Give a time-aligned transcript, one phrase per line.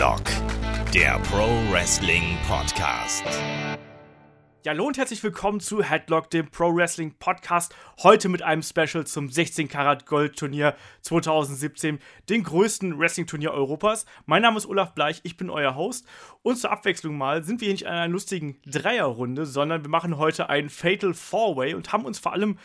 [0.00, 0.22] Headlock,
[0.94, 3.22] der Pro Wrestling Podcast.
[4.64, 7.74] Ja, und herzlich willkommen zu Headlock, dem Pro Wrestling Podcast.
[8.02, 11.98] Heute mit einem Special zum 16 Karat Gold Turnier 2017,
[12.30, 14.06] dem größten Wrestling Turnier Europas.
[14.24, 16.06] Mein Name ist Olaf Bleich, ich bin euer Host.
[16.40, 20.16] Und zur Abwechslung mal sind wir hier nicht in einer lustigen Dreierrunde, sondern wir machen
[20.16, 22.56] heute einen Fatal Four Way und haben uns vor allem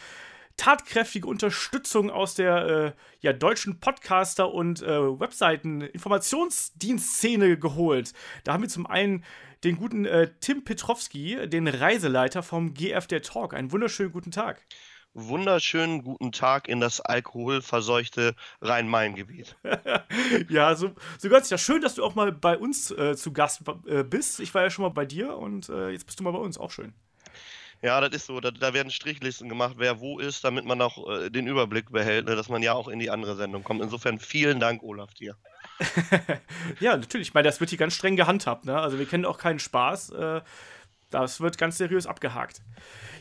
[0.57, 8.13] tatkräftige Unterstützung aus der äh, ja, deutschen Podcaster- und äh, Webseiten-Informationsdienstszene geholt.
[8.43, 9.23] Da haben wir zum einen
[9.63, 13.53] den guten äh, Tim Petrowski, den Reiseleiter vom GF der Talk.
[13.53, 14.61] Einen wunderschönen guten Tag.
[15.17, 19.55] Wunderschönen guten Tag in das alkoholverseuchte Rhein-Main-Gebiet.
[20.49, 23.61] ja, so, so ganz ja schön, dass du auch mal bei uns äh, zu Gast
[23.87, 24.41] äh, bist.
[24.41, 26.57] Ich war ja schon mal bei dir und äh, jetzt bist du mal bei uns.
[26.57, 26.93] Auch schön.
[27.81, 28.39] Ja, das ist so.
[28.39, 32.25] Da, da, werden Strichlisten gemacht, wer wo ist, damit man auch äh, den Überblick behält,
[32.25, 33.81] ne, dass man ja auch in die andere Sendung kommt.
[33.81, 35.35] Insofern vielen Dank, Olaf, dir.
[36.79, 37.29] ja, natürlich.
[37.29, 38.65] Ich meine, das wird hier ganz streng gehandhabt.
[38.65, 38.79] Ne?
[38.79, 40.09] Also wir kennen auch keinen Spaß.
[40.11, 40.41] Äh,
[41.11, 42.61] das wird ganz seriös abgehakt.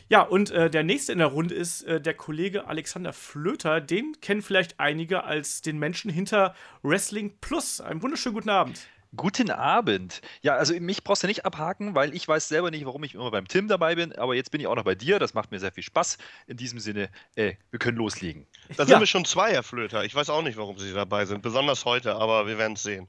[0.07, 3.81] Ja, und äh, der nächste in der Runde ist äh, der Kollege Alexander Flöter.
[3.81, 7.81] Den kennen vielleicht einige als den Menschen hinter Wrestling Plus.
[7.81, 8.87] Einen wunderschönen guten Abend.
[9.15, 10.21] Guten Abend.
[10.41, 13.31] Ja, also mich brauchst du nicht abhaken, weil ich weiß selber nicht, warum ich immer
[13.31, 15.19] beim Tim dabei bin, aber jetzt bin ich auch noch bei dir.
[15.19, 16.17] Das macht mir sehr viel Spaß.
[16.47, 18.47] In diesem Sinne, äh, wir können loslegen.
[18.69, 18.99] Da sind ja.
[18.99, 20.03] wir schon zwei, Herr Flöter.
[20.03, 23.07] Ich weiß auch nicht, warum Sie dabei sind, besonders heute, aber wir werden es sehen.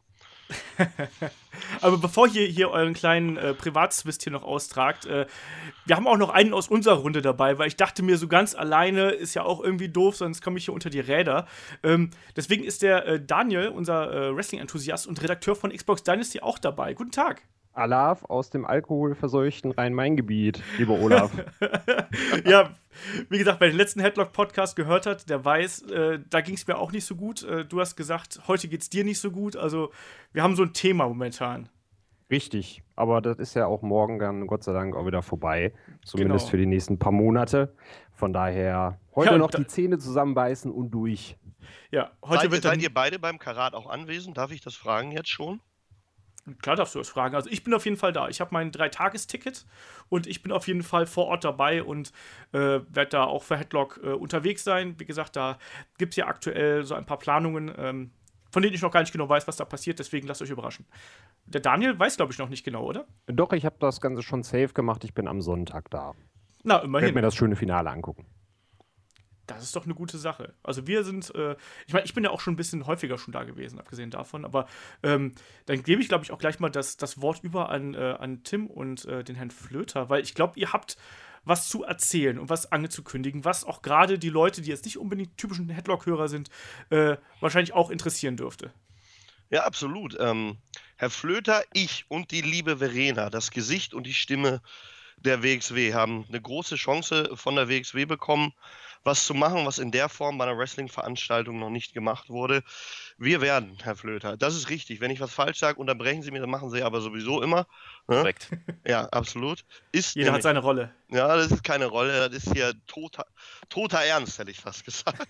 [1.81, 5.27] Aber bevor ihr hier euren kleinen äh, Privatzwist hier noch austragt, äh,
[5.85, 8.55] wir haben auch noch einen aus unserer Runde dabei, weil ich dachte mir, so ganz
[8.55, 11.47] alleine ist ja auch irgendwie doof, sonst komme ich hier unter die Räder.
[11.83, 16.59] Ähm, deswegen ist der äh, Daniel, unser äh, Wrestling-Enthusiast und Redakteur von Xbox Dynasty, auch
[16.59, 16.95] dabei.
[16.95, 17.43] Guten Tag.
[17.77, 21.31] Alav aus dem alkoholverseuchten Rhein-Main-Gebiet, lieber Olaf.
[22.45, 22.71] ja,
[23.29, 26.79] wie gesagt, wer den letzten Headlock-Podcast gehört hat, der weiß, äh, da ging es mir
[26.79, 27.43] auch nicht so gut.
[27.43, 29.57] Äh, du hast gesagt, heute geht es dir nicht so gut.
[29.57, 29.93] Also,
[30.33, 31.69] wir haben so ein Thema momentan.
[32.31, 35.73] Richtig, aber das ist ja auch morgen dann Gott sei Dank auch wieder vorbei.
[36.05, 36.51] Zumindest genau.
[36.51, 37.75] für die nächsten paar Monate.
[38.13, 41.37] Von daher heute ja, noch die Zähne zusammenbeißen und durch.
[41.93, 44.39] Ja, heute seid, wird seid ihr beide beim Karat auch anwesend?
[44.39, 45.61] Darf ich das fragen jetzt schon?
[46.63, 47.35] Klar darfst du das fragen.
[47.35, 48.29] Also ich bin auf jeden Fall da.
[48.29, 49.67] Ich habe mein Dreitagesticket
[50.09, 52.13] und ich bin auf jeden Fall vor Ort dabei und
[52.53, 54.95] äh, werde da auch für Headlock äh, unterwegs sein.
[54.99, 55.59] Wie gesagt, da
[55.99, 58.11] gibt es ja aktuell so ein paar Planungen, ähm,
[58.51, 59.99] von denen ich noch gar nicht genau weiß, was da passiert.
[59.99, 60.87] Deswegen lasst euch überraschen.
[61.47, 63.07] Der Daniel weiß, glaube ich, noch nicht genau, oder?
[63.27, 65.03] Doch, ich habe das Ganze schon safe gemacht.
[65.05, 66.15] Ich bin am Sonntag da.
[66.63, 67.09] Na, immerhin.
[67.09, 68.27] Ich werde mir das schöne Finale angucken.
[69.47, 70.55] Das ist doch eine gute Sache.
[70.63, 73.33] Also wir sind, äh, ich meine, ich bin ja auch schon ein bisschen häufiger schon
[73.33, 74.67] da gewesen, abgesehen davon, aber
[75.03, 75.33] ähm,
[75.67, 78.43] dann gebe ich, glaube ich, auch gleich mal das, das Wort über an, äh, an
[78.43, 80.97] Tim und äh, den Herrn Flöter, weil ich glaube, ihr habt
[81.45, 85.37] was zu erzählen und was angezukündigen, was auch gerade die Leute, die jetzt nicht unbedingt
[85.39, 86.51] typischen Headlock-Hörer sind,
[86.91, 88.73] äh, wahrscheinlich auch interessieren dürfte.
[89.49, 90.17] Ja, absolut.
[90.19, 90.59] Ähm,
[90.97, 94.61] Herr Flöter, ich und die liebe Verena, das Gesicht und die Stimme
[95.17, 98.53] der WXW, haben eine große Chance von der WXW bekommen,
[99.07, 102.63] was zu machen, was in der Form bei einer Wrestling-Veranstaltung noch nicht gemacht wurde.
[103.19, 104.37] Wir werden, Herr Flöter.
[104.37, 105.01] Das ist richtig.
[105.01, 107.67] Wenn ich was falsch sage, unterbrechen Sie mich, dann machen Sie aber sowieso immer.
[108.09, 108.17] Ne?
[108.17, 108.51] Korrekt.
[108.87, 109.65] Ja, absolut.
[109.93, 110.95] Ist Jeder nämlich, hat seine Rolle.
[111.09, 112.29] Ja, das ist keine Rolle.
[112.29, 113.27] Das ist hier toter,
[113.69, 115.27] toter Ernst, hätte ich fast gesagt.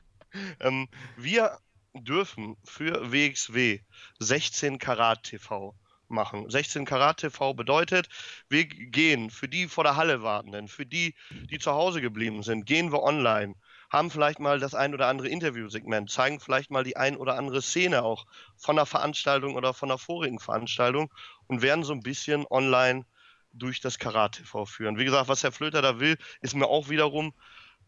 [0.60, 1.58] ähm, wir
[1.94, 3.80] dürfen für WXW
[4.20, 5.74] 16 Karat TV
[6.14, 6.48] machen.
[6.48, 8.08] 16 Karat TV bedeutet,
[8.48, 11.14] wir gehen für die vor der Halle wartenden, für die,
[11.50, 13.54] die zu Hause geblieben sind, gehen wir online,
[13.90, 17.60] haben vielleicht mal das ein oder andere Interviewsegment, zeigen vielleicht mal die ein oder andere
[17.60, 18.26] Szene auch
[18.56, 21.12] von der Veranstaltung oder von der vorigen Veranstaltung
[21.46, 23.04] und werden so ein bisschen online
[23.52, 24.98] durch das Karat TV führen.
[24.98, 27.34] Wie gesagt, was Herr Flöter da will, ist mir auch wiederum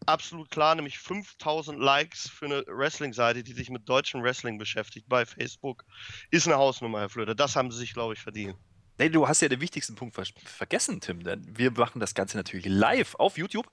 [0.05, 5.25] absolut klar, nämlich 5000 Likes für eine Wrestling-Seite, die sich mit deutschem Wrestling beschäftigt bei
[5.25, 5.83] Facebook,
[6.31, 7.35] ist eine Hausnummer, Herr Flöter.
[7.35, 8.55] Das haben sie sich, glaube ich, verdient.
[8.99, 11.23] Nee, du hast ja den wichtigsten Punkt ver vergessen, Tim.
[11.23, 13.69] Denn wir machen das Ganze natürlich live auf YouTube.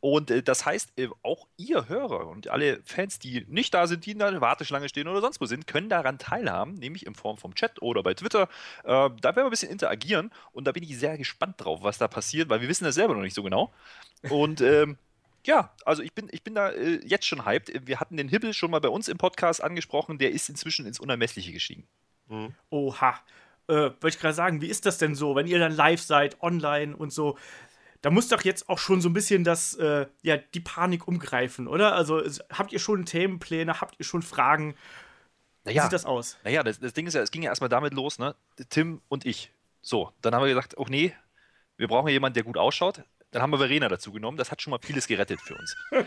[0.00, 4.06] Und äh, das heißt, äh, auch ihr Hörer und alle Fans, die nicht da sind,
[4.06, 7.36] die in der Warteschlange stehen oder sonst wo sind, können daran teilhaben, nämlich in Form
[7.36, 8.44] vom Chat oder bei Twitter.
[8.84, 11.98] Äh, da werden wir ein bisschen interagieren und da bin ich sehr gespannt drauf, was
[11.98, 13.72] da passiert, weil wir wissen das selber noch nicht so genau.
[14.30, 14.96] Und ähm,
[15.46, 17.86] ja, also ich bin, ich bin da äh, jetzt schon hyped.
[17.86, 21.00] Wir hatten den Hibbel schon mal bei uns im Podcast angesprochen, der ist inzwischen ins
[21.00, 21.86] Unermessliche gestiegen.
[22.28, 22.54] Mhm.
[22.70, 23.20] Oha.
[23.68, 26.40] Äh, Wollte ich gerade sagen, wie ist das denn so, wenn ihr dann live seid,
[26.42, 27.38] online und so?
[28.02, 31.68] Da muss doch jetzt auch schon so ein bisschen das, äh, ja, die Panik umgreifen,
[31.68, 31.94] oder?
[31.94, 34.74] Also habt ihr schon Themenpläne, habt ihr schon Fragen?
[35.64, 36.38] Naja, wie sieht das aus?
[36.44, 38.34] Naja, das, das Ding ist ja, es ging ja erstmal damit los, ne?
[38.70, 39.52] Tim und ich.
[39.82, 41.14] So, dann haben wir gesagt, oh nee,
[41.76, 43.02] wir brauchen jemanden, der gut ausschaut.
[43.30, 44.36] Dann haben wir Verena dazu genommen.
[44.36, 45.76] Das hat schon mal vieles gerettet für uns.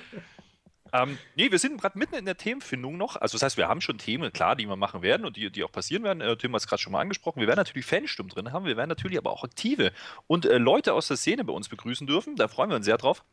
[0.96, 3.16] Ähm, nee, wir sind gerade mitten in der Themenfindung noch.
[3.16, 5.64] Also das heißt, wir haben schon Themen, klar, die wir machen werden und die, die
[5.64, 6.22] auch passieren werden.
[6.22, 7.40] Äh, Tim hat es gerade schon mal angesprochen.
[7.40, 8.66] Wir werden natürlich Fanstimmen drin haben.
[8.66, 9.92] Wir werden natürlich aber auch aktive
[10.28, 12.36] und äh, Leute aus der Szene bei uns begrüßen dürfen.
[12.36, 13.26] Da freuen wir uns sehr drauf.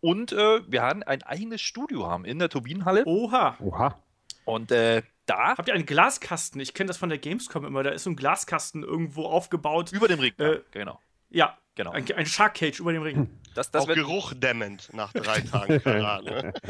[0.00, 3.04] Und äh, wir werden ein eigenes Studio haben in der Turbinenhalle.
[3.06, 3.56] Oha.
[3.60, 3.96] Oha.
[4.44, 6.60] Und äh, da Habt ihr einen Glaskasten?
[6.60, 7.84] Ich kenne das von der Gamescom immer.
[7.84, 9.92] Da ist so ein Glaskasten irgendwo aufgebaut.
[9.92, 10.32] über dem Ring.
[10.38, 10.98] Äh, genau.
[11.30, 11.92] Ja, Genau.
[11.92, 13.40] ein, ein Shark Cage über dem Ring.
[13.54, 16.24] Das, das auch Geruch dämmend nach drei Tagen Karat.
[16.24, 16.52] Ne?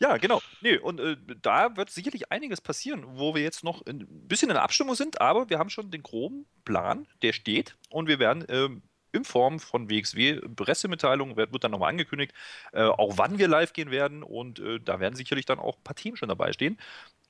[0.00, 0.40] Ja, genau.
[0.60, 4.54] Nee, und äh, da wird sicherlich einiges passieren, wo wir jetzt noch ein bisschen in
[4.54, 8.44] der Abstimmung sind, aber wir haben schon den groben Plan, der steht und wir werden
[8.48, 12.32] ähm, in Form von WXW Pressemitteilungen, wird, wird dann nochmal angekündigt,
[12.72, 15.82] äh, auch wann wir live gehen werden und äh, da werden sicherlich dann auch ein
[15.82, 16.78] paar Themen schon dabei stehen.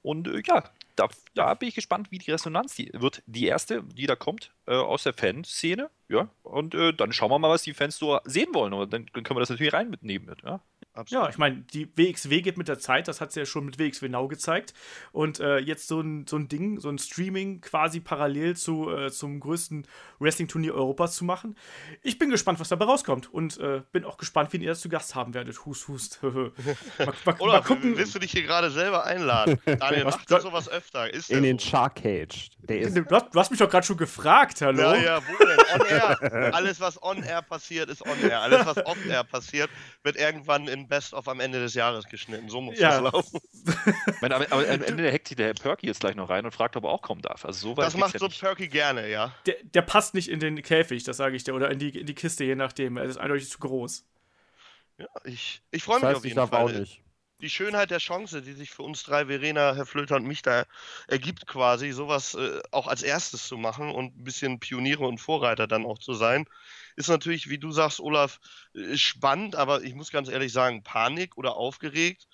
[0.03, 0.65] Und äh, ja,
[0.97, 3.23] da, da bin ich gespannt, wie die Resonanz die, wird.
[3.27, 7.39] Die erste, die da kommt äh, aus der Fanszene, ja, und äh, dann schauen wir
[7.39, 9.91] mal, was die Fans so sehen wollen und dann, dann können wir das natürlich rein
[9.91, 10.35] mitnehmen.
[10.45, 10.61] Ja.
[11.09, 13.79] Ja, ich meine, die WXW geht mit der Zeit, das hat sie ja schon mit
[13.79, 14.75] WXW Now gezeigt.
[15.13, 19.11] Und äh, jetzt so ein, so ein Ding, so ein Streaming quasi parallel zu, äh,
[19.11, 19.87] zum größten
[20.19, 21.57] Wrestling-Turnier Europas zu machen.
[22.03, 23.33] Ich bin gespannt, was dabei rauskommt.
[23.33, 25.65] Und äh, bin auch gespannt, wen ihr das zu Gast haben werdet.
[25.65, 26.21] Hust, hust.
[26.23, 26.53] mal,
[26.99, 27.97] mal, mal Oder gucken.
[27.97, 29.59] willst du dich hier gerade selber einladen?
[29.65, 31.13] Daniel, Was- machst du sowas öfter?
[31.13, 31.67] Ist In den so?
[31.69, 32.51] Shark Cage.
[32.61, 34.81] Der ist Du hast, du hast mich doch gerade schon gefragt, hallo?
[34.81, 35.59] Ja, ja, wo denn?
[35.81, 35.87] On
[36.33, 36.55] air.
[36.55, 38.41] Alles, was on air passiert, ist on air.
[38.41, 39.71] Alles, was off air passiert,
[40.03, 42.49] wird irgendwann in Best of am Ende des Jahres geschnitten.
[42.49, 43.01] So muss Ja.
[43.01, 43.41] das laufen.
[44.07, 46.45] Ich meine, aber, aber am Ende hackt sich der Herr Perky jetzt gleich noch rein
[46.45, 47.45] und fragt, ob er auch kommen darf.
[47.45, 48.41] Also so weit Das macht ja so nicht.
[48.41, 49.35] Perky gerne, ja.
[49.47, 51.55] Der, der passt nicht in den Käfig, das sage ich dir.
[51.55, 52.97] Oder in die, in die Kiste, je nachdem.
[52.97, 54.05] Er ist eindeutig zu groß.
[54.99, 56.81] ja ich ich freue das mich heißt, auf ich jeden darf auch Fall.
[56.81, 57.03] nicht.
[57.41, 60.65] Die Schönheit der Chance, die sich für uns drei, Verena, Herr Flöter und mich da
[61.07, 65.69] ergibt, quasi sowas äh, auch als erstes zu machen und ein bisschen Pioniere und Vorreiter
[65.69, 66.47] dann auch zu sein,
[66.99, 68.41] ist natürlich, wie du sagst, Olaf,
[68.75, 72.27] äh, spannend, aber ich muss ganz ehrlich sagen, Panik oder aufgeregt,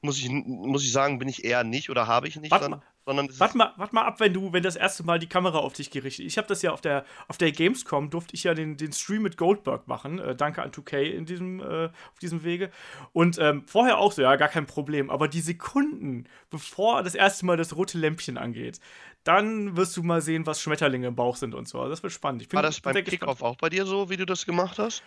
[0.00, 2.82] muss ich, muss ich sagen, bin ich eher nicht oder habe ich nicht, Warte mal.
[3.04, 5.72] sondern Warte mal, warte mal ab, wenn du, wenn das erste Mal die Kamera auf
[5.74, 8.76] dich gerichtet Ich habe das ja auf der, auf der Gamescom, durfte ich ja den,
[8.76, 10.18] den Stream mit Goldberg machen.
[10.18, 12.70] Äh, danke an 2K in diesem, äh, auf diesem Wege.
[13.12, 15.10] Und ähm, vorher auch so, ja, gar kein Problem.
[15.10, 18.80] Aber die Sekunden, bevor das erste Mal das rote Lämpchen angeht,
[19.24, 21.78] dann wirst du mal sehen, was Schmetterlinge im Bauch sind und so.
[21.80, 22.42] Also das wird spannend.
[22.42, 22.94] Ich bin War das beim.
[23.04, 25.02] Kickoff auch bei dir so, wie du das gemacht hast?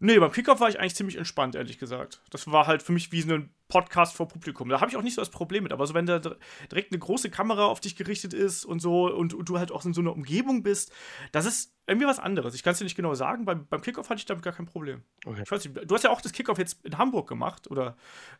[0.00, 2.20] Nee, beim Kickoff war ich eigentlich ziemlich entspannt, ehrlich gesagt.
[2.30, 4.68] Das war halt für mich wie so ein Podcast vor Publikum.
[4.68, 5.72] Da habe ich auch nicht so das Problem mit.
[5.72, 6.36] Aber so, wenn da dir-
[6.70, 9.84] direkt eine große Kamera auf dich gerichtet ist und so und, und du halt auch
[9.84, 10.92] in so einer Umgebung bist,
[11.32, 12.54] das ist irgendwie was anderes.
[12.54, 13.44] Ich kann es dir nicht genau sagen.
[13.44, 15.04] Beim, beim Kickoff hatte ich damit gar kein Problem.
[15.24, 15.42] Okay.
[15.44, 17.96] Ich weiß nicht, du hast ja auch das Kickoff jetzt in Hamburg gemacht, oder?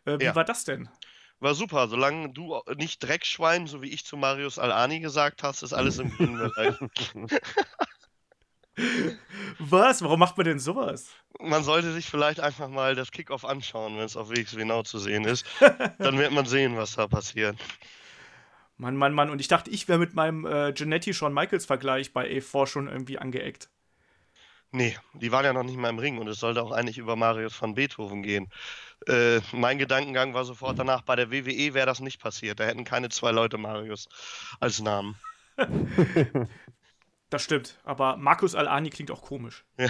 [0.07, 0.35] Äh, wie Ja.
[0.35, 0.89] war das denn?
[1.45, 5.75] War super, solange du nicht Dreckschwein, so wie ich zu Marius Alani gesagt hast, ist
[5.75, 6.75] alles im grünen Bereich.
[9.59, 10.03] Was?
[10.03, 11.11] Warum macht man denn sowas?
[11.39, 14.99] Man sollte sich vielleicht einfach mal das Kickoff anschauen, wenn es auf WXW Now zu
[14.99, 15.45] sehen ist.
[15.99, 17.59] Dann wird man sehen, was da passiert.
[18.79, 19.29] Mann, Mann, Mann.
[19.29, 22.89] Und ich dachte, ich wäre mit meinem äh, Genetti Shawn Michaels Vergleich bei A4 schon
[22.89, 23.69] irgendwie angeeckt.
[24.75, 27.15] Nee, die waren ja noch nicht mal im Ring und es sollte auch eigentlich über
[27.15, 28.51] Marius van Beethoven gehen.
[29.07, 32.59] Äh, mein Gedankengang war sofort danach, bei der WWE wäre das nicht passiert.
[32.59, 34.09] Da hätten keine zwei Leute Marius
[34.61, 35.17] als Namen.
[37.31, 37.81] Das stimmt.
[37.83, 39.65] Aber Markus Alani klingt auch komisch.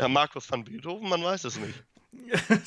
[0.00, 1.84] Ja, Markus van Beethoven, man weiß es nicht.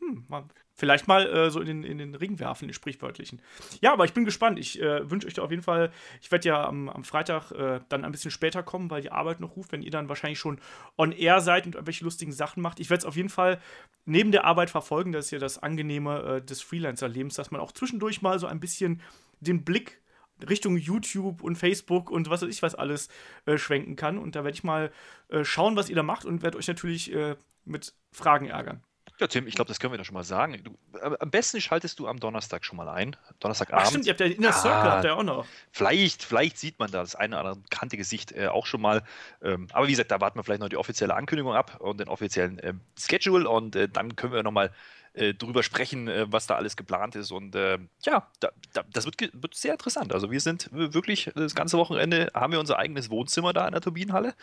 [0.00, 0.44] hm, mal,
[0.78, 3.42] vielleicht mal äh, so in den, in den Ring werfen, den sprichwörtlichen.
[3.80, 4.58] Ja, aber ich bin gespannt.
[4.58, 5.90] Ich äh, wünsche euch da auf jeden Fall,
[6.22, 9.40] ich werde ja am, am Freitag äh, dann ein bisschen später kommen, weil die Arbeit
[9.40, 10.60] noch ruft, wenn ihr dann wahrscheinlich schon
[10.96, 12.78] on air seid und irgendwelche lustigen Sachen macht.
[12.78, 13.60] Ich werde es auf jeden Fall
[14.06, 15.12] neben der Arbeit verfolgen.
[15.12, 18.60] Das ist ja das Angenehme äh, des Freelancer-Lebens, dass man auch zwischendurch mal so ein
[18.60, 19.02] bisschen
[19.40, 20.00] den Blick
[20.48, 23.08] Richtung YouTube und Facebook und was weiß ich was alles
[23.46, 24.18] äh, schwenken kann.
[24.18, 24.92] Und da werde ich mal
[25.28, 28.82] äh, schauen, was ihr da macht und werde euch natürlich äh, mit Fragen ärgern.
[29.20, 30.60] Ja, Tim, ich glaube, das können wir doch schon mal sagen.
[30.62, 33.16] Du, am besten schaltest du am Donnerstag schon mal ein.
[33.28, 33.88] Ach Donnerstagabend.
[33.88, 34.92] stimmt, ihr habt ja Inner Circle, Ah.
[34.92, 35.46] habt ihr auch noch.
[35.72, 39.02] Vielleicht, vielleicht sieht man da das eine oder andere bekannte Gesicht äh, auch schon mal.
[39.42, 42.08] Ähm, aber wie gesagt, da warten wir vielleicht noch die offizielle Ankündigung ab und den
[42.08, 44.72] offiziellen ähm, Schedule und äh, dann können wir nochmal
[45.14, 47.32] äh, drüber sprechen, äh, was da alles geplant ist.
[47.32, 50.12] Und äh, ja, da, da, das wird, wird sehr interessant.
[50.14, 53.80] Also wir sind wirklich das ganze Wochenende, haben wir unser eigenes Wohnzimmer da in der
[53.80, 54.34] Turbinenhalle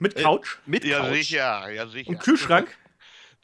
[0.00, 1.12] Mit Äh, Couch mit Ja, Couch.
[1.12, 2.08] sicher, ja, sicher.
[2.10, 2.74] und Kühlschrank.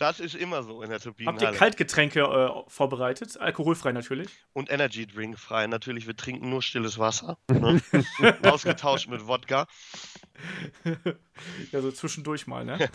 [0.00, 1.56] Das ist immer so in der habt ihr Turbinenhalle.
[1.58, 3.38] Kaltgetränke äh, vorbereitet?
[3.38, 4.30] Alkoholfrei natürlich.
[4.54, 5.66] Und Energy Drink frei.
[5.66, 7.36] Natürlich, wir trinken nur stilles Wasser.
[7.50, 7.82] Ne?
[8.42, 9.66] Ausgetauscht mit Wodka.
[11.72, 12.88] ja, so zwischendurch mal, ne?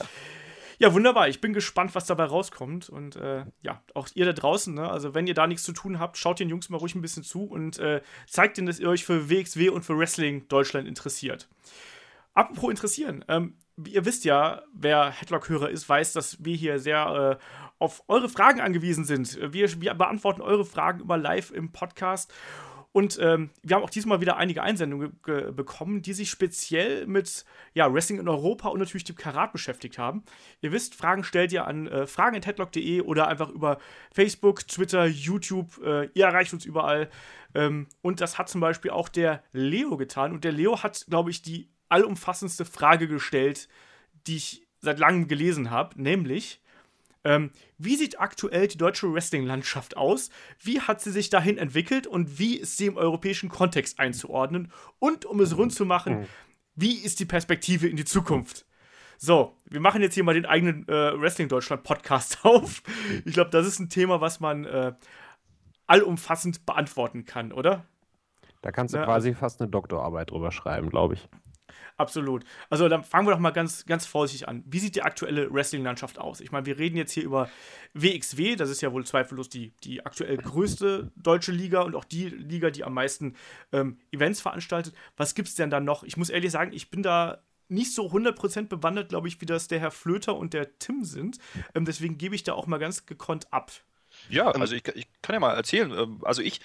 [0.79, 1.29] Ja, wunderbar.
[1.29, 2.89] Ich bin gespannt, was dabei rauskommt.
[2.89, 4.89] Und äh, ja, auch ihr da draußen, ne?
[4.89, 7.23] Also, wenn ihr da nichts zu tun habt, schaut den Jungs mal ruhig ein bisschen
[7.23, 11.47] zu und äh, zeigt ihnen, dass ihr euch für WXW und für Wrestling Deutschland interessiert.
[12.33, 17.43] Apropos interessieren, ähm, ihr wisst ja, wer Headlock-Hörer ist, weiß, dass wir hier sehr äh,
[17.79, 19.37] auf eure Fragen angewiesen sind.
[19.53, 22.33] Wir, wir beantworten eure Fragen immer live im Podcast.
[22.93, 25.19] Und ähm, wir haben auch diesmal wieder einige Einsendungen
[25.53, 30.23] bekommen, die sich speziell mit ja, Wrestling in Europa und natürlich dem Karat beschäftigt haben.
[30.61, 33.79] Ihr wisst, Fragen stellt ihr an äh, fragen.headlock.de oder einfach über
[34.13, 35.77] Facebook, Twitter, YouTube.
[35.83, 37.09] Äh, ihr erreicht uns überall.
[37.53, 40.31] Ähm, und das hat zum Beispiel auch der Leo getan.
[40.31, 43.67] Und der Leo hat, glaube ich, die allumfassendste Frage gestellt,
[44.27, 46.61] die ich seit langem gelesen habe, nämlich
[47.25, 47.49] ähm,
[47.79, 50.29] wie sieht aktuell die deutsche Wrestling-Landschaft aus?
[50.59, 54.71] Wie hat sie sich dahin entwickelt und wie ist sie im europäischen Kontext einzuordnen?
[54.99, 56.25] Und um es rund zu machen, mhm.
[56.75, 58.65] wie ist die Perspektive in die Zukunft?
[59.17, 62.83] So, wir machen jetzt hier mal den eigenen äh, Wrestling Deutschland Podcast auf.
[63.25, 64.93] Ich glaube, das ist ein Thema, was man äh,
[65.87, 67.85] allumfassend beantworten kann, oder?
[68.61, 71.27] Da kannst du ja, quasi fast eine Doktorarbeit drüber schreiben, glaube ich.
[71.97, 72.43] Absolut.
[72.69, 74.63] Also dann fangen wir doch mal ganz, ganz vorsichtig an.
[74.65, 76.41] Wie sieht die aktuelle Wrestling-Landschaft aus?
[76.41, 77.49] Ich meine, wir reden jetzt hier über
[77.93, 82.27] WXW, das ist ja wohl zweifellos die, die aktuell größte deutsche Liga und auch die
[82.27, 83.35] Liga, die am meisten
[83.71, 84.93] ähm, Events veranstaltet.
[85.15, 86.03] Was gibt es denn da noch?
[86.03, 89.67] Ich muss ehrlich sagen, ich bin da nicht so 100% bewandert, glaube ich, wie das
[89.67, 91.39] der Herr Flöter und der Tim sind.
[91.73, 93.71] Ähm, deswegen gebe ich da auch mal ganz gekonnt ab.
[94.29, 95.91] Ja, also ich, ich kann ja mal erzählen.
[95.91, 96.61] Ähm, also ich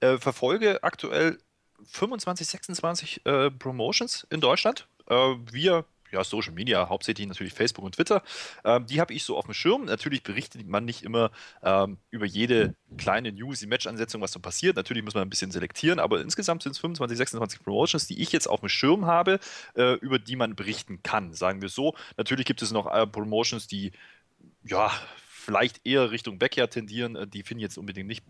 [0.00, 1.38] äh, verfolge aktuell
[1.84, 4.88] 25, 26 äh, Promotions in Deutschland.
[5.08, 8.22] Äh, wir ja, Social Media, hauptsächlich natürlich Facebook und Twitter.
[8.64, 9.84] Ähm, die habe ich so auf dem Schirm.
[9.84, 11.30] Natürlich berichtet man nicht immer
[11.62, 14.76] ähm, über jede kleine News, die Match-Ansetzung, was so passiert.
[14.76, 18.32] Natürlich muss man ein bisschen selektieren, aber insgesamt sind es 25, 26 Promotions, die ich
[18.32, 19.40] jetzt auf dem Schirm habe,
[19.76, 21.94] äh, über die man berichten kann, sagen wir so.
[22.16, 23.92] Natürlich gibt es noch äh, Promotions, die
[24.62, 24.90] ja,
[25.44, 27.16] vielleicht eher Richtung Backyard tendieren.
[27.16, 28.24] Äh, die finden jetzt unbedingt nicht,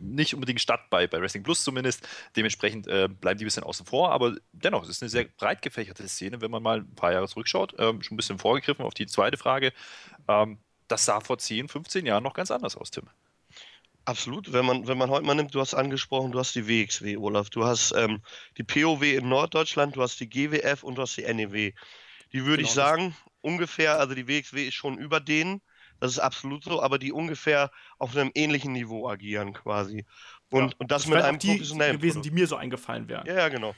[0.00, 2.06] nicht unbedingt statt, bei, bei Wrestling Plus zumindest.
[2.36, 5.62] Dementsprechend äh, bleiben die ein bisschen außen vor, aber dennoch, es ist eine sehr breit
[5.62, 7.74] gefächerte Szene, wenn man mal ein paar Jahre zurückschaut.
[7.78, 9.72] Ähm, schon ein bisschen vorgegriffen auf die zweite Frage.
[10.28, 13.04] Ähm, das sah vor 10, 15 Jahren noch ganz anders aus, Tim.
[14.06, 14.52] Absolut.
[14.52, 17.48] Wenn man, wenn man heute mal nimmt, du hast angesprochen, du hast die WXW, Olaf.
[17.48, 18.20] Du hast ähm,
[18.58, 21.72] die POW in Norddeutschland, du hast die GWF und du hast die NEW.
[22.32, 25.62] Die würde genau, ich sagen, ungefähr, also die WXW ist schon über denen.
[26.04, 30.04] Das ist absolut so, aber die ungefähr auf einem ähnlichen Niveau agieren quasi.
[30.50, 32.26] Und, ja, und das, das mit einem die professionellen gewesen, Produkt.
[32.26, 33.26] die mir so eingefallen wären.
[33.26, 33.74] Ja, ja, genau.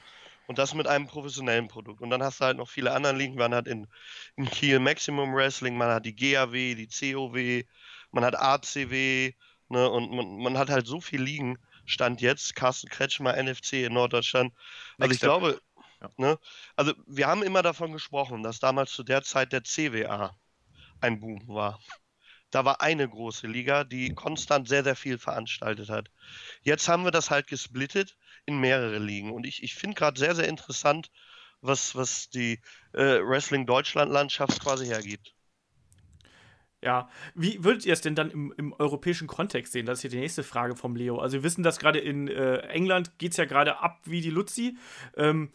[0.49, 2.03] Und das mit einem professionellen Produkt.
[2.03, 3.37] Und dann hast du halt noch viele andere Ligen.
[3.37, 3.87] Man hat in,
[4.35, 7.65] in Kiel Maximum Wrestling, man hat die GAW, die COW,
[8.11, 9.33] man hat ACW,
[9.69, 11.59] ne, und man, man hat halt so viele Ligen.
[11.85, 14.53] Stand jetzt, Carsten Kretschmer, NFC in Norddeutschland.
[14.99, 15.61] Also Next ich glaube,
[16.03, 16.11] ja.
[16.17, 16.39] ne,
[16.75, 20.37] also wir haben immer davon gesprochen, dass damals zu der Zeit der CWA
[21.01, 21.79] ein Boom war
[22.57, 26.11] da war eine große Liga, die konstant sehr, sehr viel veranstaltet hat.
[26.63, 29.31] Jetzt haben wir das halt gesplittet in mehrere Ligen.
[29.31, 31.11] Und ich, ich finde gerade sehr, sehr interessant,
[31.61, 32.61] was, was die
[32.95, 35.35] äh, Wrestling-Deutschland-Landschaft quasi hergibt.
[36.83, 39.85] Ja, wie würdet ihr es denn dann im, im, europäischen Kontext sehen?
[39.85, 41.19] Das ist hier die nächste Frage vom Leo.
[41.19, 44.31] Also wir wissen, dass gerade in äh, England geht es ja gerade ab wie die
[44.31, 44.79] Luzi.
[45.15, 45.51] Ähm,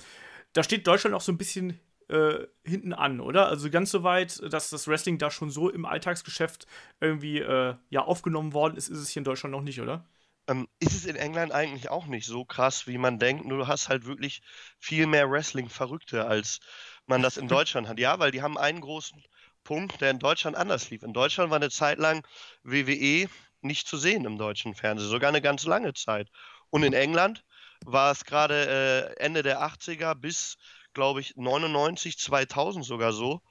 [0.54, 1.80] da steht Deutschland auch so ein bisschen
[2.12, 3.48] äh, hinten an, oder?
[3.48, 6.68] Also ganz so weit, dass das Wrestling da schon so im Alltagsgeschäft
[7.00, 10.06] irgendwie äh, ja, aufgenommen worden ist, ist es hier in Deutschland noch nicht, oder?
[10.48, 13.68] Ähm, ist es in England eigentlich auch nicht so krass, wie man denkt, nur du
[13.68, 14.42] hast halt wirklich
[14.80, 16.60] viel mehr Wrestling-Verrückte, als
[17.06, 18.00] man das in Deutschland hat.
[18.00, 19.24] Ja, weil die haben einen großen
[19.64, 21.04] Punkt, der in Deutschland anders lief.
[21.04, 22.26] In Deutschland war eine Zeit lang
[22.64, 23.30] WWE
[23.62, 26.30] nicht zu sehen im deutschen Fernsehen, sogar eine ganz lange Zeit.
[26.70, 27.44] Und in England
[27.86, 30.58] war es gerade äh, Ende der 80er bis
[30.94, 33.42] glaube ich, 99, 2000 sogar so,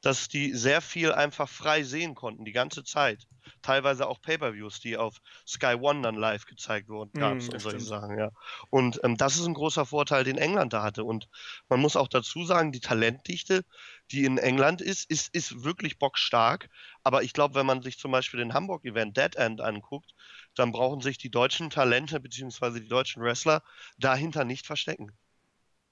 [0.00, 3.26] dass die sehr viel einfach frei sehen konnten, die ganze Zeit.
[3.62, 7.60] Teilweise auch Pay-Per-Views, die auf Sky One dann live gezeigt wurden, gab es mm, und
[7.60, 8.30] solche Sachen, ja.
[8.70, 11.02] Und ähm, das ist ein großer Vorteil, den England da hatte.
[11.02, 11.28] Und
[11.68, 13.64] man muss auch dazu sagen, die Talentdichte,
[14.12, 16.68] die in England ist, ist, ist wirklich bockstark.
[17.02, 20.14] Aber ich glaube, wenn man sich zum Beispiel den Hamburg-Event Dead End anguckt,
[20.54, 22.80] dann brauchen sich die deutschen Talente bzw.
[22.80, 23.62] die deutschen Wrestler
[23.98, 25.12] dahinter nicht verstecken.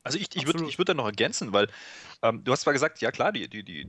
[0.07, 1.67] Also ich, ich würde ich würd da noch ergänzen, weil
[2.23, 3.89] ähm, du hast zwar gesagt, ja klar, die, die, die,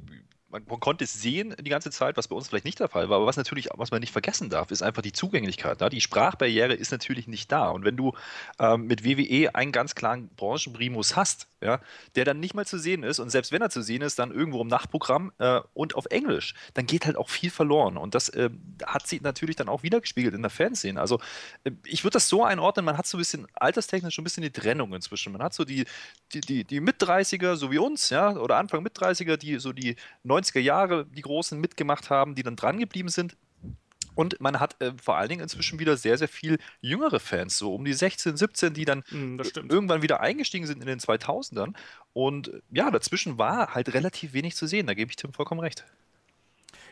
[0.49, 3.09] man, man, konnte es sehen die ganze Zeit, was bei uns vielleicht nicht der Fall
[3.09, 5.79] war, aber was natürlich, was man nicht vergessen darf, ist einfach die Zugänglichkeit.
[5.79, 5.89] Ne?
[5.89, 7.69] Die Sprachbarriere ist natürlich nicht da.
[7.69, 8.13] Und wenn du
[8.59, 11.81] ähm, mit WWE einen ganz klaren Branchenprimus hast, ja,
[12.15, 14.31] der dann nicht mal zu sehen ist und selbst wenn er zu sehen ist, dann
[14.31, 17.97] irgendwo im Nachtprogramm äh, und auf Englisch, dann geht halt auch viel verloren.
[17.97, 18.49] Und das äh,
[18.85, 21.01] hat sich natürlich dann auch wiedergespiegelt in der Fanszene.
[21.01, 21.19] Also
[21.63, 24.43] äh, ich würde das so einordnen, man hat so ein bisschen alterstechnisch schon ein bisschen
[24.43, 25.33] die Trennung inzwischen.
[25.33, 25.85] Man hat so die,
[26.33, 29.95] die, die, die Mit-30er, so wie uns, ja, oder Anfang Mit-30er, die so die
[30.37, 33.37] 90er Jahre, die Großen mitgemacht haben, die dann dran geblieben sind
[34.15, 37.73] Und man hat äh, vor allen Dingen inzwischen wieder sehr, sehr viel jüngere Fans, so
[37.75, 39.39] um die 16, 17, die dann Mm,
[39.69, 41.75] irgendwann wieder eingestiegen sind in den 2000ern.
[42.13, 44.87] Und ja, dazwischen war halt relativ wenig zu sehen.
[44.87, 45.85] Da gebe ich Tim vollkommen recht.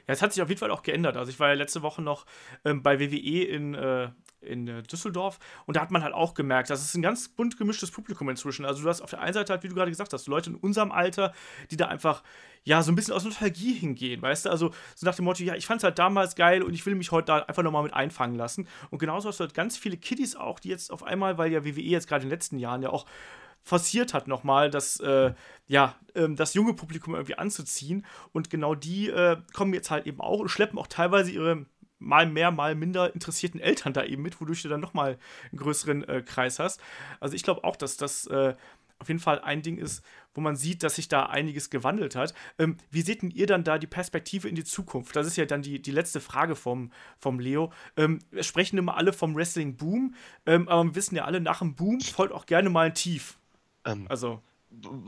[0.07, 1.17] Ja, es hat sich auf jeden Fall auch geändert.
[1.17, 2.25] Also ich war ja letzte Woche noch
[2.63, 4.09] ähm, bei WWE in, äh,
[4.41, 7.57] in äh, Düsseldorf und da hat man halt auch gemerkt, das ist ein ganz bunt
[7.57, 8.65] gemischtes Publikum inzwischen.
[8.65, 10.55] Also du hast auf der einen Seite halt, wie du gerade gesagt hast, Leute in
[10.55, 11.33] unserem Alter,
[11.71, 12.23] die da einfach
[12.63, 14.49] ja so ein bisschen aus Nostalgie hingehen, weißt du?
[14.49, 16.95] Also so nach dem Motto, ja, ich fand es halt damals geil und ich will
[16.95, 18.67] mich heute da einfach nochmal mit einfangen lassen.
[18.89, 21.63] Und genauso hast du halt ganz viele Kiddies auch, die jetzt auf einmal, weil ja
[21.63, 23.05] WWE jetzt gerade in den letzten Jahren ja auch
[23.65, 25.33] forciert hat nochmal, das, äh,
[25.67, 28.05] ja, ähm, das junge Publikum irgendwie anzuziehen.
[28.31, 31.65] Und genau die äh, kommen jetzt halt eben auch und schleppen auch teilweise ihre
[31.97, 35.17] mal mehr, mal minder interessierten Eltern da eben mit, wodurch du dann nochmal
[35.51, 36.79] einen größeren äh, Kreis hast.
[37.19, 38.53] Also ich glaube auch, dass das äh,
[38.99, 40.03] auf jeden Fall ein Ding ist,
[40.33, 42.33] wo man sieht, dass sich da einiges gewandelt hat.
[42.59, 45.15] Ähm, wie seht denn ihr dann da die Perspektive in die Zukunft?
[45.15, 47.71] Das ist ja dann die, die letzte Frage vom, vom Leo.
[47.97, 50.13] Ähm, wir sprechen immer alle vom Wrestling-Boom,
[50.45, 53.39] ähm, aber wir wissen ja alle, nach dem Boom folgt auch gerne mal ein Tief.
[53.85, 54.41] Ähm, Also,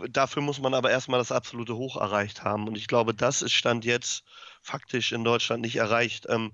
[0.10, 2.68] dafür muss man aber erstmal das absolute Hoch erreicht haben.
[2.68, 4.24] Und ich glaube, das ist Stand jetzt
[4.62, 6.26] faktisch in Deutschland nicht erreicht.
[6.30, 6.54] Ähm,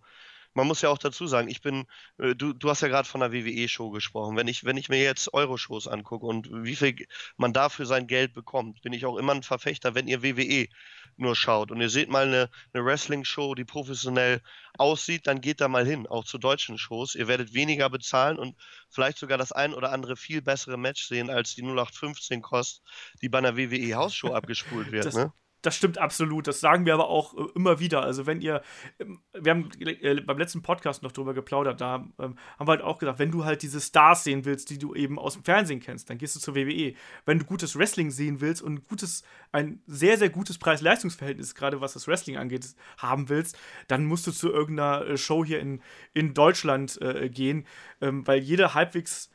[0.53, 1.85] man muss ja auch dazu sagen, ich bin,
[2.19, 4.37] äh, du, du hast ja gerade von der WWE-Show gesprochen.
[4.37, 6.95] Wenn ich, wenn ich mir jetzt Euro-Shows angucke und wie viel
[7.37, 10.67] man dafür sein Geld bekommt, bin ich auch immer ein Verfechter, wenn ihr WWE
[11.15, 14.41] nur schaut und ihr seht mal eine, eine Wrestling-Show, die professionell
[14.77, 17.13] aussieht, dann geht da mal hin, auch zu deutschen Shows.
[17.15, 18.55] Ihr werdet weniger bezahlen und
[18.89, 22.83] vielleicht sogar das ein oder andere viel bessere Match sehen, als die 0815 kostet,
[23.21, 25.05] die bei einer WWE-Hausshow abgespult wird.
[25.05, 25.31] Das- ne?
[25.63, 26.45] Das stimmt absolut.
[26.45, 28.03] Das sagen wir aber auch äh, immer wieder.
[28.03, 28.61] Also, wenn ihr,
[28.99, 32.81] ähm, wir haben äh, beim letzten Podcast noch drüber geplaudert, da ähm, haben wir halt
[32.81, 35.79] auch gesagt, wenn du halt diese Stars sehen willst, die du eben aus dem Fernsehen
[35.79, 36.93] kennst, dann gehst du zur WWE.
[37.25, 41.81] Wenn du gutes Wrestling sehen willst und ein gutes, ein sehr, sehr gutes Preis-Leistungs-Verhältnis, gerade
[41.81, 45.81] was das Wrestling angeht, haben willst, dann musst du zu irgendeiner äh, Show hier in,
[46.13, 46.99] in Deutschland
[47.31, 47.65] gehen,
[48.01, 49.29] ähm, weil jede halbwegs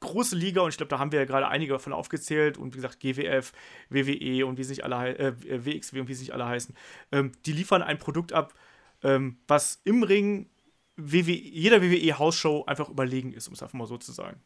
[0.00, 2.78] große Liga und ich glaube, da haben wir ja gerade einige davon aufgezählt und wie
[2.78, 3.52] gesagt, GWF,
[3.90, 6.74] WWE und wie sie nicht alle äh, WXW und wie sie nicht alle heißen,
[7.12, 8.54] ähm, die liefern ein Produkt ab,
[9.02, 10.48] ähm, was im Ring
[10.96, 14.40] WWE, jeder WWE-Hausshow einfach überlegen ist, um es einfach mal so zu sagen.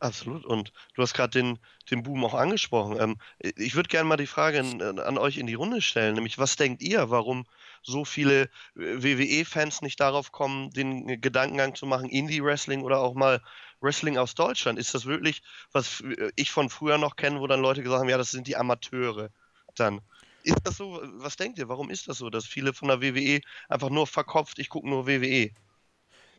[0.00, 0.46] Absolut.
[0.46, 1.58] Und du hast gerade den,
[1.90, 2.96] den Boom auch angesprochen.
[2.98, 6.38] Ähm, ich würde gerne mal die Frage in, an euch in die Runde stellen, nämlich
[6.38, 7.44] was denkt ihr, warum
[7.82, 13.42] so viele äh, WWE-Fans nicht darauf kommen, den Gedankengang zu machen, Indie-Wrestling oder auch mal
[13.80, 14.78] Wrestling aus Deutschland?
[14.78, 18.08] Ist das wirklich, was äh, ich von früher noch kenne, wo dann Leute gesagt haben,
[18.08, 19.30] ja, das sind die Amateure
[19.74, 20.00] dann?
[20.42, 21.00] Ist das so?
[21.16, 21.68] Was denkt ihr?
[21.68, 25.06] Warum ist das so, dass viele von der WWE einfach nur verkopft, ich gucke nur?
[25.06, 25.50] WWE?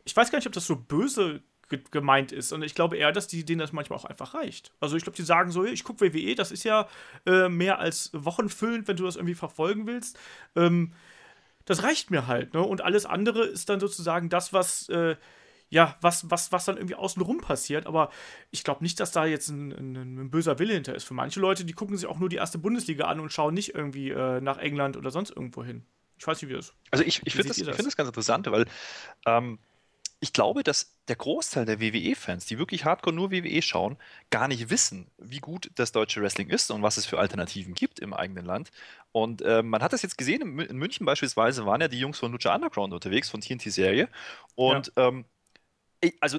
[0.04, 2.52] Ich weiß gar nicht, ob das so böse ge gemeint ist.
[2.52, 4.72] Und ich glaube eher, dass die, denen das manchmal auch einfach reicht.
[4.80, 6.88] Also ich glaube, die sagen so, ich gucke WWE, das ist ja
[7.26, 10.18] äh, mehr als wochenfüllend, wenn du das irgendwie verfolgen willst.
[10.56, 10.92] Ähm,
[11.64, 12.62] das reicht mir halt, ne?
[12.62, 15.16] Und alles andere ist dann sozusagen das, was, äh,
[15.72, 17.86] ja, was, was, was dann irgendwie außenrum passiert.
[17.86, 18.10] Aber
[18.50, 21.04] ich glaube nicht, dass da jetzt ein, ein, ein böser Wille hinter ist.
[21.04, 23.74] Für manche Leute, die gucken sich auch nur die erste Bundesliga an und schauen nicht
[23.74, 25.86] irgendwie äh, nach England oder sonst irgendwo hin.
[26.18, 26.74] Ich weiß nicht, wie das ist.
[26.90, 27.74] Also ich, ich finde das, das?
[27.74, 28.66] find das ganz interessant, weil
[29.26, 29.58] ähm,
[30.20, 33.96] ich glaube, dass der Großteil der WWE-Fans, die wirklich hardcore nur WWE schauen,
[34.30, 37.98] gar nicht wissen, wie gut das deutsche Wrestling ist und was es für Alternativen gibt
[37.98, 38.70] im eigenen Land.
[39.10, 41.98] Und äh, man hat das jetzt gesehen, in Mü- in München beispielsweise waren ja die
[41.98, 44.08] Jungs von Lucha Underground unterwegs, von TNT-Serie.
[44.54, 45.31] Und ähm, ich-
[46.20, 46.38] also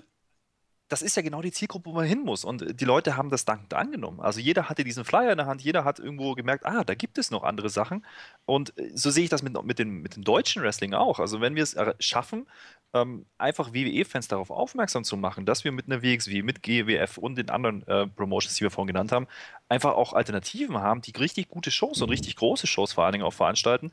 [0.89, 2.45] das ist ja genau die Zielgruppe, wo man hin muss.
[2.45, 4.19] Und die Leute haben das dankend angenommen.
[4.19, 7.17] Also jeder hatte diesen Flyer in der Hand, jeder hat irgendwo gemerkt, ah, da gibt
[7.17, 8.05] es noch andere Sachen.
[8.45, 11.19] Und äh, so sehe ich das mit, mit, dem, mit dem deutschen Wrestling auch.
[11.19, 12.45] Also wenn wir es er- schaffen,
[12.93, 17.39] ähm, einfach WWE-Fans darauf aufmerksam zu machen, dass wir mit einer WXW, mit GWF und
[17.39, 19.27] den anderen äh, Promotions, die wir vorhin genannt haben,
[19.69, 23.25] einfach auch Alternativen haben, die richtig gute Shows und richtig große Shows vor allen Dingen
[23.25, 23.91] auch veranstalten,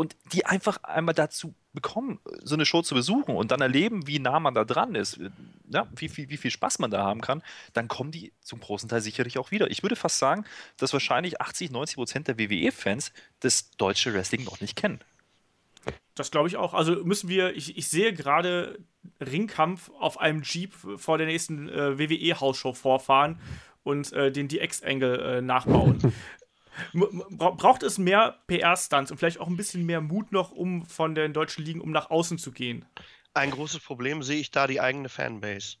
[0.00, 4.18] und die einfach einmal dazu bekommen, so eine Show zu besuchen und dann erleben, wie
[4.18, 5.28] nah man da dran ist, äh,
[5.68, 7.42] ja, wie, viel, wie viel Spaß man da haben kann,
[7.74, 9.70] dann kommen die zum großen Teil sicherlich auch wieder.
[9.70, 10.46] Ich würde fast sagen,
[10.78, 15.00] dass wahrscheinlich 80, 90 Prozent der WWE-Fans das deutsche Wrestling noch nicht kennen.
[16.14, 16.72] Das glaube ich auch.
[16.72, 18.78] Also müssen wir, ich, ich sehe gerade
[19.20, 23.38] Ringkampf auf einem Jeep vor der nächsten äh, WWE-Hausshow vorfahren
[23.82, 26.14] und äh, den DX-Angle äh, nachbauen.
[26.92, 31.32] Braucht es mehr PR-Stunts und vielleicht auch ein bisschen mehr Mut noch, um von den
[31.32, 32.84] deutschen Ligen, um nach außen zu gehen?
[33.34, 35.76] Ein großes Problem sehe ich da die eigene Fanbase.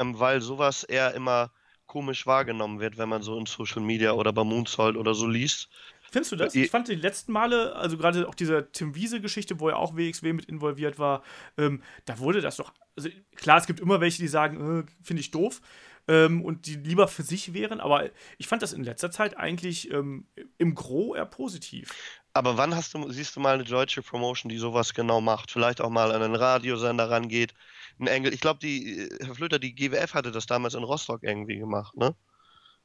[0.00, 1.52] Ähm, weil sowas eher immer
[1.86, 5.68] komisch wahrgenommen wird, wenn man so in Social Media oder bei Moonsault oder so liest.
[6.10, 6.54] Findest du das?
[6.54, 9.96] Äh, Ich fand die letzten Male, also gerade auch diese Tim Wiese-Geschichte, wo ja auch
[9.96, 11.22] WXW mit involviert war,
[11.58, 12.72] ähm, da wurde das doch.
[12.96, 15.60] Also klar, es gibt immer welche, die sagen, äh, finde ich doof.
[16.08, 19.90] Ähm, und die lieber für sich wären, aber ich fand das in letzter Zeit eigentlich
[19.90, 20.26] ähm,
[20.58, 21.98] im Gro eher positiv.
[22.32, 25.50] Aber wann hast du, siehst du mal eine deutsche Promotion, die sowas genau macht?
[25.52, 27.54] Vielleicht auch mal an einen Radiosender rangeht.
[27.98, 28.34] Ein Engel.
[28.34, 32.16] Ich glaube, die, Herr Flöter, die GWF hatte das damals in Rostock irgendwie gemacht, ne?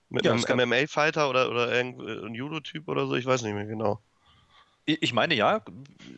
[0.09, 4.01] Mit Ja, einem MMA-Fighter oder, oder irgendein Judo-Typ oder so, ich weiß nicht mehr genau.
[4.85, 5.63] Ich ich meine, ja,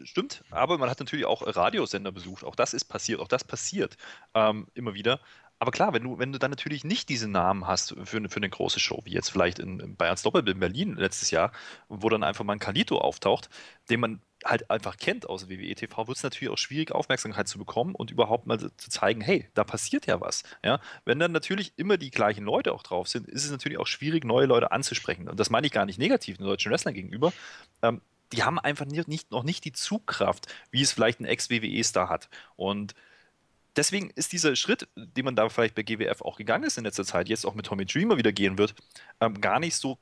[0.04, 2.44] stimmt, aber man hat natürlich auch Radiosender besucht.
[2.44, 3.98] Auch das ist passiert, auch das passiert
[4.34, 5.20] ähm, immer wieder.
[5.62, 8.38] Aber klar, wenn du, wenn du dann natürlich nicht diese Namen hast für, eine- für
[8.38, 11.52] eine große Show, wie jetzt vielleicht in, in Bayerns Doppelbild in Berlin letztes Jahr,
[11.88, 13.48] wo dann einfach mal ein Kalito auftaucht,
[13.88, 17.60] den man halt einfach kennt aus WWE TV, wird es natürlich auch schwierig, Aufmerksamkeit zu
[17.60, 20.42] bekommen und überhaupt mal zu zeigen, hey, da passiert ja was.
[20.66, 20.80] Ja?
[21.06, 24.26] Wenn dann natürlich immer die gleichen Leute auch drauf sind, ist es natürlich auch schwierig,
[24.26, 25.30] neue Leute anzusprechen.
[25.30, 27.34] Und das meine ich gar nicht negativ den deutschen Wrestlern gegenüber.
[27.84, 28.02] Ähm,
[28.34, 32.30] die haben einfach nicht, nicht, noch nicht die Zugkraft, wie es vielleicht ein Ex-WWE-Star hat.
[32.56, 32.96] Und
[33.76, 37.06] deswegen ist dieser Schritt, den man da vielleicht bei GWF auch gegangen ist in letzter
[37.06, 38.76] Zeit, jetzt auch mit Tommy Dreamer wieder gehen wird,
[39.20, 39.98] ähm, gar nicht so,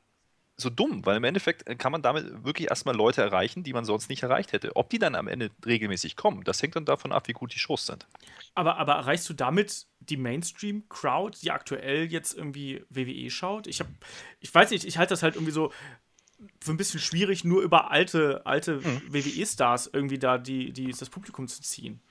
[0.58, 3.86] so dumm, weil im Endeffekt äh, kann man damit wirklich erstmal Leute erreichen, die man
[3.86, 4.75] sonst nicht erreicht hätte.
[4.75, 7.60] Ob die dann am Ende regelmäßig kommen, das hängt dann davon ab, wie gut die
[7.60, 8.08] Shows sind.
[8.55, 13.67] Aber, aber erreichst du damit die Mainstream-Crowd, die aktuell jetzt irgendwie WWE schaut?
[13.67, 13.89] Ich habe,
[14.39, 15.71] ich weiß nicht, ich halte das halt irgendwie so
[16.62, 21.47] für ein bisschen schwierig, nur über alte, alte WWE-Stars irgendwie da die, die, das Publikum
[21.47, 22.01] zu ziehen.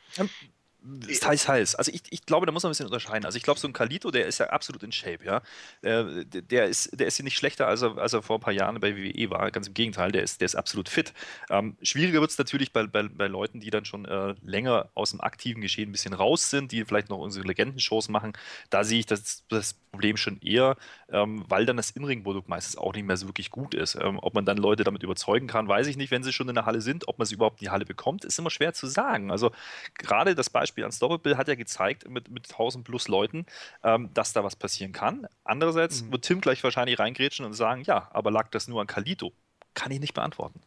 [1.08, 1.74] Ist heiß, heiß.
[1.74, 3.24] Also ich, ich glaube, da muss man ein bisschen unterscheiden.
[3.26, 5.38] Also ich glaube, so ein Kalito, der ist ja absolut in Shape, ja.
[5.82, 8.40] Äh, der- der ist, der ist ja nicht schlechter, als er, als er vor ein
[8.40, 9.50] paar Jahren bei WWE war.
[9.50, 11.12] Ganz im Gegenteil, der ist, der ist absolut fit.
[11.50, 15.10] Ähm, schwieriger wird es natürlich bei, bei, bei Leuten, die dann schon äh, länger aus
[15.10, 18.32] dem aktiven Geschehen ein bisschen raus sind, die vielleicht noch unsere Legendenshows machen.
[18.70, 20.76] Da sehe ich das, das Problem schon eher,
[21.10, 23.96] ähm, weil dann das Inring-Produkt meistens auch nicht mehr so wirklich gut ist.
[23.96, 26.54] Ähm, ob man dann Leute damit überzeugen kann, weiß ich nicht, wenn sie schon in
[26.54, 27.08] der Halle sind.
[27.08, 29.30] Ob man sie überhaupt in die Halle bekommt, ist immer schwer zu sagen.
[29.32, 29.50] Also
[29.94, 33.46] gerade das Beispiel Unstoppable hat ja gezeigt mit, mit 1000 plus Leuten,
[33.82, 35.26] ähm, dass da was passieren kann.
[35.44, 36.12] Andererseits Mhm.
[36.12, 39.32] wird Tim gleich wahrscheinlich reingrätschen und sagen, ja, aber lag das nur an Kalito?
[39.74, 40.60] Kann ich nicht beantworten.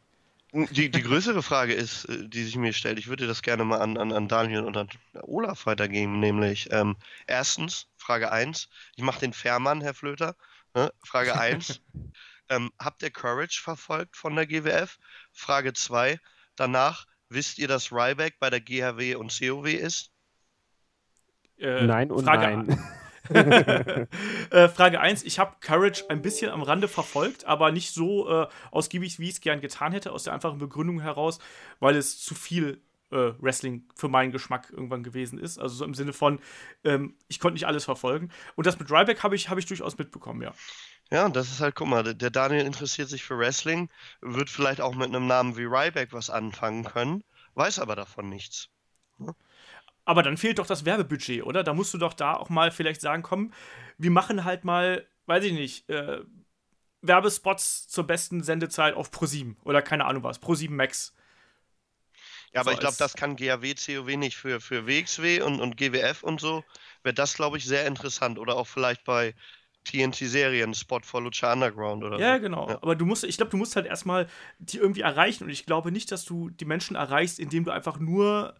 [0.54, 3.80] Die, die größere Frage ist, äh, die sich mir stellt, ich würde das gerne mal
[3.80, 4.90] an, an, an Daniel und an
[5.22, 10.36] Olaf weitergeben, nämlich ähm, erstens, Frage 1, ich mache den Fährmann, Herr Flöter.
[10.76, 10.92] Ne?
[11.06, 11.82] Frage 1,
[12.50, 15.00] ähm, habt ihr Courage verfolgt von der GWF?
[15.32, 16.20] Frage 2,
[16.56, 20.12] danach, wisst ihr, dass Ryback bei der GHW und COW ist?
[21.58, 22.80] Äh, Nein und Frage nein.
[24.50, 28.48] äh, Frage 1, ich habe Courage ein bisschen am Rande verfolgt, aber nicht so äh,
[28.72, 31.40] ausgiebig, wie ich es gern getan hätte, aus der einfachen Begründung heraus,
[31.80, 35.60] weil es zu viel äh, Wrestling für meinen Geschmack irgendwann gewesen ist.
[35.60, 36.40] Also so im Sinne von,
[36.84, 38.32] ähm, ich konnte nicht alles verfolgen.
[38.56, 40.54] Und das mit Ryback habe ich, hab ich durchaus mitbekommen, ja.
[41.12, 43.90] Ja, und das ist halt, guck mal, der- Daniel interessiert sich für Wrestling,
[44.22, 48.70] wird vielleicht auch mit einem Namen wie Ryback was anfangen können, weiß aber davon nichts.
[50.06, 51.64] Aber dann fehlt doch das Werbebudget, oder?
[51.64, 53.54] Da musst du doch da auch mal vielleicht sagen, komm,
[53.98, 56.22] wir machen halt mal, weiß ich nicht, äh,
[57.02, 61.14] Werbespots zur besten Sendezeit auf Pro7 oder keine Ahnung was, Pro7 Max.
[62.54, 65.78] Ja, aber So ich glaube, das kann GAW, COW nicht für, für WXW und, und
[65.78, 66.64] GWF und so.
[67.04, 68.40] Wäre das, glaube ich, sehr interessant.
[68.40, 69.36] Oder auch vielleicht bei
[69.84, 72.42] TNT-Serien, Spot for Lucha Underground oder Ja, so.
[72.42, 72.70] genau.
[72.70, 72.80] Ja.
[72.82, 74.28] Aber du musst, ich glaube, du musst halt erstmal
[74.60, 75.46] die irgendwie erreichen.
[75.46, 78.56] Und ich glaube nicht, dass du die Menschen erreichst, indem du einfach nur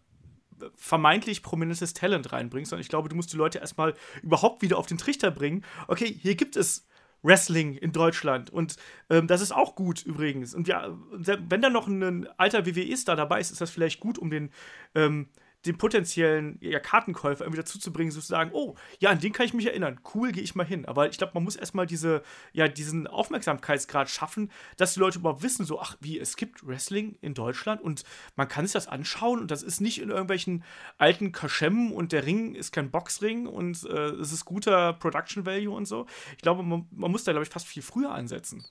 [0.76, 4.86] vermeintlich prominentes Talent reinbringst, sondern ich glaube, du musst die Leute erstmal überhaupt wieder auf
[4.86, 5.64] den Trichter bringen.
[5.88, 6.88] Okay, hier gibt es
[7.24, 8.76] Wrestling in Deutschland und
[9.10, 10.56] ähm, das ist auch gut übrigens.
[10.56, 14.30] Und ja, wenn da noch ein alter WWE-Star dabei ist, ist das vielleicht gut, um
[14.30, 14.52] den
[14.96, 15.30] ähm,
[15.66, 19.54] den potenziellen ja, Kartenkäufer irgendwie dazu zu bringen, sozusagen, oh, ja, an den kann ich
[19.54, 20.00] mich erinnern.
[20.14, 20.86] Cool, gehe ich mal hin.
[20.86, 25.44] Aber ich glaube, man muss erstmal diese, ja, diesen Aufmerksamkeitsgrad schaffen, dass die Leute überhaupt
[25.44, 28.04] wissen, so, ach, wie, es gibt Wrestling in Deutschland und
[28.36, 30.64] man kann sich das anschauen und das ist nicht in irgendwelchen
[30.98, 35.76] alten Kaschemmen und der Ring ist kein Boxring und äh, es ist guter Production Value
[35.76, 36.08] und so.
[36.36, 38.66] Ich glaube, man, man muss da, glaube ich, fast viel früher ansetzen.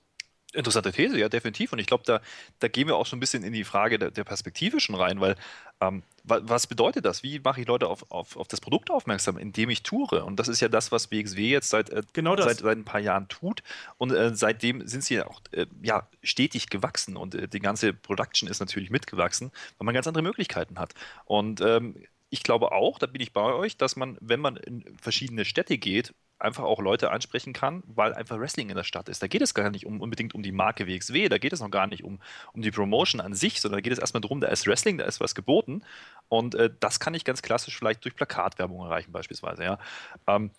[0.53, 1.72] Interessante These, ja, definitiv.
[1.72, 2.20] Und ich glaube, da,
[2.59, 5.20] da gehen wir auch schon ein bisschen in die Frage der, der Perspektive schon rein,
[5.20, 5.37] weil
[5.81, 7.23] ähm, wa, was bedeutet das?
[7.23, 10.25] Wie mache ich Leute auf, auf, auf das Produkt aufmerksam, indem ich toure?
[10.25, 13.01] Und das ist ja das, was WXW jetzt seit, äh, Genau seit, seit ein paar
[13.01, 13.62] Jahren tut.
[13.99, 17.93] Und äh, seitdem sind sie ja auch äh, ja, stetig gewachsen und äh, die ganze
[17.93, 20.95] Production ist natürlich mitgewachsen, weil man ganz andere Möglichkeiten hat.
[21.25, 21.97] Und ähm,
[22.31, 25.79] ich glaube auch, da bin ich bei euch, dass man, wenn man in verschiedene Städte
[25.79, 29.22] geht, einfach auch Leute ansprechen kann, weil einfach Wrestling in der Stadt ist.
[29.22, 31.70] Da geht es gar nicht um, unbedingt um die Marke WXW, da geht es noch
[31.70, 32.20] gar nicht um,
[32.53, 35.05] um die Promotion an sich, sondern da geht es erstmal darum, da ist Wrestling, da
[35.05, 35.83] ist was geboten.
[36.29, 39.64] Und äh, das kann ich ganz klassisch vielleicht durch Plakatwerbung erreichen, beispielsweise.
[39.64, 39.79] Ja.
[40.26, 40.50] Ähm,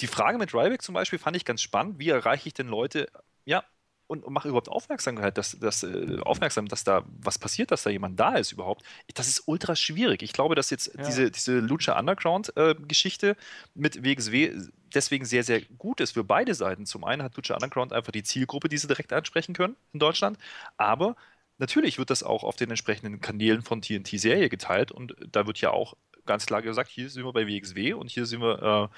[0.00, 1.98] die Frage mit Ryback zum Beispiel fand ich ganz spannend.
[1.98, 3.08] Wie erreiche ich denn Leute,
[3.44, 3.64] ja,
[4.06, 7.90] und, und mache überhaupt Aufmerksamkeit, dass, dass, äh, aufmerksam, dass da was passiert, dass da
[7.90, 8.82] jemand da ist überhaupt.
[9.14, 10.22] Das ist ultra schwierig.
[10.22, 11.04] Ich glaube, dass jetzt Ja.
[11.04, 13.36] diese, diese Lucha Underground-Geschichte
[13.74, 14.52] mit WXW
[14.94, 16.86] deswegen sehr, sehr gut ist für beide Seiten.
[16.86, 20.38] Zum einen hat Lucha Underground einfach die Zielgruppe, die sie direkt ansprechen können in Deutschland,
[20.76, 21.16] aber
[21.58, 25.70] natürlich wird das auch auf den entsprechenden Kanälen von TNT-Serie geteilt und da wird ja
[25.70, 25.94] auch
[26.28, 28.90] ganz klar gesagt, hier sind wir bei WXW und hier sind wir,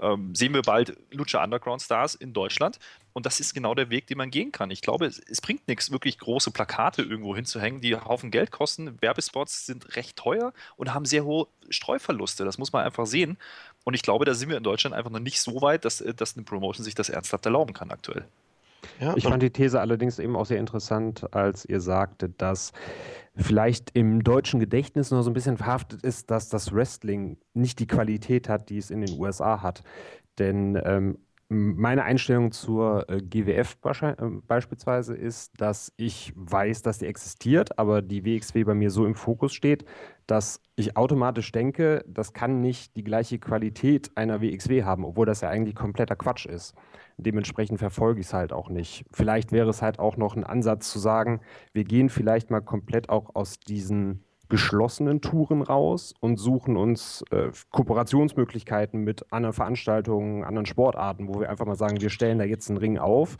[0.00, 2.78] äh, äh, sehen wir bald Lucha Underground Stars in Deutschland.
[3.12, 4.70] Und das ist genau der Weg, den man gehen kann.
[4.70, 9.00] Ich glaube, es, es bringt nichts, wirklich große Plakate irgendwo hinzuhängen, die Haufen Geld kosten.
[9.00, 12.44] Werbespots sind recht teuer und haben sehr hohe Streuverluste.
[12.44, 13.38] Das muss man einfach sehen.
[13.84, 16.14] Und ich glaube, da sind wir in Deutschland einfach noch nicht so weit, dass, äh,
[16.14, 18.24] dass eine Promotion sich das ernsthaft erlauben kann aktuell.
[19.00, 22.72] Ja, ich fand die These allerdings eben auch sehr interessant, als ihr sagtet, dass
[23.34, 27.86] vielleicht im deutschen Gedächtnis nur so ein bisschen verhaftet ist, dass das Wrestling nicht die
[27.86, 29.82] Qualität hat, die es in den USA hat.
[30.38, 34.14] Denn ähm, meine Einstellung zur äh, GWF äh,
[34.46, 39.14] beispielsweise ist, dass ich weiß, dass die existiert, aber die WXW bei mir so im
[39.14, 39.84] Fokus steht,
[40.26, 45.42] dass ich automatisch denke, das kann nicht die gleiche Qualität einer WXW haben, obwohl das
[45.42, 46.74] ja eigentlich kompletter Quatsch ist.
[47.18, 49.04] Dementsprechend verfolge ich es halt auch nicht.
[49.12, 51.40] Vielleicht wäre es halt auch noch ein Ansatz zu sagen,
[51.72, 57.50] wir gehen vielleicht mal komplett auch aus diesen geschlossenen Touren raus und suchen uns äh,
[57.70, 62.68] Kooperationsmöglichkeiten mit anderen Veranstaltungen, anderen Sportarten, wo wir einfach mal sagen, wir stellen da jetzt
[62.68, 63.38] einen Ring auf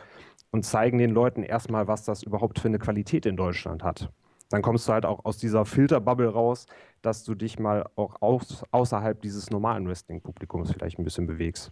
[0.51, 4.11] und zeigen den Leuten erstmal, was das überhaupt für eine Qualität in Deutschland hat.
[4.51, 6.67] Dann kommst du halt auch aus dieser Filterbubble raus,
[7.03, 11.71] dass du dich mal auch aus, außerhalb dieses normalen Wrestling-Publikums vielleicht ein bisschen bewegst.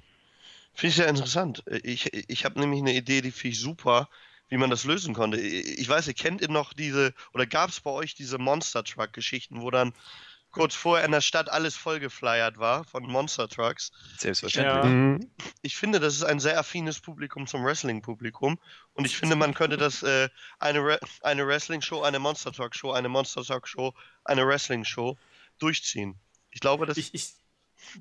[0.75, 1.63] Finde ich sehr interessant.
[1.85, 4.09] Ich, ich habe nämlich eine Idee, die finde ich super,
[4.53, 5.41] wie man das lösen konnte.
[5.41, 9.63] Ich weiß, ihr kennt ihr noch diese, oder gab es bei euch diese Monster Truck-Geschichten,
[9.63, 9.95] wo dann
[10.51, 13.93] kurz vorher in der Stadt alles vollgeflyert war von Monster Trucks.
[14.19, 14.85] Selbstverständlich.
[14.85, 14.85] Ja.
[14.85, 15.31] Mhm.
[15.63, 18.59] Ich finde, das ist ein sehr affines Publikum zum Wrestling-Publikum.
[18.93, 23.09] Und ich finde, man könnte das äh, eine, Re eine Wrestling-Show, eine Monster Truck-Show, eine
[23.09, 25.17] Monster Truck-Show, eine Wrestling-Show
[25.61, 26.17] durchziehen.
[26.51, 26.99] Ich glaube, das.
[26.99, 27.33] Ich, ich,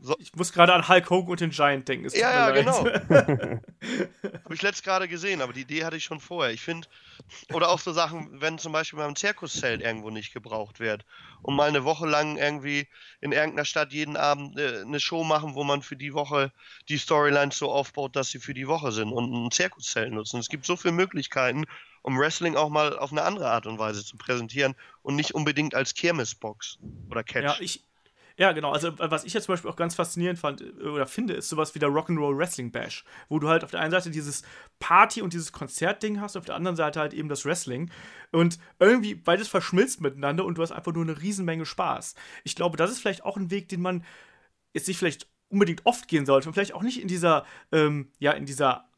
[0.01, 0.15] so.
[0.19, 2.07] Ich muss gerade an Hulk Hogan und den Giant denken.
[2.13, 2.65] ja, ja, leid.
[2.65, 2.85] genau.
[4.43, 6.53] Habe ich letzt gerade gesehen, aber die Idee hatte ich schon vorher.
[6.53, 6.87] Ich finde,
[7.53, 11.05] oder auch so Sachen, wenn zum Beispiel beim Zirkuszelt irgendwo nicht gebraucht wird
[11.41, 12.87] und mal eine Woche lang irgendwie
[13.19, 16.51] in irgendeiner Stadt jeden Abend äh, eine Show machen, wo man für die Woche
[16.89, 20.39] die Storylines so aufbaut, dass sie für die Woche sind und ein Zirkuszelt nutzen.
[20.39, 21.65] Es gibt so viele Möglichkeiten,
[22.01, 25.75] um Wrestling auch mal auf eine andere Art und Weise zu präsentieren und nicht unbedingt
[25.75, 27.43] als Kirmesbox oder Catch.
[27.43, 27.83] Ja, ich,
[28.37, 28.71] ja, genau.
[28.71, 31.75] Also, was ich jetzt zum Beispiel auch ganz faszinierend fand äh, oder finde, ist sowas
[31.75, 34.43] wie der Rock'n'Roll Wrestling Bash, wo du halt auf der einen Seite dieses
[34.79, 37.91] Party- und dieses Konzertding hast, auf der anderen Seite halt eben das Wrestling.
[38.31, 42.15] Und irgendwie beides verschmilzt miteinander und du hast einfach nur eine Riesenmenge Spaß.
[42.43, 44.03] Ich glaube, das ist vielleicht auch ein Weg, den man
[44.73, 48.31] jetzt nicht vielleicht unbedingt oft gehen sollte und vielleicht auch nicht in dieser, ähm, ja,
[48.31, 48.89] in dieser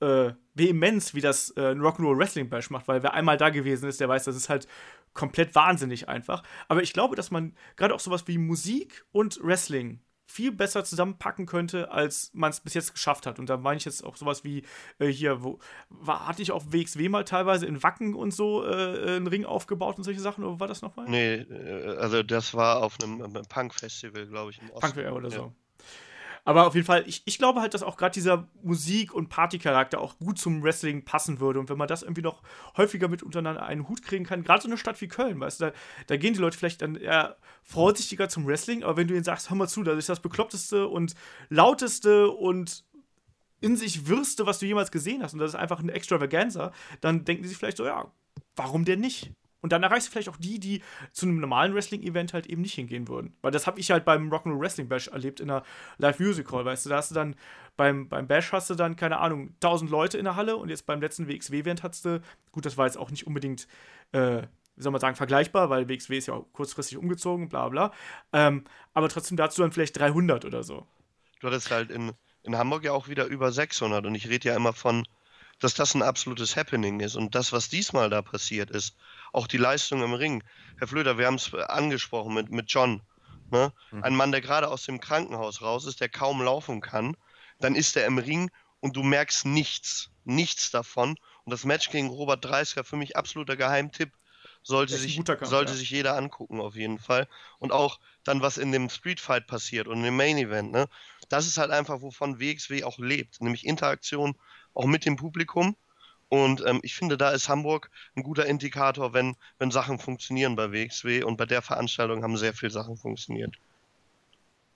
[0.00, 4.00] äh, Vehemenz, wie das äh, Rock'n'Roll Wrestling Bash macht, weil wer einmal da gewesen ist,
[4.00, 4.66] der weiß, das ist halt
[5.14, 6.42] komplett wahnsinnig einfach.
[6.68, 11.46] Aber ich glaube, dass man gerade auch sowas wie Musik und Wrestling viel besser zusammenpacken
[11.46, 13.38] könnte, als man es bis jetzt geschafft hat.
[13.38, 14.62] Und da meine ich jetzt auch sowas wie
[14.98, 19.16] äh, hier, wo war, hatte ich auf WXW mal teilweise in Wacken und so äh,
[19.16, 21.08] einen Ring aufgebaut und solche Sachen, oder war das nochmal?
[21.08, 25.02] Nee, äh, also das war auf einem, einem Punk-Festival, glaube ich, im Osten.
[25.02, 25.54] Punk oder so.
[26.48, 30.00] Aber auf jeden Fall, ich, ich glaube halt, dass auch gerade dieser Musik- und Partycharakter
[30.00, 31.60] auch gut zum Wrestling passen würde.
[31.60, 32.40] Und wenn man das irgendwie noch
[32.74, 35.66] häufiger mit untereinander einen Hut kriegen kann, gerade so eine Stadt wie Köln, weißt du,
[35.66, 35.72] da,
[36.06, 39.50] da, gehen die Leute vielleicht dann eher vorsichtiger zum Wrestling, aber wenn du ihnen sagst,
[39.50, 41.14] hör mal zu, das ist das bekloppteste und
[41.50, 42.82] lauteste und
[43.60, 47.26] in sich wirste, was du jemals gesehen hast, und das ist einfach ein Extravaganza, dann
[47.26, 48.10] denken die sich vielleicht so, ja,
[48.56, 49.34] warum denn nicht?
[49.60, 52.74] Und dann erreichst du vielleicht auch die, die zu einem normalen Wrestling-Event halt eben nicht
[52.74, 53.36] hingehen würden.
[53.42, 55.64] Weil das habe ich halt beim Rock'n'Roll Wrestling Bash erlebt in einer
[55.98, 57.34] Live-Music Hall, weißt du, da hast du dann
[57.76, 60.86] beim, beim Bash hast du dann, keine Ahnung, 1000 Leute in der Halle und jetzt
[60.86, 63.66] beim letzten WXW-Event hattest du, gut, das war jetzt auch nicht unbedingt,
[64.12, 64.42] äh,
[64.76, 67.92] wie soll man sagen, vergleichbar, weil WXW ist ja auch kurzfristig umgezogen, bla bla.
[68.32, 70.86] Ähm, aber trotzdem dazu dann vielleicht 300 oder so.
[71.40, 74.56] Du hattest halt in, in Hamburg ja auch wieder über 600 und ich rede ja
[74.56, 75.04] immer von,
[75.60, 78.96] dass das ein absolutes Happening ist und das, was diesmal da passiert ist,
[79.32, 80.42] auch die Leistung im Ring.
[80.78, 83.02] Herr Flöter, wir haben es angesprochen mit, mit John.
[83.50, 83.72] Ne?
[83.90, 84.04] Mhm.
[84.04, 87.16] Ein Mann, der gerade aus dem Krankenhaus raus ist, der kaum laufen kann,
[87.60, 91.16] dann ist er im Ring und du merkst nichts, nichts davon.
[91.44, 94.12] Und das Match gegen Robert Dreisker für mich absoluter Geheimtipp.
[94.62, 95.78] Sollte, sich, Kampf, sollte ja.
[95.78, 97.26] sich jeder angucken, auf jeden Fall.
[97.58, 100.88] Und auch dann, was in dem Streetfight passiert und im Main Event, ne?
[101.28, 104.34] Das ist halt einfach, wovon WXW auch lebt, nämlich Interaktion
[104.74, 105.76] auch mit dem Publikum
[106.28, 110.72] und ähm, ich finde, da ist Hamburg ein guter Indikator, wenn, wenn Sachen funktionieren bei
[110.72, 111.22] WXW.
[111.22, 113.56] Und bei der Veranstaltung haben sehr viele Sachen funktioniert.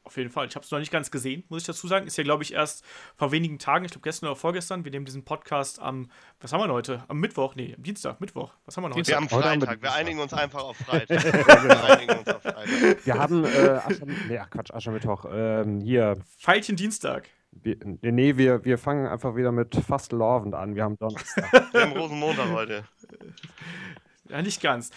[0.05, 0.47] Auf jeden Fall.
[0.49, 2.07] Ich habe es noch nicht ganz gesehen, muss ich dazu sagen.
[2.07, 2.85] Ist ja, glaube ich, erst
[3.17, 4.85] vor wenigen Tagen, ich glaube gestern oder vorgestern.
[4.85, 6.11] Wir nehmen diesen Podcast am,
[6.41, 7.05] was haben wir heute?
[7.07, 7.55] Am Mittwoch?
[7.55, 8.53] Nee, am Dienstag, Mittwoch.
[8.65, 9.09] Was haben wir noch heute?
[9.09, 9.81] Wir haben Freitag.
[9.81, 11.23] Wir einigen uns einfach auf Freitag.
[11.25, 13.07] wir einigen uns auf Freitag.
[13.07, 15.25] Wir haben, äh, Ascher, nee, ach Quatsch, Aschermittwoch.
[15.31, 16.17] Ähm, hier.
[16.39, 17.29] Pfeilchen Dienstag.
[17.53, 20.75] Wir, nee, wir, wir fangen einfach wieder mit fast Lovend an.
[20.75, 21.73] Wir haben Donnerstag.
[21.73, 22.85] wir haben Rosenmontag heute.
[24.33, 24.91] Ja, nicht ganz.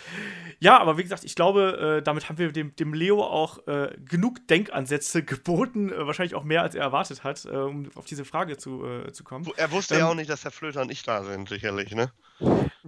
[0.59, 3.93] Ja, aber wie gesagt, ich glaube, äh, damit haben wir dem, dem Leo auch äh,
[4.09, 8.23] genug Denkansätze geboten, äh, wahrscheinlich auch mehr, als er erwartet hat, äh, um auf diese
[8.23, 9.45] Frage zu, äh, zu kommen.
[9.57, 12.11] Er wusste Ähm, ja auch nicht, dass der Flöter und ich da sind, sicherlich, ne?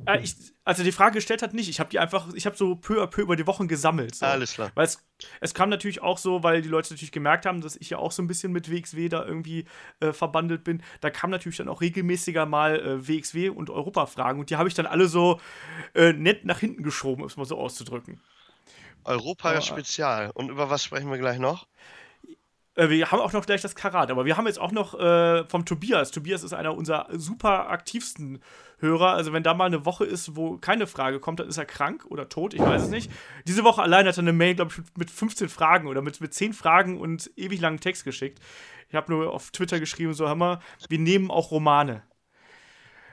[0.05, 1.69] Äh, ich, als er die Frage gestellt hat, nicht.
[1.69, 4.15] Ich habe die einfach, ich habe so peu à peu über die Wochen gesammelt.
[4.15, 4.25] So.
[4.25, 4.71] Alles klar.
[4.75, 5.03] Weil es,
[5.41, 8.11] es kam natürlich auch so, weil die Leute natürlich gemerkt haben, dass ich ja auch
[8.11, 9.65] so ein bisschen mit WXW da irgendwie
[9.99, 10.83] äh, verbandelt bin.
[11.01, 14.75] Da kam natürlich dann auch regelmäßiger mal äh, WXW und Europa-Fragen und die habe ich
[14.75, 15.39] dann alle so
[15.93, 18.21] äh, nett nach hinten geschoben, um es mal so auszudrücken.
[19.03, 20.31] Europa Aber- Spezial.
[20.33, 21.67] Und über was sprechen wir gleich noch?
[22.77, 25.43] Äh, wir haben auch noch gleich das Karat, aber wir haben jetzt auch noch äh,
[25.49, 26.11] vom Tobias.
[26.11, 28.39] Tobias ist einer unserer super aktivsten
[28.79, 29.09] Hörer.
[29.13, 32.05] Also wenn da mal eine Woche ist, wo keine Frage kommt, dann ist er krank
[32.07, 33.11] oder tot, ich weiß es nicht.
[33.47, 36.21] Diese Woche allein hat er eine Mail, glaube ich, mit- mit 15 Fragen oder mit,
[36.21, 38.39] mit 10 Fragen und ewig langen Text geschickt.
[38.89, 42.03] Ich habe nur auf Twitter geschrieben, so, hör mal, wir nehmen auch Romane.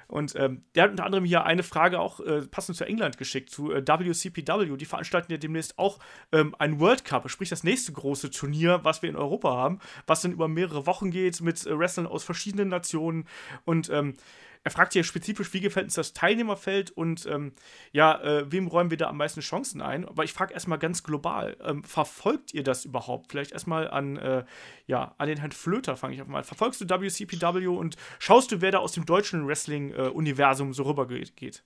[0.09, 3.51] Und ähm, der hat unter anderem hier eine Frage auch äh, passend zu England geschickt,
[3.51, 4.77] zu äh, WCPW.
[4.77, 5.99] Die veranstalten ja demnächst auch
[6.33, 10.23] ähm, ein World Cup, sprich das nächste große Turnier, was wir in Europa haben, was
[10.23, 13.27] dann über mehrere Wochen geht mit äh, Wrestlern aus verschiedenen Nationen.
[13.65, 14.15] Und ähm,
[14.65, 17.53] er fragt hier spezifisch, wie gefällt uns das Teilnehmerfeld und ähm,
[17.93, 20.07] ja, äh, wem räumen wir da am meisten Chancen ein?
[20.09, 23.31] Aber ich frage erstmal ganz global, ähm, verfolgt ihr das überhaupt?
[23.31, 24.45] Vielleicht erstmal an, äh,
[24.87, 26.45] ja, an den Herrn Flöter fange ich einfach mal.
[26.45, 31.63] Verfolgst du WCPW und schaust du, wer da aus dem deutschen Wrestling-Universum so rüber geht?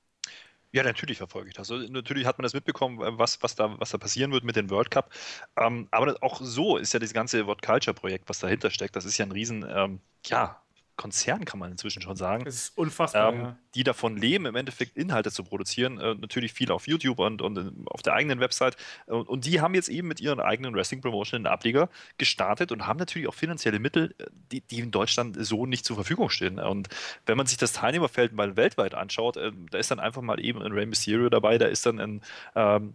[0.73, 1.71] Ja, natürlich verfolge ich das.
[1.71, 4.57] Also, natürlich hat man das mitbekommen, äh, was, was, da, was da passieren wird mit
[4.57, 5.13] dem World Cup.
[5.57, 9.17] Ähm, aber auch so ist ja das ganze What Culture-Projekt, was dahinter steckt, das ist
[9.19, 10.61] ja ein riesen, ähm, ja,
[10.99, 12.45] Konzern, kann man inzwischen schon sagen.
[12.45, 13.33] Das ist unfassbar.
[13.33, 13.57] ähm, ja.
[13.75, 15.99] die davon leben, im Endeffekt Inhalte zu produzieren.
[15.99, 18.77] Äh, natürlich viel auf YouTube und, und äh, auf der eigenen Website.
[19.07, 22.99] Und, und die haben jetzt eben mit ihren eigenen Wrestling-Promotion einen Ableger gestartet und haben
[22.99, 26.59] natürlich auch finanzielle Mittel, äh, die, die in Deutschland so nicht zur Verfügung stehen.
[26.59, 26.89] Und
[27.25, 30.61] wenn man sich das Teilnehmerfeld mal weltweit anschaut, äh, da ist dann einfach mal eben
[30.61, 32.23] ein Rey Mysterio dabei, da ist dann ein
[32.57, 32.93] ähm,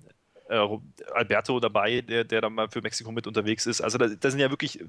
[0.53, 3.81] äh, Alberto dabei, der, der dann mal für Mexiko mit unterwegs ist.
[3.81, 4.79] Also da, da sind ja wirklich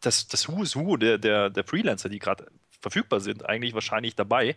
[0.00, 2.46] das, das Who is Who der, der, der Freelancer, die gerade
[2.80, 4.56] verfügbar sind, eigentlich wahrscheinlich dabei.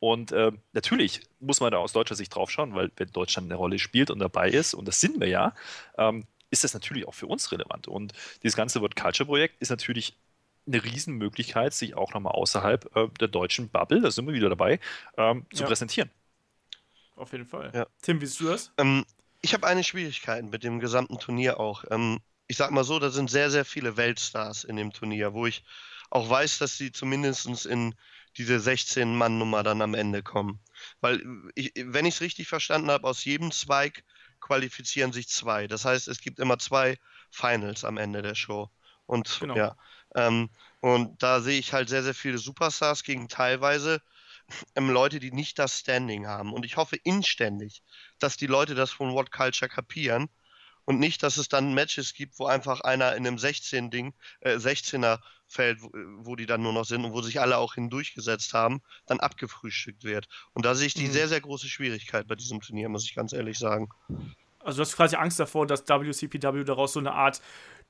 [0.00, 3.54] Und äh, natürlich muss man da aus deutscher Sicht drauf schauen, weil wenn Deutschland eine
[3.56, 5.54] Rolle spielt und dabei ist, und das sind wir ja,
[5.96, 7.86] ähm, ist das natürlich auch für uns relevant.
[7.88, 10.16] Und dieses ganze Word Culture Projekt ist natürlich
[10.66, 14.80] eine Riesenmöglichkeit, sich auch nochmal außerhalb äh, der deutschen Bubble, da sind wir wieder dabei,
[15.16, 15.68] ähm, zu Ja.
[15.68, 16.10] präsentieren.
[17.16, 17.70] Auf jeden Fall.
[17.74, 17.86] Ja.
[18.02, 18.72] Tim, wie siehst du das?
[18.78, 19.04] Ähm,
[19.42, 21.84] ich habe eine Schwierigkeit mit dem gesamten Turnier auch.
[21.90, 25.46] Ähm, ich sag mal so, da sind sehr, sehr viele Weltstars in dem Turnier, wo
[25.46, 25.64] ich
[26.10, 27.94] auch weiß, dass sie zumindest in
[28.36, 30.60] diese 16-Mann-Nummer dann am Ende kommen.
[31.00, 31.22] Weil,
[31.54, 34.04] ich, wenn ich es richtig verstanden habe, aus jedem Zweig
[34.40, 35.66] qualifizieren sich zwei.
[35.66, 36.98] Das heißt, es gibt immer zwei
[37.30, 38.70] Finals am Ende der Show.
[39.06, 39.56] Und Genau.
[39.56, 39.76] ja,
[40.14, 40.50] ähm,
[40.80, 44.00] und da sehe ich halt sehr, sehr viele Superstars gegen teilweise
[44.74, 46.52] ähm, Leute, die nicht das Standing haben.
[46.52, 47.82] Und ich hoffe inständig,
[48.18, 50.28] dass die Leute das von What Culture kapieren
[50.84, 55.20] und nicht, dass es dann Matches gibt, wo einfach einer in einem 16-Ding, äh, 16er
[55.46, 58.82] Feld, wo, wo die dann nur noch sind und wo sich alle auch hindurchgesetzt haben,
[59.06, 60.28] dann abgefrühstückt wird.
[60.52, 61.12] Und da sehe ich die Mhm.
[61.12, 63.88] sehr, sehr große Schwierigkeit bei diesem Turnier, muss ich ganz ehrlich sagen.
[64.60, 67.40] Also du hast quasi Angst davor, dass WCPW daraus so eine Art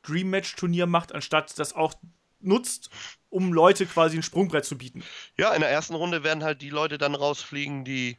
[0.02, 1.94] Dream Match Turnier macht, anstatt das auch
[2.40, 2.90] nutzt,
[3.28, 5.04] um Leute quasi ein Sprungbrett zu bieten.
[5.38, 8.18] Ja, in der ersten Runde werden halt die Leute dann rausfliegen, die,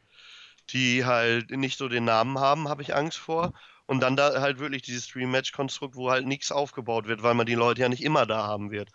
[0.70, 3.52] die halt nicht so den Namen haben, habe ich Angst vor.
[3.86, 7.54] Und dann da halt wirklich dieses Dream-Match-Konstrukt, wo halt nichts aufgebaut wird, weil man die
[7.54, 8.90] Leute ja nicht immer da haben wird.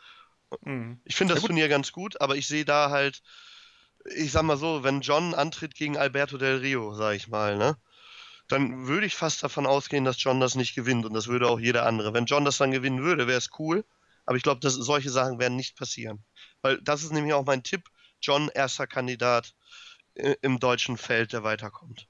[0.61, 1.01] Mhm.
[1.03, 3.21] Ich finde das Turnier ganz gut, aber ich sehe da halt,
[4.15, 7.77] ich sag mal so, wenn John antritt gegen Alberto Del Rio, sag ich mal, ne?
[8.47, 11.59] Dann würde ich fast davon ausgehen, dass John das nicht gewinnt und das würde auch
[11.59, 12.13] jeder andere.
[12.13, 13.83] Wenn John das dann gewinnen würde, wäre es cool,
[14.27, 16.23] aber ich glaube, dass solche Sachen werden nicht passieren.
[16.61, 17.89] Weil das ist nämlich auch mein Tipp,
[18.21, 19.55] John erster Kandidat
[20.15, 22.07] äh, im deutschen Feld, der weiterkommt.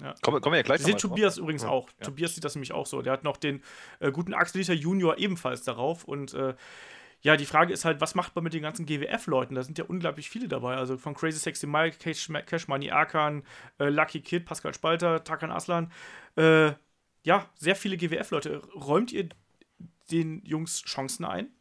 [0.00, 0.14] Ja.
[0.22, 1.10] Kommen, kommen wir ja gleich sieht noch mal drauf.
[1.10, 1.68] Tobias übrigens Ja.
[1.68, 1.88] auch.
[2.00, 2.06] Ja.
[2.06, 3.02] Tobias sieht das nämlich auch so.
[3.02, 3.62] Der hat noch den
[4.00, 6.04] äh, guten Axel Dieter Junior ebenfalls darauf.
[6.04, 6.54] Und äh,
[7.20, 9.54] ja, die Frage ist halt, was macht man mit den ganzen GWF-Leuten?
[9.54, 10.76] Da sind ja unglaublich viele dabei.
[10.76, 13.44] Also von Crazy Sexy Mike, Cash, Cash Money Arkan,
[13.78, 15.92] äh, Lucky Kid, Pascal Spalter, Takan Aslan.
[16.36, 16.72] Äh,
[17.22, 18.62] ja, sehr viele GWF-Leute.
[18.74, 19.28] Räumt ihr
[20.10, 21.53] den Jungs Chancen ein?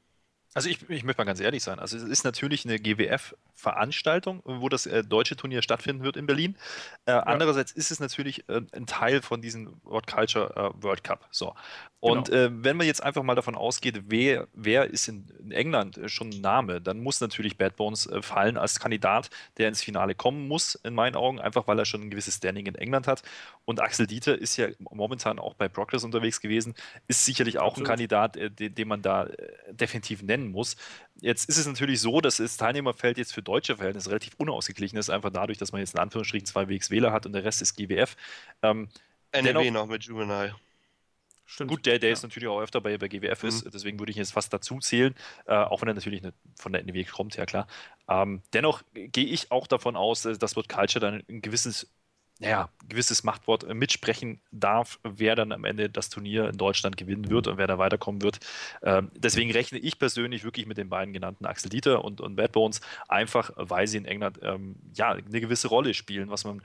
[0.54, 1.80] Also ich, ich möchte mal ganz ehrlich sein.
[1.80, 6.56] Also es ist natürlich eine GWF-Veranstaltung, wo das äh, deutsche Turnier stattfinden wird in Berlin.
[7.06, 11.28] Äh, Andererseits ist es natürlich äh, ein Teil von diesem World Culture äh, World Cup.
[11.32, 11.56] So.
[11.99, 12.49] Und Genau.
[12.64, 16.30] wenn man jetzt einfach mal davon ausgeht, wer, wer ist in, in England äh, schon
[16.32, 20.76] ein Name, dann muss natürlich Bad Bones fallen als Kandidat, der ins Finale kommen muss,
[20.76, 23.24] in meinen Augen, einfach weil er schon ein gewisses Standing in England hat.
[23.66, 26.76] Und Axel Dieter ist ja momentan auch bei Progress unterwegs gewesen,
[27.08, 27.88] ist sicherlich auch Absolut.
[27.88, 29.30] ein Kandidat, den, den man da
[29.72, 30.76] definitiv nennen kennen muss.
[31.22, 35.10] Jetzt ist es natürlich so, dass das Teilnehmerfeld jetzt für deutsche Verhältnisse relativ unausgeglichen ist,
[35.10, 38.16] einfach dadurch, dass man jetzt in Anführungsstrichen zwei WXWler hat und der Rest ist GWF.
[38.62, 38.89] Ähm,
[39.32, 40.56] NRW noch mit Juvenile.
[41.46, 41.70] Stimmt.
[41.70, 42.14] Gut, der, der ja.
[42.14, 43.50] ist natürlich auch öfter bei, bei GWF mhm.
[43.50, 45.14] ist, deswegen würde ich jetzt fast dazu zählen,
[45.46, 47.68] äh, auch wenn er natürlich eine, von der NW kommt, ja klar.
[48.08, 51.91] Ähm, dennoch gehe ich auch davon aus, äh, dass Word Culture dann ein gewisses,
[52.39, 57.29] naja, gewisses Machtwort äh, mitsprechen darf, wer dann am Ende das Turnier in Deutschland gewinnen
[57.29, 58.39] wird und wer da weiterkommen wird.
[58.81, 62.51] Ähm, deswegen rechne ich persönlich wirklich mit den beiden genannten Axel Dieter und, und Bad
[62.51, 66.61] Bones, einfach weil sie in England ähm, ja eine gewisse Rolle spielen, was man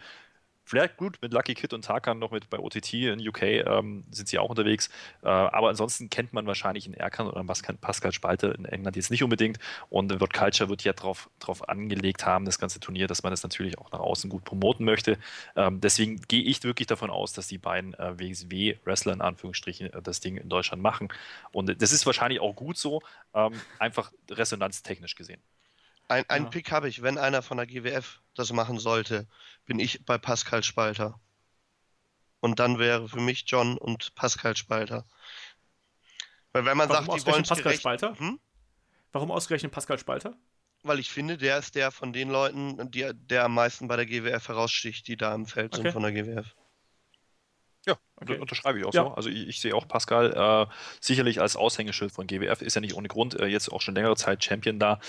[0.69, 4.29] Vielleicht gut mit Lucky Kid und Tarkan noch mit bei OTT in UK ähm, sind
[4.29, 4.91] sie auch unterwegs.
[5.23, 9.23] Äh, aber ansonsten kennt man wahrscheinlich in Erkan oder Pascal Spalte in England jetzt nicht
[9.23, 9.59] unbedingt.
[9.89, 13.43] Und World Culture wird ja darauf drauf angelegt haben, das ganze Turnier, dass man das
[13.43, 15.17] natürlich auch nach außen gut promoten möchte.
[15.57, 20.03] Ähm, deswegen gehe ich wirklich davon aus, dass die beiden äh, WXW-Wrestler in Anführungsstrichen äh,
[20.03, 21.09] das Ding in Deutschland machen.
[21.51, 23.01] Und das ist wahrscheinlich auch gut so,
[23.33, 25.41] ähm, einfach resonanztechnisch gesehen.
[26.09, 26.49] Ein, ein ja.
[26.49, 29.29] Pick habe ich, wenn einer von der GWF das machen sollte,
[29.67, 31.21] bin ich bei Pascal Spalter.
[32.41, 35.07] Und dann wäre für mich John und Pascal Spalter.
[36.53, 38.19] Weil wenn man Warum sagt, die wollen Pascal gerecht, Spalter?
[38.19, 38.41] Hm?
[39.13, 40.35] Warum ausgerechnet Pascal Spalter?
[40.83, 44.07] Weil ich finde, der ist der von den Leuten, die, der am meisten bei der
[44.07, 45.83] GWF heraussticht, die da im Feld okay.
[45.83, 46.55] sind von der GWF.
[47.87, 48.39] Ja, okay.
[48.39, 49.05] unterschreibe ich auch ja.
[49.05, 49.11] so.
[49.11, 52.95] Also ich, ich, sehe auch Pascal äh, sicherlich als Aushängeschild von GWF, ist ja nicht
[52.95, 55.01] ohne Grund äh, jetzt auch schon längere Zeit Champion da.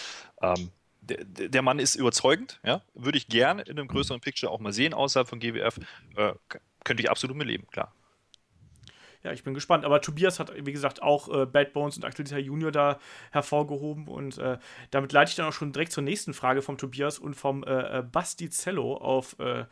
[0.42, 0.72] Ähm,
[1.10, 2.82] der, Mann ist überzeugend, ja.
[2.94, 5.80] Würde ich gerne in einem größeren Picture auch mal sehen, außerhalb von GWF.
[6.16, 6.34] Äh,
[6.84, 7.94] könnte ich absolut mitleben, klar.
[9.24, 9.84] Ja, ich bin gespannt.
[9.84, 13.00] Aber Tobias hat, wie gesagt, auch äh, Bad Bones und Axel Dieter Junior da
[13.32, 14.08] hervorgehoben.
[14.08, 14.58] Und äh,
[14.92, 18.00] damit leite ich dann auch schon direkt zur nächsten Frage vom Tobias und vom äh,
[18.00, 19.66] äh Basti Zello auf äh,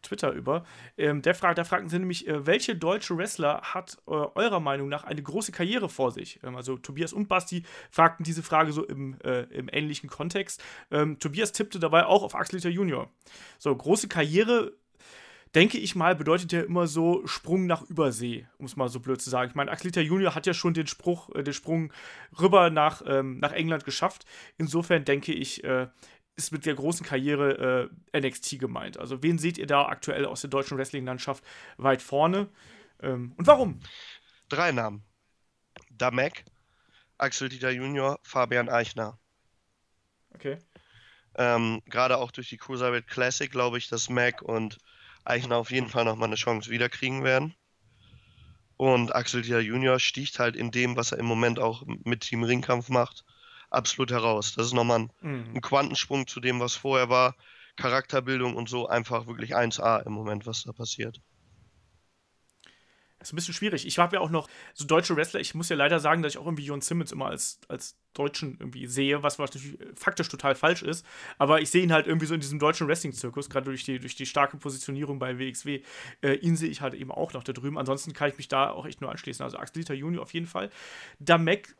[0.00, 0.64] Twitter über.
[0.96, 5.04] Ähm, der fragt, da fragten sie nämlich, äh, welche deutsche Wrestler hat eurer Meinung nach
[5.04, 6.40] eine große Karriere vor sich?
[6.42, 10.62] Ähm, also Tobias und Basti fragten diese Frage so im, im ähnlichen Kontext.
[10.90, 13.10] Ähm, Tobias tippte dabei auch auf Axel Junior.
[13.58, 14.72] So, große Karriere
[15.54, 19.20] denke ich mal, bedeutet ja immer so Sprung nach Übersee, um es mal so blöd
[19.20, 19.50] zu sagen.
[19.50, 21.92] Ich meine, Axelita Junior hat ja schon den, Spruch, äh, den Sprung
[22.40, 24.24] rüber nach, ähm, nach England geschafft.
[24.58, 25.88] Insofern denke ich, äh,
[26.36, 28.98] ist mit der großen Karriere äh, NXT gemeint.
[28.98, 31.44] Also wen seht ihr da aktuell aus der deutschen Wrestling-Landschaft
[31.76, 32.48] weit vorne?
[33.00, 33.80] Ähm, und warum?
[34.48, 35.04] Drei Namen.
[35.90, 36.44] Damek,
[37.18, 39.18] Axel Dieter Junior, Fabian Eichner.
[40.34, 40.58] Okay.
[41.36, 44.78] Ähm, Gerade auch durch die Cruiserweight Classic glaube ich, dass Mac und
[45.24, 47.54] Eichner auf jeden Fall nochmal eine Chance wiederkriegen werden.
[48.76, 52.42] Und Axel Dieter Junior sticht halt in dem, was er im Moment auch mit Team
[52.42, 53.24] Ringkampf macht,
[53.70, 54.54] absolut heraus.
[54.54, 55.52] Das ist nochmal ein, mhm.
[55.54, 57.36] ein Quantensprung zu dem, was vorher war.
[57.76, 61.20] Charakterbildung und so einfach wirklich 1A im Moment, was da passiert.
[63.24, 63.86] Ist ein bisschen schwierig.
[63.86, 65.40] Ich habe ja auch noch so deutsche Wrestler.
[65.40, 68.58] Ich muss ja leider sagen, dass ich auch irgendwie Jon Simmons immer als, als Deutschen
[68.60, 71.06] irgendwie sehe, was natürlich faktisch total falsch ist.
[71.38, 74.14] Aber ich sehe ihn halt irgendwie so in diesem deutschen Wrestling-Zirkus, gerade durch die, durch
[74.14, 75.80] die starke Positionierung bei WXW.
[76.20, 77.78] Äh, ihn sehe ich halt eben auch noch da drüben.
[77.78, 79.42] Ansonsten kann ich mich da auch echt nur anschließen.
[79.42, 80.70] Also Axel Dieter Junior auf jeden Fall.
[81.18, 81.74] Damek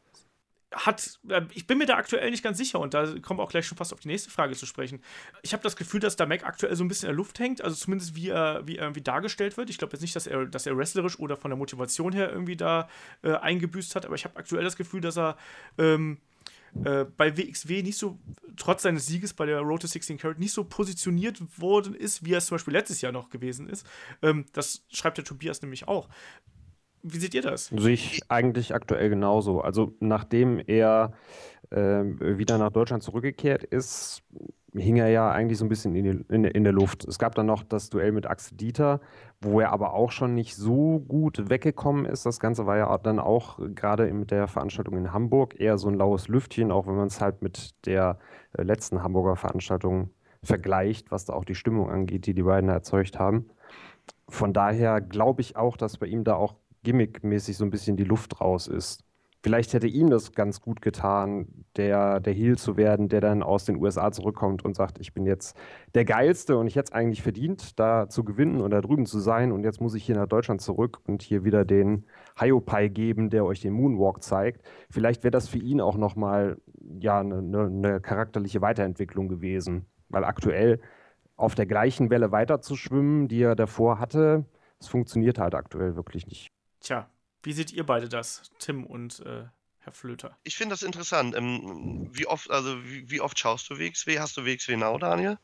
[0.74, 3.50] hat, äh, ich bin mir da aktuell nicht ganz sicher und da kommen wir auch
[3.50, 5.02] gleich schon fast auf die nächste Frage zu sprechen.
[5.42, 7.62] Ich habe das Gefühl, dass der Mac aktuell so ein bisschen in der Luft hängt,
[7.62, 9.70] also zumindest wie er, wie er irgendwie dargestellt wird.
[9.70, 12.56] Ich glaube jetzt nicht, dass er, dass er wrestlerisch oder von der Motivation her irgendwie
[12.56, 12.88] da
[13.22, 15.36] äh, eingebüßt hat, aber ich habe aktuell das Gefühl, dass er
[15.78, 16.18] ähm,
[16.82, 18.18] äh, bei WXW nicht so,
[18.56, 22.32] trotz seines Sieges bei der Road to 16 Carat, nicht so positioniert worden ist, wie
[22.32, 23.86] er es zum Beispiel letztes Jahr noch gewesen ist.
[24.22, 26.08] Ähm, das schreibt der Tobias nämlich auch.
[27.06, 27.66] Wie seht ihr das?
[27.66, 29.60] Sehe ich eigentlich aktuell genauso.
[29.60, 31.12] Also nachdem er
[31.70, 32.02] äh,
[32.38, 34.22] wieder nach Deutschland zurückgekehrt ist,
[34.74, 37.04] hing er ja eigentlich so ein bisschen in, die, in, in, der Luft.
[37.04, 39.02] Es gab dann noch das Duell mit Axel Dieter,
[39.42, 42.24] wo er aber auch schon nicht so gut weggekommen ist.
[42.24, 45.94] Das Ganze war ja dann auch gerade mit der Veranstaltung in Hamburg eher so ein
[45.94, 48.18] laues Lüftchen, auch wenn man es halt mit der
[48.56, 50.08] äh, letzten Hamburger Veranstaltung
[50.42, 53.50] vergleicht, was da auch die Stimmung angeht, die die beiden erzeugt haben.
[54.28, 56.54] Von daher glaube ich auch, dass bei ihm da auch
[56.84, 59.04] gimmickmäßig so ein bisschen die Luft raus ist.
[59.44, 63.66] Vielleicht hätte ihm das ganz gut getan, der, der Heel zu werden, der dann aus
[63.66, 65.54] den USA zurückkommt und sagt, ich bin jetzt
[65.94, 69.18] der Geilste und ich hätte es eigentlich verdient, da zu gewinnen und da drüben zu
[69.18, 72.06] sein und jetzt muss ich hier nach Deutschland zurück und hier wieder den
[72.38, 74.62] Hiopai geben, der euch den Moonwalk zeigt.
[74.88, 76.56] Vielleicht wäre das für ihn auch nochmal
[76.98, 80.80] ja, eine ne, ne charakterliche Weiterentwicklung gewesen, weil aktuell
[81.36, 84.46] auf der gleichen Welle weiterzuschwimmen, die er davor hatte,
[84.78, 86.50] das funktioniert halt aktuell wirklich nicht.
[86.84, 87.08] Tja,
[87.42, 89.44] wie seht ihr beide das, Tim und äh,
[89.78, 90.36] Herr Flöter?
[90.44, 91.34] Ich finde das interessant.
[91.34, 94.18] Ähm, wie oft, also wie, wie, oft schaust du WXW?
[94.18, 95.38] Hast du WXW Now, Daniel?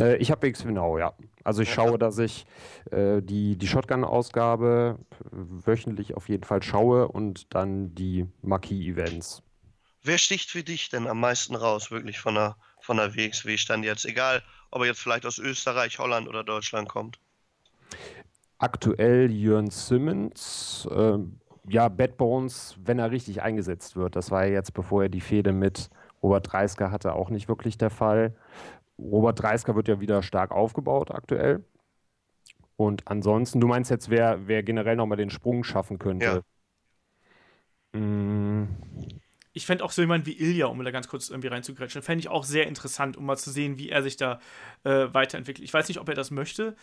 [0.00, 1.14] Äh, ich habe WXW Now, ja.
[1.44, 1.74] Also ich ja.
[1.76, 2.44] schaue, dass ich
[2.90, 4.98] äh, die, die Shotgun-Ausgabe
[5.30, 9.42] wöchentlich auf jeden Fall schaue und dann die Marquis-Events.
[10.02, 14.06] wer sticht für dich denn am meisten raus, wirklich von der, von der WXW-Stand jetzt?
[14.06, 14.42] Egal,
[14.72, 17.20] ob er jetzt vielleicht aus Österreich, Holland oder Deutschland kommt.
[18.64, 21.18] Aktuell Jörn Simmons, äh,
[21.68, 24.16] ja, Bad Bones, wenn er richtig eingesetzt wird.
[24.16, 25.90] Das war ja jetzt, bevor er die Fehde mit
[26.22, 28.34] Robert Dreisker hatte, auch nicht wirklich der Fall.
[28.98, 31.62] Robert Dreisker wird ja wieder stark aufgebaut aktuell.
[32.76, 36.42] Und ansonsten, du meinst jetzt, wer, wer generell nochmal den Sprung schaffen könnte?
[37.92, 38.00] Ja.
[38.00, 38.68] Mm.
[39.52, 42.28] Ich fände auch so jemand wie Ilja, um da ganz kurz irgendwie reinzugrätschen, fände ich
[42.28, 44.40] auch sehr interessant, um mal zu sehen, wie er sich da
[44.84, 45.62] äh, weiterentwickelt.
[45.62, 46.74] Ich weiß nicht, ob er das möchte,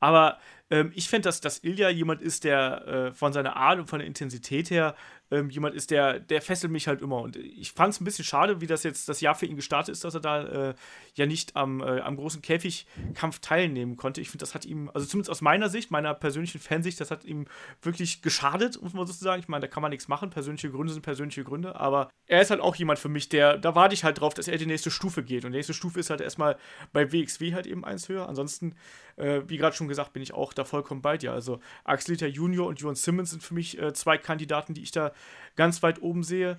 [0.00, 0.38] aber
[0.70, 3.98] ähm, ich finde, dass, dass Ilja jemand ist, der äh, von seiner Art und von
[3.98, 4.94] der Intensität her
[5.30, 7.20] ähm, jemand ist, der, der fesselt mich halt immer.
[7.20, 9.92] Und ich fand es ein bisschen schade, wie das jetzt das Jahr für ihn gestartet
[9.92, 10.74] ist, dass er da äh,
[11.14, 14.20] ja nicht am, äh, am großen Käfigkampf teilnehmen konnte.
[14.20, 17.24] Ich finde, das hat ihm, also zumindest aus meiner Sicht, meiner persönlichen Fansicht, das hat
[17.24, 17.46] ihm
[17.82, 19.40] wirklich geschadet, muss man sozusagen.
[19.40, 20.30] Ich meine, da kann man nichts machen.
[20.30, 21.76] Persönliche Gründe sind persönliche Gründe.
[21.76, 24.48] Aber er ist halt auch jemand für mich, der, da warte ich halt drauf, dass
[24.48, 25.44] er die nächste Stufe geht.
[25.44, 26.56] Und die nächste Stufe ist halt erstmal
[26.92, 28.28] bei WXW halt eben eins höher.
[28.28, 28.76] Ansonsten,
[29.16, 31.32] äh, wie gerade schon gesagt, bin ich auch da vollkommen bei dir.
[31.32, 35.12] Also Axelita Junior und Johan Simmons sind für mich äh, zwei Kandidaten, die ich da
[35.56, 36.58] ganz weit oben sehe.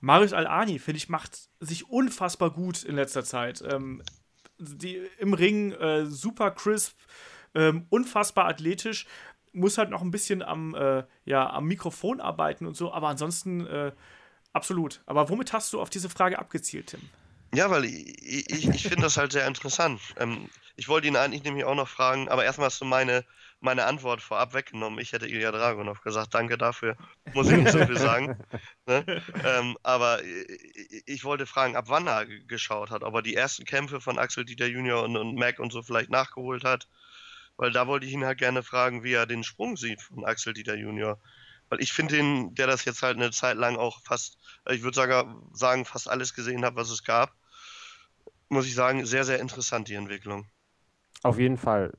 [0.00, 3.62] Marius Al-Ani, finde ich, macht sich unfassbar gut in letzter Zeit.
[3.66, 4.02] Ähm,
[4.58, 6.96] die, Im Ring äh, super crisp,
[7.54, 9.06] ähm, unfassbar athletisch,
[9.52, 13.66] muss halt noch ein bisschen am, äh, ja, am Mikrofon arbeiten und so, aber ansonsten
[13.66, 13.92] äh,
[14.52, 15.02] absolut.
[15.06, 17.00] Aber womit hast du auf diese Frage abgezielt, Tim?
[17.54, 20.00] Ja, weil ich, ich, ich finde das halt sehr interessant.
[20.18, 20.48] Ähm,
[20.80, 23.26] ich wollte ihn eigentlich nämlich auch noch fragen, aber erstmal hast du meine
[23.60, 24.98] meine Antwort vorab weggenommen.
[24.98, 26.96] Ich hätte Ilya Dragunov gesagt, danke dafür,
[27.34, 28.38] muss ich nicht so viel sagen.
[28.86, 29.04] Ne?
[29.44, 33.64] Ähm, aber ich, ich, wollte fragen, ab wann er geschaut hat, ob er die ersten
[33.64, 36.88] Kämpfe von Axel Dieter Junior und, und Mac und so vielleicht nachgeholt hat.
[37.56, 40.54] Weil da wollte ich ihn halt gerne fragen, wie er den Sprung sieht von Axel
[40.54, 41.20] Dieter Junior.
[41.68, 44.38] Weil ich finde ihn, der das jetzt halt eine Zeit lang auch fast,
[44.70, 47.32] ich würde sagen, sagen, fast alles gesehen hat, was es gab,
[48.48, 50.48] muss ich sagen, sehr, sehr interessant, die Entwicklung.
[51.22, 51.92] Auf jeden Fall.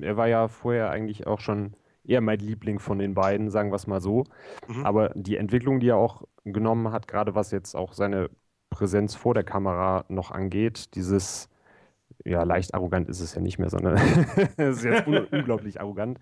[0.00, 3.76] Er war ja vorher eigentlich auch schon eher mein Liebling von den beiden, sagen wir
[3.76, 4.24] es mal so.
[4.66, 4.84] Mhm.
[4.84, 8.30] Aber die Entwicklung, die er auch genommen hat, gerade was jetzt auch seine
[8.70, 11.48] Präsenz vor der Kamera noch angeht, dieses,
[12.24, 13.96] ja, leicht arrogant ist es ja nicht mehr, sondern
[14.56, 16.18] es ist jetzt un unglaublich arrogant.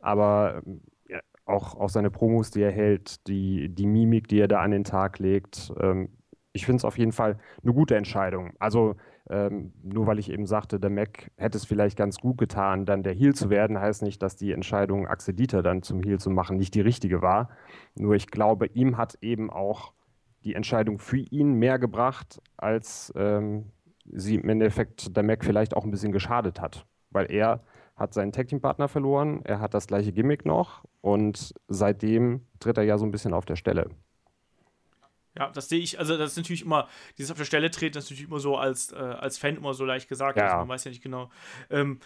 [0.00, 0.62] Aber
[1.08, 4.70] ja, auch, auch seine Promos, die er hält, die, die Mimik, die er da an
[4.70, 6.08] den Tag legt, ähm,
[6.52, 8.54] ich finde es auf jeden Fall eine gute Entscheidung.
[8.58, 8.96] Also
[9.28, 13.02] ähm, nur weil ich eben sagte, der Mac hätte es vielleicht ganz gut getan, dann
[13.02, 16.30] der Heal zu werden, heißt nicht, dass die Entscheidung, Axel Dieter dann zum Heal zu
[16.30, 17.48] machen, nicht die richtige war.
[17.94, 19.92] Nur ich glaube, ihm hat eben auch
[20.44, 23.72] die Entscheidung für ihn mehr gebracht, als ähm,
[24.04, 26.86] sie im Endeffekt der Mac vielleicht auch ein bisschen geschadet hat.
[27.10, 27.62] Weil er
[27.96, 32.98] hat seinen Tag-Team-Partner verloren, er hat das gleiche Gimmick noch und seitdem tritt er ja
[32.98, 33.88] so ein bisschen auf der Stelle.
[35.38, 38.04] Ja, das sehe ich, also das ist natürlich immer, dieses auf der Stelle treten, das
[38.04, 40.44] ist natürlich immer so als, äh, als Fan immer so leicht gesagt, ja.
[40.44, 41.30] also man weiß ja nicht genau,
[41.70, 42.00] ähm,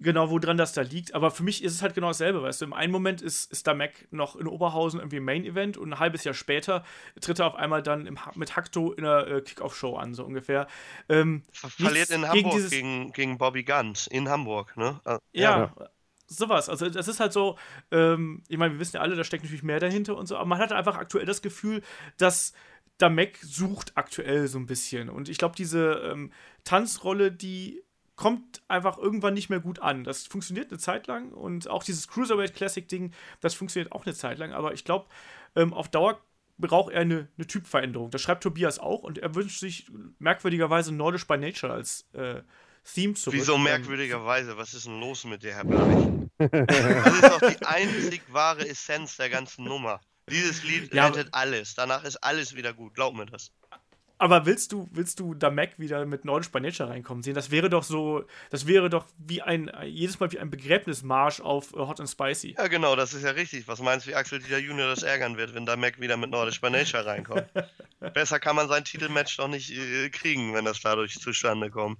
[0.00, 1.14] genau, woran das da liegt.
[1.14, 3.66] Aber für mich ist es halt genau dasselbe, weißt du, im einen Moment ist, ist
[3.66, 6.84] da Mac noch in Oberhausen irgendwie im Main-Event und ein halbes Jahr später
[7.20, 10.66] tritt er auf einmal dann im, mit Hakto in der äh, Kickoff-Show an, so ungefähr.
[11.08, 15.00] Ähm, Verliert in Hamburg gegen, dieses, gegen, gegen Bobby Guns, in Hamburg, ne?
[15.04, 15.72] ja, ja
[16.26, 16.68] sowas.
[16.68, 17.58] Also das ist halt so,
[17.90, 20.46] ähm, ich meine, wir wissen ja alle, da steckt natürlich mehr dahinter und so, aber
[20.46, 21.82] man hat einfach aktuell das Gefühl,
[22.16, 22.52] dass
[22.98, 25.08] da Mac sucht aktuell so ein bisschen.
[25.08, 26.32] Und ich glaube, diese ähm,
[26.64, 27.82] Tanzrolle, die
[28.16, 30.04] kommt einfach irgendwann nicht mehr gut an.
[30.04, 34.14] Das funktioniert eine Zeit lang und auch dieses Cruiserweight Classic Ding, das funktioniert auch eine
[34.14, 35.06] Zeit lang, aber ich glaube,
[35.56, 36.20] ähm, auf Dauer
[36.56, 38.10] braucht er eine, eine, Typveränderung.
[38.10, 42.42] Das schreibt Tobias auch und er wünscht sich merkwürdigerweise Nordisch by Nature als äh,
[42.84, 43.38] Theme zurück.
[43.38, 44.56] Wieso merkwürdigerweise?
[44.56, 46.08] Was ist denn los mit dir, Herr Bleich?
[46.38, 50.00] das ist doch die einzig wahre Essenz der ganzen Nummer.
[50.30, 51.74] Dieses Lied ja, rettet alles.
[51.74, 52.94] Danach ist alles wieder gut.
[52.94, 53.52] Glaub mir das.
[54.16, 57.34] Aber willst du, willst du da Mac wieder mit Nordisch by Nature reinkommen sehen?
[57.34, 61.74] Das wäre doch so, das wäre doch wie ein, jedes Mal wie ein Begräbnismarsch auf
[61.74, 62.54] uh, Hot and Spicy.
[62.56, 63.66] Ja, genau, das ist ja richtig.
[63.66, 66.30] Was meinst du, wie Axel Dieter Junior das ärgern wird, wenn da Mac wieder mit
[66.30, 67.46] Nordisch Nature reinkommt?
[68.14, 71.98] Besser kann man sein Titelmatch doch nicht äh, kriegen, wenn das dadurch zustande kommt.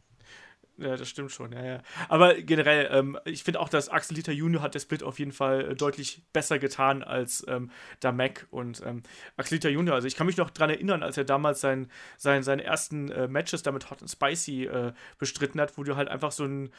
[0.76, 1.82] Ja, das stimmt schon, ja, ja.
[2.08, 5.30] Aber generell, ähm, ich finde auch, dass Axel Dieter Junior hat der Split auf jeden
[5.30, 7.70] Fall äh, deutlich besser getan als ähm,
[8.00, 9.04] da Mac und ähm,
[9.36, 9.94] Axel Dieter Junior.
[9.94, 13.28] Also ich kann mich noch daran erinnern, als er damals sein, sein, seine ersten äh,
[13.28, 16.70] Matches damit Hot and Spicy äh, bestritten hat, wo du halt einfach so einen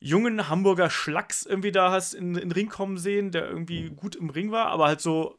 [0.00, 4.16] jungen Hamburger Schlacks irgendwie da hast in, in den Ring kommen sehen, der irgendwie gut
[4.16, 5.38] im Ring war, aber halt so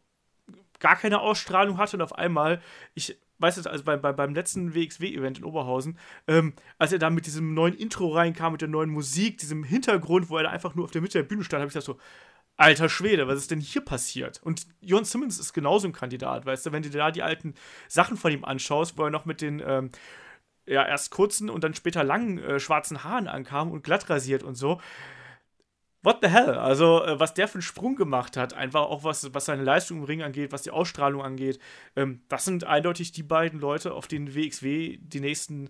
[0.79, 2.61] gar keine Ausstrahlung hatte und auf einmal,
[2.93, 7.09] ich weißt du, also bei, bei, beim letzten WXW-Event in Oberhausen, ähm, als er da
[7.09, 10.73] mit diesem neuen Intro reinkam, mit der neuen Musik, diesem Hintergrund, wo er da einfach
[10.73, 11.99] nur auf der Mitte der Bühne stand, habe ich gedacht so,
[12.55, 14.41] alter Schwede, was ist denn hier passiert?
[14.43, 17.53] Und Jon Simmons ist genauso ein Kandidat, weißt du, wenn du dir da die alten
[17.87, 19.91] Sachen von ihm anschaust, wo er noch mit den ähm,
[20.65, 24.55] ja, erst kurzen und dann später langen äh, schwarzen Haaren ankam und glatt rasiert und
[24.55, 24.79] so.
[26.03, 26.57] What the hell?
[26.57, 29.99] Also, äh, was der für einen Sprung gemacht hat, einfach auch was, was seine Leistung
[29.99, 31.59] im Ring angeht, was die Ausstrahlung angeht,
[31.95, 35.69] ähm, das sind eindeutig die beiden Leute, auf denen WXW die nächsten,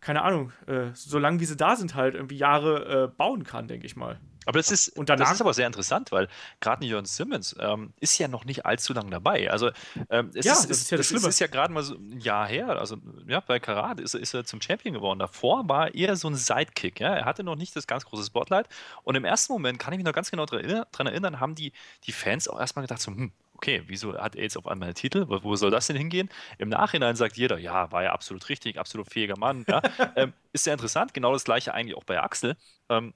[0.00, 3.68] keine Ahnung, äh, so lange wie sie da sind, halt irgendwie Jahre äh, bauen kann,
[3.68, 4.18] denke ich mal.
[4.46, 6.26] Aber das ist, Und danach- das ist aber sehr interessant, weil
[6.60, 9.50] gerade Jörn Simmons ähm, ist ja noch nicht allzu lang dabei.
[9.50, 9.70] Also
[10.08, 11.28] ähm, es Ja, ist, das ist ja das es Schlimme.
[11.28, 12.70] ist ja gerade mal so ein Jahr her.
[12.80, 12.96] Also
[13.28, 15.18] ja, bei Karat ist, er- ist er zum Champion geworden.
[15.18, 17.00] Davor war er eher so ein Sidekick.
[17.00, 17.14] Ja?
[17.14, 18.66] Er hatte noch nicht das ganz große Spotlight.
[19.04, 21.72] Und im ersten Moment kann ich mich noch ganz genau daran erinnern haben die,
[22.06, 24.94] die Fans auch erstmal gedacht, so, hm, okay, wieso hat er jetzt auf einmal einen
[24.94, 25.26] Titel?
[25.28, 26.30] Wo, wo soll das denn hingehen?
[26.56, 29.66] Im Nachhinein sagt jeder, ja, war ja absolut richtig, absolut fähiger Mann.
[29.68, 29.82] Ja?
[30.16, 31.12] ähm, ist sehr interessant.
[31.12, 32.56] Genau das gleiche eigentlich auch bei Axel.
[32.88, 33.12] Ähm,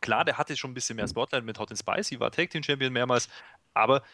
[0.00, 2.62] klar, der hatte schon ein bisschen mehr Spotlight mit Hot and Spicy, war Tag Team
[2.62, 3.28] Champion mehrmals,
[3.74, 4.04] aber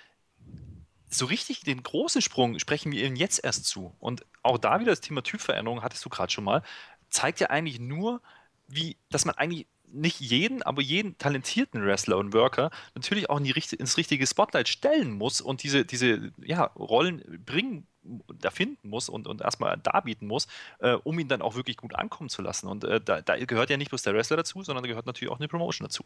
[1.10, 3.94] so richtig den großen Sprung sprechen wir ihm jetzt erst zu.
[3.98, 6.62] Und auch da wieder das Thema Typveränderung, hattest du gerade schon mal,
[7.10, 8.22] zeigt ja eigentlich nur,
[8.68, 13.44] wie, dass man eigentlich nicht jeden, aber jeden talentierten Wrestler und Worker natürlich auch in
[13.44, 19.08] die, ins richtige Spotlight stellen muss und diese, diese ja, Rollen bringen, da finden muss
[19.08, 20.48] und, und erstmal darbieten muss,
[20.80, 22.66] äh, um ihn dann auch wirklich gut ankommen zu lassen.
[22.66, 25.32] Und äh, da, da gehört ja nicht bloß der Wrestler dazu, sondern da gehört natürlich
[25.32, 26.04] auch eine Promotion dazu.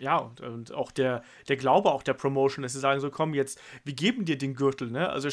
[0.00, 3.34] Ja, und, und auch der, der Glaube auch der Promotion, dass sie sagen so, komm
[3.34, 5.08] jetzt, wir geben dir den Gürtel, ne?
[5.08, 5.28] Also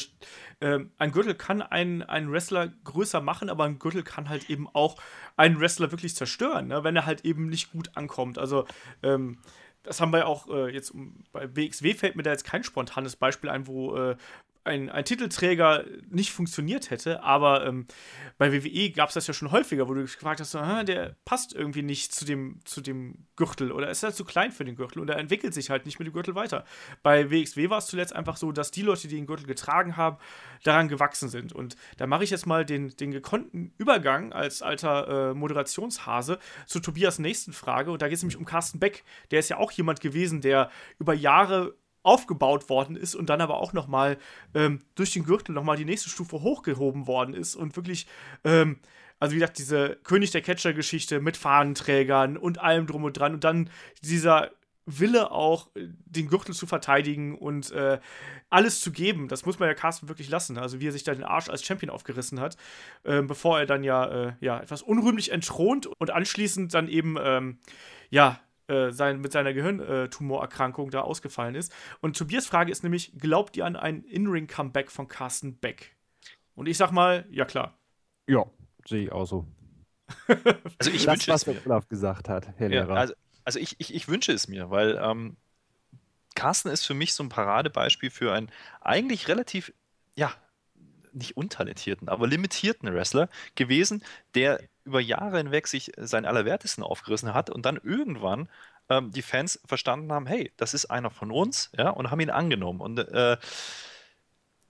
[0.60, 4.68] ähm, ein Gürtel kann einen, einen Wrestler größer machen, aber ein Gürtel kann halt eben
[4.72, 4.96] auch
[5.36, 6.82] einen Wrestler wirklich zerstören, ne?
[6.82, 8.38] Wenn er halt eben nicht gut ankommt.
[8.38, 8.66] Also
[9.04, 9.38] ähm,
[9.86, 10.92] das haben wir auch äh, jetzt
[11.32, 14.16] bei WXW fällt mir da jetzt kein spontanes Beispiel ein, wo äh,
[14.66, 17.86] ein, ein Titelträger nicht funktioniert hätte, aber ähm,
[18.38, 21.54] bei WWE gab es das ja schon häufiger, wo du gefragt hast, so, der passt
[21.54, 25.00] irgendwie nicht zu dem, zu dem Gürtel oder ist er zu klein für den Gürtel
[25.00, 26.64] und er entwickelt sich halt nicht mit dem Gürtel weiter.
[27.02, 30.18] Bei WXW war es zuletzt einfach so, dass die Leute, die den Gürtel getragen haben,
[30.64, 31.52] daran gewachsen sind.
[31.52, 36.80] Und da mache ich jetzt mal den, den gekonnten Übergang als alter äh, Moderationshase zu
[36.80, 37.90] Tobias nächsten Frage.
[37.90, 39.04] Und da geht es nämlich um Carsten Beck.
[39.30, 41.74] Der ist ja auch jemand gewesen, der über Jahre
[42.06, 44.16] aufgebaut worden ist und dann aber auch noch mal
[44.54, 48.06] ähm, durch den Gürtel noch mal die nächste Stufe hochgehoben worden ist und wirklich
[48.44, 48.78] ähm,
[49.18, 53.34] also wie gesagt diese König der Catcher Geschichte mit Fahnenträgern und allem drum und dran
[53.34, 53.70] und dann
[54.02, 54.50] dieser
[54.86, 57.98] Wille auch äh, den Gürtel zu verteidigen und äh,
[58.48, 60.56] alles zu geben, das muss man ja Carsten wirklich lassen.
[60.58, 62.56] Also wie er sich da den Arsch als Champion aufgerissen hat,
[63.04, 67.58] ähm, bevor er dann ja, äh, ja etwas unrühmlich entthront und anschließend dann eben ähm,
[68.10, 68.38] ja
[68.68, 71.72] äh, sein, mit seiner Gehirntumorerkrankung da ausgefallen ist.
[72.00, 75.96] Und Tobias Frage ist nämlich, glaubt ihr an ein In-Ring-Comeback von Carsten Beck?
[76.54, 77.78] Und ich sag mal, ja klar.
[78.26, 78.44] Ja,
[78.86, 79.46] sehe ich auch so.
[80.78, 81.80] Also ich das, wünsche was es mir.
[81.88, 82.96] gesagt hat, Herr Ja, Lehrer.
[82.96, 83.14] also
[83.44, 85.36] also ich, ich, ich wünsche es mir, weil ähm,
[86.34, 88.50] Carsten ist für mich so ein Paradebeispiel für einen
[88.80, 89.72] eigentlich relativ,
[90.16, 90.32] ja,
[91.16, 94.02] nicht untalentierten, aber limitierten Wrestler gewesen,
[94.34, 98.48] der über Jahre hinweg sich seinen Allerwertesten aufgerissen hat und dann irgendwann
[98.88, 102.30] ähm, die Fans verstanden haben, hey, das ist einer von uns, ja, und haben ihn
[102.30, 102.80] angenommen.
[102.80, 103.36] Und äh,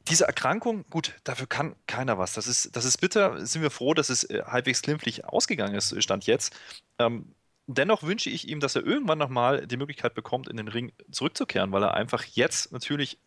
[0.08, 2.32] diese Erkrankung, gut, dafür kann keiner was.
[2.34, 3.44] Das ist, das ist bitter.
[3.44, 6.54] Sind wir froh, dass es äh, halbwegs glimpflich ausgegangen ist, Stand jetzt.
[6.98, 7.34] Ähm,
[7.66, 11.72] dennoch wünsche ich ihm, dass er irgendwann nochmal die Möglichkeit bekommt, in den Ring zurückzukehren,
[11.72, 13.18] weil er einfach jetzt natürlich,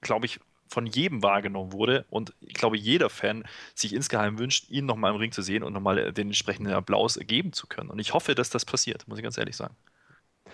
[0.00, 0.40] glaube ich,
[0.72, 3.44] von jedem wahrgenommen wurde und ich glaube, jeder Fan
[3.74, 7.52] sich insgeheim wünscht, ihn nochmal im Ring zu sehen und nochmal den entsprechenden Applaus geben
[7.52, 7.90] zu können.
[7.90, 9.76] Und ich hoffe, dass das passiert, muss ich ganz ehrlich sagen.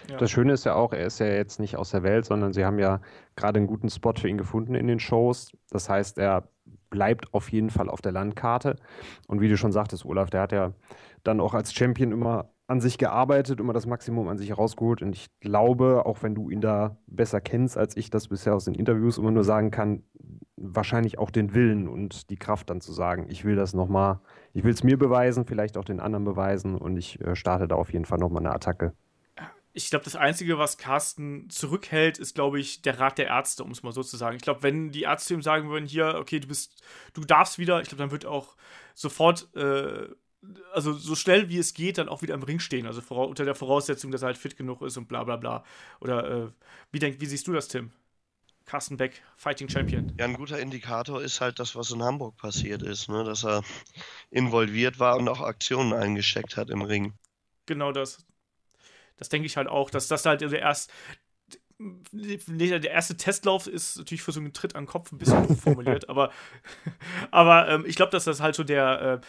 [0.08, 0.16] Ja.
[0.16, 2.64] Das Schöne ist ja auch, er ist ja jetzt nicht aus der Welt, sondern sie
[2.64, 3.00] haben ja
[3.36, 5.52] gerade einen guten Spot für ihn gefunden in den Shows.
[5.70, 6.48] Das heißt, er
[6.90, 8.76] bleibt auf jeden Fall auf der Landkarte.
[9.26, 10.72] Und wie du schon sagtest, Olaf, der hat ja
[11.24, 15.00] dann auch als Champion immer an sich gearbeitet, immer das Maximum an sich herausgeholt.
[15.00, 18.66] Und ich glaube, auch wenn du ihn da besser kennst, als ich das bisher aus
[18.66, 20.02] den Interviews immer nur sagen kann,
[20.56, 24.20] wahrscheinlich auch den Willen und die Kraft dann zu sagen, ich will das nochmal,
[24.52, 27.76] ich will es mir beweisen, vielleicht auch den anderen beweisen und ich äh, starte da
[27.76, 28.92] auf jeden Fall nochmal eine Attacke.
[29.72, 33.70] Ich glaube, das Einzige, was Carsten zurückhält, ist, glaube ich, der Rat der Ärzte, um
[33.70, 34.36] es mal so zu sagen.
[34.36, 36.82] Ich glaube, wenn die Ärzte ihm sagen würden, hier, okay, du bist,
[37.14, 38.56] du darfst wieder, ich glaube, dann wird auch
[38.94, 40.08] sofort, äh,
[40.72, 42.86] also so schnell wie es geht, dann auch wieder im Ring stehen.
[42.86, 45.64] Also unter der Voraussetzung, dass er halt fit genug ist und bla bla bla.
[46.01, 46.49] Oder äh,
[46.93, 47.91] wie, denk, wie siehst du das, Tim?
[48.68, 50.12] Carsten Beck, Fighting Champion.
[50.18, 53.24] Ja, ein guter Indikator ist halt das, was in Hamburg passiert ist, ne?
[53.24, 53.62] dass er
[54.30, 57.14] involviert war und auch Aktionen eingesteckt hat im Ring.
[57.64, 58.18] Genau das.
[59.16, 60.93] Das denke ich halt auch, dass das halt der erste.
[61.80, 65.61] Der erste Testlauf ist natürlich für so einen Tritt an den Kopf ein bisschen doof
[65.61, 66.32] formuliert, aber,
[67.30, 69.26] aber ähm, ich glaube, dass das halt so der, äh,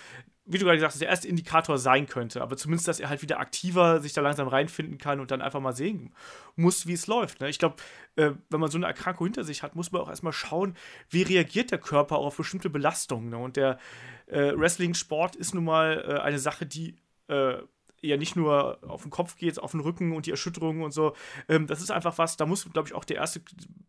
[0.51, 2.41] wie du gerade gesagt hast, der erste Indikator sein könnte.
[2.41, 5.59] Aber zumindest, dass er halt wieder aktiver sich da langsam reinfinden kann und dann einfach
[5.59, 6.11] mal sehen
[6.55, 7.39] muss, wie es läuft.
[7.39, 7.49] Ne?
[7.49, 7.75] Ich glaube,
[8.15, 10.75] äh, wenn man so eine Erkrankung hinter sich hat, muss man auch erstmal schauen,
[11.11, 13.29] wie reagiert der Körper auf bestimmte Belastungen.
[13.29, 13.37] Ne?
[13.37, 13.77] Und der
[14.25, 16.97] äh, Wrestling-Sport ist nun mal äh, eine Sache, die
[17.27, 17.57] äh,
[18.01, 21.13] ja nicht nur auf den Kopf geht, auf den Rücken und die Erschütterungen und so.
[21.47, 23.41] Ähm, das ist einfach was, da muss, glaube ich, auch der erste,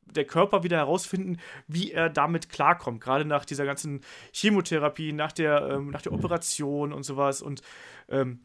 [0.07, 3.01] der Körper wieder herausfinden, wie er damit klarkommt.
[3.01, 4.01] Gerade nach dieser ganzen
[4.33, 7.43] Chemotherapie, nach der, ähm, nach der Operation und sowas.
[7.43, 7.63] Und
[8.09, 8.41] ähm,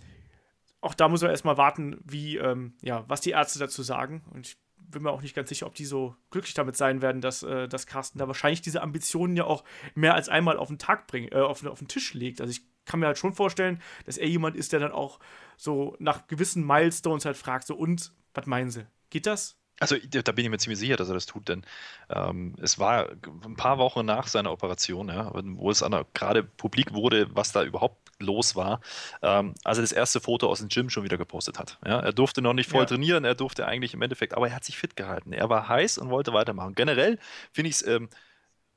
[0.81, 4.23] auch da muss man erstmal warten, wie, ähm, ja, was die Ärzte dazu sagen.
[4.31, 7.21] Und ich bin mir auch nicht ganz sicher, ob die so glücklich damit sein werden,
[7.21, 9.63] dass, äh, dass Carsten da wahrscheinlich diese Ambitionen ja auch
[9.95, 12.39] mehr als einmal auf den Tag bringt, äh, auf, auf den Tisch legt.
[12.39, 15.19] Also ich kann mir halt schon vorstellen, dass er jemand ist, der dann auch
[15.57, 18.85] so nach gewissen Milestones halt fragt, so und, was meinen Sie?
[19.09, 19.57] Geht das?
[19.79, 21.65] Also da bin ich mir ziemlich sicher, dass er das tut, denn
[22.09, 23.09] ähm, es war
[23.43, 25.83] ein paar Wochen nach seiner Operation, ja, wo es
[26.13, 28.79] gerade publik wurde, was da überhaupt los war,
[29.21, 31.77] ähm, als er das erste Foto aus dem Gym schon wieder gepostet hat.
[31.85, 32.85] Ja, er durfte noch nicht voll ja.
[32.85, 35.33] trainieren, er durfte eigentlich im Endeffekt, aber er hat sich fit gehalten.
[35.33, 36.73] Er war heiß und wollte weitermachen.
[36.75, 37.19] Generell
[37.51, 38.09] finde ich es ähm,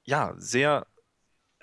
[0.04, 0.88] ja sehr,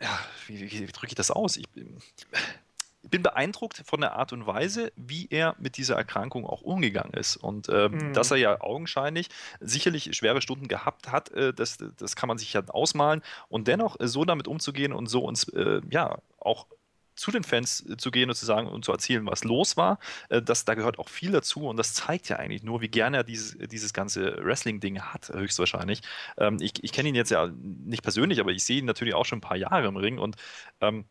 [0.02, 1.58] ja, wie, wie, wie drücke ich das aus?
[1.58, 6.62] Ich, ich bin beeindruckt von der Art und Weise, wie er mit dieser Erkrankung auch
[6.62, 7.38] umgegangen ist.
[7.38, 8.14] Und äh, mhm.
[8.14, 9.30] dass er ja augenscheinlich
[9.60, 13.22] sicherlich schwere Stunden gehabt hat, äh, das, das kann man sich ja ausmalen.
[13.48, 16.68] Und dennoch äh, so damit umzugehen und so uns äh, ja auch
[17.16, 20.00] zu den Fans äh, zu gehen und zu sagen und zu erzählen, was los war,
[20.30, 23.18] äh, das, da gehört auch viel dazu und das zeigt ja eigentlich nur, wie gerne
[23.18, 26.02] er dieses, dieses ganze Wrestling-Ding hat, höchstwahrscheinlich.
[26.38, 29.26] Ähm, ich ich kenne ihn jetzt ja nicht persönlich, aber ich sehe ihn natürlich auch
[29.26, 30.36] schon ein paar Jahre im Ring und
[30.82, 31.06] ähm,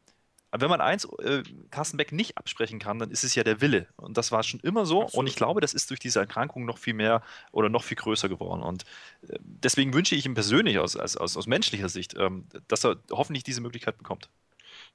[0.61, 3.89] wenn man eins äh, Carsten Beck nicht absprechen kann, dann ist es ja der Wille.
[3.97, 5.03] Und das war schon immer so.
[5.03, 5.21] Absolut.
[5.21, 8.29] Und ich glaube, das ist durch diese Erkrankung noch viel mehr oder noch viel größer
[8.29, 8.63] geworden.
[8.63, 8.85] Und
[9.29, 13.43] äh, deswegen wünsche ich ihm persönlich aus, aus, aus menschlicher Sicht, ähm, dass er hoffentlich
[13.45, 14.31] diese Möglichkeit bekommt.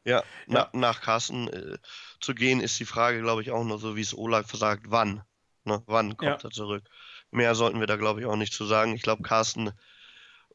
[0.06, 0.24] Ja, ja.
[0.48, 1.78] Na, nach Carsten äh,
[2.20, 5.24] zu gehen, ist die Frage, glaube ich, auch nur so, wie es Olaf versagt, wann.
[5.66, 5.84] Ne?
[5.86, 6.50] Wann kommt ja.
[6.50, 6.84] er zurück?
[7.32, 8.96] Mehr sollten wir da, glaube ich, auch nicht zu sagen.
[8.96, 9.72] Ich glaube, Carsten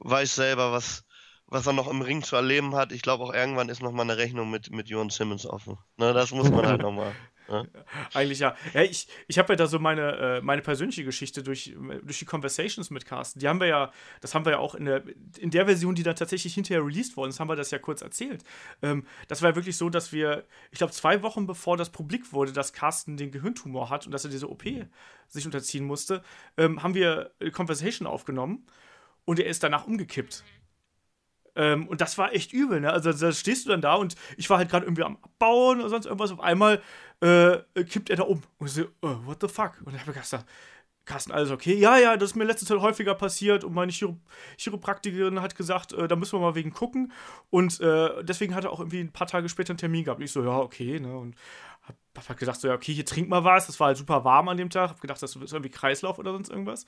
[0.01, 1.05] weiß selber, was,
[1.47, 2.91] was er noch im Ring zu erleben hat.
[2.91, 5.79] Ich glaube auch irgendwann ist noch mal eine Rechnung mit, mit Jon Simmons offen.
[5.97, 7.15] Ne, das muss man halt nochmal.
[7.49, 7.69] Ne?
[8.15, 8.57] Eigentlich ja.
[8.73, 12.25] ja ich ich habe ja da so meine, äh, meine persönliche Geschichte durch, durch die
[12.25, 13.39] Conversations mit Carsten.
[13.39, 15.03] Die haben wir ja, das haben wir ja auch in der,
[15.39, 18.03] in der Version, die dann tatsächlich hinterher released worden ist, haben wir das ja kurz
[18.03, 18.45] erzählt.
[18.83, 22.33] Ähm, das war ja wirklich so, dass wir, ich glaube, zwei Wochen bevor das publik
[22.33, 24.65] wurde, dass Carsten den Gehirntumor hat und dass er diese OP
[25.29, 26.23] sich unterziehen musste,
[26.57, 28.67] ähm, haben wir Conversation aufgenommen
[29.25, 30.45] und er ist danach umgekippt.
[31.57, 32.93] Ähm, und das war echt übel, ne?
[32.93, 35.89] Also da stehst du dann da und ich war halt gerade irgendwie am Abbauen oder
[35.89, 36.33] sonst irgendwas.
[36.33, 36.83] Auf einmal
[37.21, 38.43] äh, kippt er da um.
[38.59, 39.75] Und ich so, oh, what the fuck?
[39.85, 40.47] Und dann habe ich gesagt,
[41.05, 41.75] Carsten, alles okay?
[41.75, 44.19] Ja, ja, das ist mir letzte Zeit häufiger passiert und meine Chiro
[44.57, 47.13] Chiropraktikerin hat gesagt, äh, da müssen wir mal wegen gucken.
[47.51, 50.21] Und äh, deswegen hat er auch irgendwie ein paar Tage später einen Termin gehabt.
[50.21, 51.17] Und ich so, ja, okay, ne?
[51.17, 51.37] Und
[51.83, 53.67] hab, hab halt gesagt, so, ja, okay, hier trink mal was.
[53.67, 54.91] Das war halt super warm an dem Tag.
[54.91, 56.87] Hab gedacht, das ist irgendwie Kreislauf oder sonst irgendwas.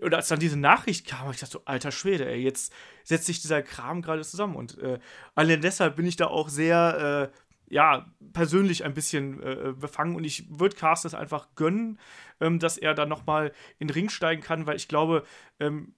[0.00, 2.72] Und als dann diese Nachricht kam, ich dachte so, alter Schwede, ey, jetzt
[3.04, 4.56] setzt sich dieser Kram gerade zusammen.
[4.56, 4.98] Und äh,
[5.34, 7.38] allein deshalb bin ich da auch sehr, äh,
[7.72, 10.16] ja, persönlich ein bisschen äh, befangen.
[10.16, 11.98] Und ich würde Carsten es einfach gönnen,
[12.40, 15.24] ähm, dass er dann nochmal in den Ring steigen kann, weil ich glaube,
[15.60, 15.94] ähm,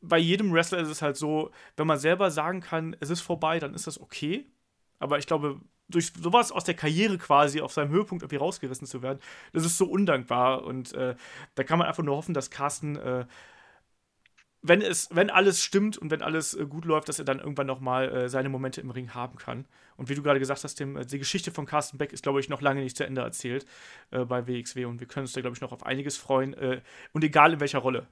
[0.00, 3.58] bei jedem Wrestler ist es halt so, wenn man selber sagen kann, es ist vorbei,
[3.58, 4.46] dann ist das okay.
[4.98, 9.02] Aber ich glaube, durch sowas aus der Karriere quasi auf seinem Höhepunkt irgendwie rausgerissen zu
[9.02, 9.20] werden,
[9.52, 10.64] das ist so undankbar.
[10.64, 11.14] Und äh,
[11.54, 13.26] da kann man einfach nur hoffen, dass Carsten, äh,
[14.62, 17.66] wenn es, wenn alles stimmt und wenn alles äh, gut läuft, dass er dann irgendwann
[17.66, 19.66] nochmal äh, seine Momente im Ring haben kann.
[19.96, 22.40] Und wie du gerade gesagt hast, Tim, äh, die Geschichte von Carsten Beck ist, glaube
[22.40, 23.66] ich, noch lange nicht zu Ende erzählt
[24.10, 26.54] äh, bei WXW und wir können uns da, glaube ich, noch auf einiges freuen.
[27.12, 28.06] und egal in welcher Rolle.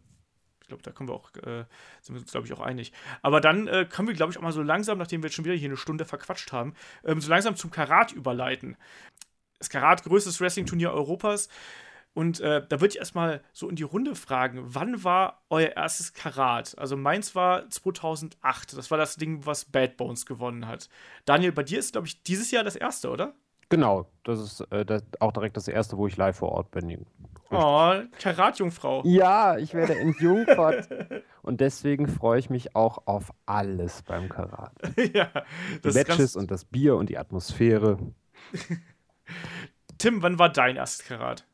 [0.65, 1.67] Ich glaube, da können wir auch, äh,
[2.01, 2.91] sind wir uns, glaube ich, auch einig.
[3.21, 5.45] Aber dann äh, können wir, glaube ich, auch mal so langsam, nachdem wir jetzt schon
[5.45, 6.73] wieder hier eine Stunde verquatscht haben,
[7.05, 8.79] ähm, so langsam zum Karat überleiten.
[9.59, 11.51] Das Karat, größtes Wrestling-Turnier Europas.
[12.15, 16.15] Und äh, da würde ich erstmal so in die Runde fragen, wann war euer erstes
[16.15, 16.79] Karat?
[16.79, 18.79] Also meins war 2008.
[18.79, 20.89] Das war das Ding, was Bad Bones gewonnen hat.
[21.27, 23.35] Daniel, bei dir ist, glaube ich, dieses Jahr das erste, oder?
[23.69, 27.05] Genau, das ist äh, das, auch direkt das erste, wo ich live vor Ort bin.
[27.55, 29.03] Oh, Karatjungfrau.
[29.05, 30.89] Ja, ich werde entjungfert.
[31.43, 34.73] und deswegen freue ich mich auch auf alles beim Karat.
[35.15, 35.31] ja,
[35.83, 37.99] die Matches und das Bier und die Atmosphäre.
[39.99, 41.45] Tim, wann war dein erstes Karat?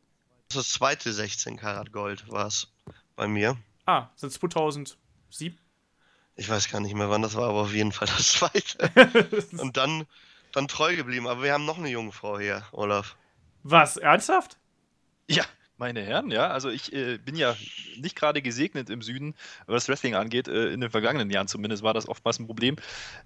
[0.53, 2.73] Das zweite 16 Karat Gold war es
[3.17, 3.57] bei mir.
[3.87, 4.97] Ah, seit 2007?
[6.37, 8.91] Ich weiß gar nicht mehr, wann das war, aber auf jeden Fall das zweite.
[9.59, 10.07] und dann,
[10.53, 11.29] dann treu geblieben.
[11.29, 13.17] Aber wir haben noch eine junge Frau hier, Olaf.
[13.63, 14.59] Was, ernsthaft?
[15.29, 15.45] Ja,
[15.81, 17.57] meine Herren, ja, also ich äh, bin ja
[17.97, 19.35] nicht gerade gesegnet im Süden,
[19.67, 20.47] was Wrestling angeht.
[20.47, 22.77] Äh, in den vergangenen Jahren zumindest war das oftmals ein Problem.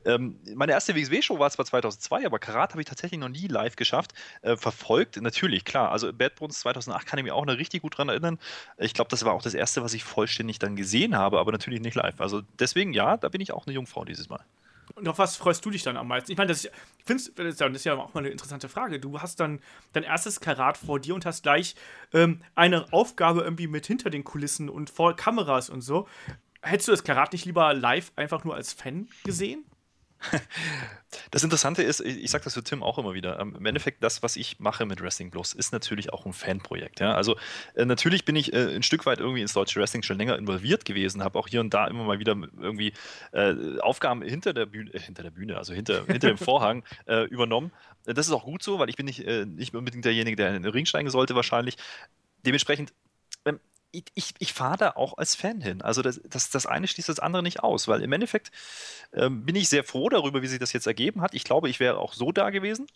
[0.04, 3.76] Ähm, meine erste WXW-Show war zwar 2002, aber Karat habe ich tatsächlich noch nie live
[3.76, 4.14] geschafft.
[4.42, 5.90] Äh, verfolgt, natürlich, klar.
[5.90, 8.38] Also Bad Bones 2008 kann ich mir auch noch richtig gut dran erinnern.
[8.78, 11.80] Ich glaube, das war auch das erste, was ich vollständig dann gesehen habe, aber natürlich
[11.80, 12.20] nicht live.
[12.20, 14.44] Also deswegen, ja, da bin ich auch eine Jungfrau dieses Mal.
[14.94, 16.30] Und auf was freust du dich dann am meisten?
[16.30, 16.68] Ich meine, das,
[17.06, 19.00] das, ist ja auch mal eine interessante Frage.
[19.00, 19.60] Du hast dann
[19.92, 21.74] dein erstes Karat vor dir und hast gleich
[22.12, 26.08] ähm, eine Aufgabe irgendwie mit hinter den Kulissen und vor Kameras und so.
[26.62, 29.64] Hättest du das Karat nicht lieber live einfach nur als Fan gesehen?
[31.30, 34.22] Das Interessante ist, ich, sage das für Tim auch immer wieder, ähm, im Endeffekt das,
[34.22, 37.00] was ich mache mit Wrestling Plus, ist natürlich auch ein Fanprojekt.
[37.00, 37.14] Ja?
[37.14, 37.36] Also
[37.74, 40.84] äh, natürlich bin ich äh, ein Stück weit irgendwie ins deutsche Wrestling schon länger involviert
[40.84, 42.92] gewesen, habe auch hier und da immer mal wieder irgendwie
[43.32, 47.24] äh, Aufgaben hinter der Bühne, äh, hinter der Bühne, also hinter, hinter dem Vorhang äh,
[47.24, 47.72] übernommen.
[48.04, 50.72] Das ist auch gut so, weil ich bin nicht, nicht unbedingt derjenige, der in den
[50.72, 51.76] Ring steigen sollte wahrscheinlich.
[52.44, 52.92] Dementsprechend
[53.46, 53.60] ähm,
[53.94, 55.82] ich, ich, ich fahre da auch als Fan hin.
[55.82, 58.50] Also das, das, das eine schließt das andere nicht aus, weil im Endeffekt
[59.12, 61.34] ähm, bin ich sehr froh darüber, wie sich das jetzt ergeben hat.
[61.34, 62.86] Ich glaube, ich wäre auch so da gewesen.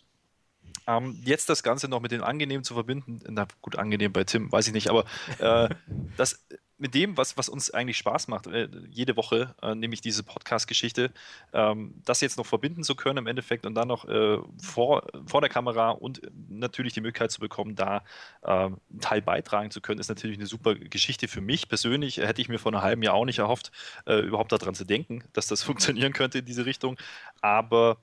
[0.87, 4.51] Ähm, jetzt das Ganze noch mit dem Angenehmen zu verbinden, na gut, angenehm bei Tim,
[4.51, 5.05] weiß ich nicht, aber
[5.39, 5.69] äh,
[6.17, 6.43] das
[6.79, 11.11] mit dem, was, was uns eigentlich Spaß macht, äh, jede Woche, äh, nämlich diese Podcast-Geschichte,
[11.53, 15.41] ähm, das jetzt noch verbinden zu können im Endeffekt und dann noch äh, vor, vor
[15.41, 18.03] der Kamera und natürlich die Möglichkeit zu bekommen, da
[18.45, 22.17] ähm, einen Teil beitragen zu können, ist natürlich eine super Geschichte für mich persönlich.
[22.17, 23.71] Hätte ich mir vor einem halben Jahr auch nicht erhofft,
[24.05, 26.97] äh, überhaupt daran zu denken, dass das funktionieren könnte in diese Richtung.
[27.41, 27.97] Aber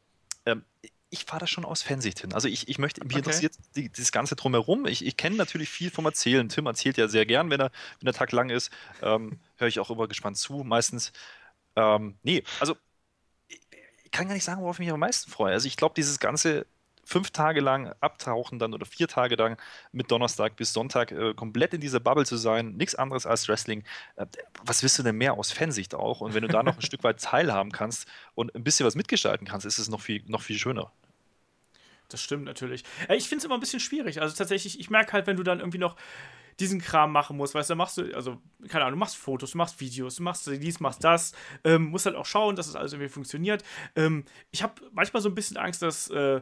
[0.44, 0.64] ähm,
[1.10, 2.32] ich fahre da schon aus Fansicht hin.
[2.32, 3.18] Also ich, ich möchte, mich okay.
[3.18, 4.86] interessiert die, das Ganze drumherum.
[4.86, 6.48] Ich, ich kenne natürlich viel vom Erzählen.
[6.48, 8.70] Tim erzählt ja sehr gern, wenn, er, wenn der Tag lang ist.
[9.02, 11.12] Ähm, Höre ich auch immer gespannt zu, meistens.
[11.76, 12.76] Ähm, nee, also
[13.48, 13.60] ich,
[14.04, 15.52] ich kann gar nicht sagen, worauf ich mich am meisten freue.
[15.52, 16.66] Also ich glaube, dieses ganze
[17.06, 19.56] fünf Tage lang abtauchen dann oder vier Tage lang
[19.92, 23.84] mit Donnerstag bis Sonntag äh, komplett in dieser Bubble zu sein, nichts anderes als Wrestling.
[24.16, 24.26] Äh,
[24.64, 26.20] was willst du denn mehr aus Fansicht auch?
[26.20, 29.46] Und wenn du da noch ein Stück weit teilhaben kannst und ein bisschen was mitgestalten
[29.46, 30.90] kannst, ist es noch viel, noch viel schöner.
[32.08, 32.82] Das stimmt natürlich.
[33.14, 34.20] Ich finde es immer ein bisschen schwierig.
[34.20, 35.96] Also tatsächlich, ich merke halt, wenn du dann irgendwie noch
[36.58, 39.58] diesen Kram machen musst, weißt du, machst du, also, keine Ahnung, du machst Fotos, du
[39.58, 41.32] machst Videos, du machst dies, machst das,
[41.64, 43.62] ähm, musst halt auch schauen, dass das alles irgendwie funktioniert.
[43.94, 46.40] Ähm, ich habe manchmal so ein bisschen Angst, dass äh,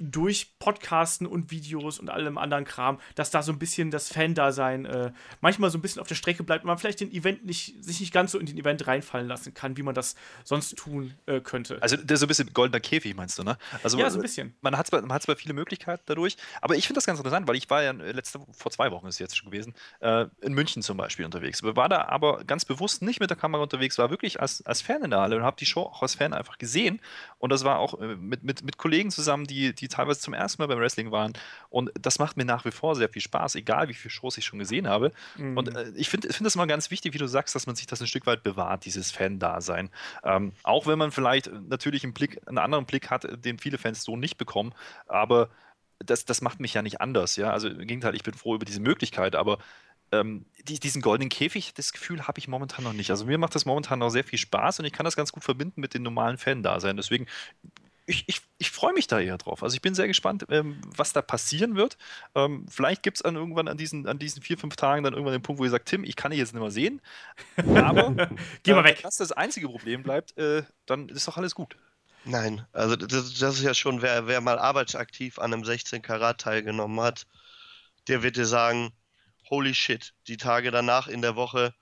[0.00, 4.86] durch Podcasten und Videos und allem anderen Kram, dass da so ein bisschen das Fan-Dasein
[4.86, 7.84] äh, manchmal so ein bisschen auf der Strecke bleibt und man vielleicht den Event nicht,
[7.84, 11.14] sich nicht ganz so in den Event reinfallen lassen kann, wie man das sonst tun
[11.26, 11.78] äh, könnte.
[11.82, 13.58] Also der so ein bisschen goldener Käfig, meinst du, ne?
[13.82, 14.54] Also, ja, so ein bisschen.
[14.62, 17.46] Man hat zwar, man hat zwar viele Möglichkeiten dadurch, aber ich finde das ganz interessant,
[17.46, 20.54] weil ich war ja letzte, vor zwei Wochen ist es jetzt schon gewesen, äh, in
[20.54, 21.62] München zum Beispiel unterwegs.
[21.62, 25.02] War da aber ganz bewusst nicht mit der Kamera unterwegs, war wirklich als, als Fan
[25.02, 27.00] in der Halle und habe die Show auch als Fan einfach gesehen
[27.38, 30.62] und das war auch äh, mit, mit, mit Kollegen zusammen, die, die teilweise zum ersten
[30.62, 31.32] Mal beim Wrestling waren.
[31.68, 34.44] Und das macht mir nach wie vor sehr viel Spaß, egal wie viele Shows ich
[34.44, 35.12] schon gesehen habe.
[35.36, 35.56] Mhm.
[35.56, 37.86] Und äh, ich finde find das immer ganz wichtig, wie du sagst, dass man sich
[37.86, 39.90] das ein Stück weit bewahrt, dieses Fan-Dasein.
[40.24, 44.02] Ähm, auch wenn man vielleicht natürlich einen, Blick, einen anderen Blick hat, den viele Fans
[44.02, 44.74] so nicht bekommen.
[45.06, 45.50] Aber
[45.98, 47.36] das, das macht mich ja nicht anders.
[47.36, 47.52] Ja?
[47.52, 49.58] Also im Gegenteil, ich bin froh über diese Möglichkeit, aber
[50.12, 53.10] ähm, die, diesen goldenen Käfig, das Gefühl habe ich momentan noch nicht.
[53.10, 55.44] Also mir macht das momentan noch sehr viel Spaß und ich kann das ganz gut
[55.44, 56.96] verbinden mit den normalen Fan-Dasein.
[56.96, 57.26] Deswegen
[58.10, 59.62] ich, ich, ich freue mich da eher drauf.
[59.62, 61.96] Also ich bin sehr gespannt, ähm, was da passieren wird.
[62.34, 65.32] Ähm, vielleicht gibt es dann irgendwann an diesen, an diesen vier, fünf Tagen dann irgendwann
[65.32, 67.00] den Punkt, wo ihr sagt, Tim, ich kann dich jetzt nicht mehr sehen.
[67.56, 68.28] Aber
[68.64, 68.96] Geh mal äh, weg.
[68.98, 71.76] Wenn das das einzige Problem bleibt, äh, dann ist doch alles gut.
[72.24, 76.40] Nein, also das, das ist ja schon, wer, wer mal arbeitsaktiv an einem 16 Karat
[76.40, 77.26] teilgenommen hat,
[78.08, 78.90] der wird dir sagen,
[79.48, 81.74] holy shit, die Tage danach in der Woche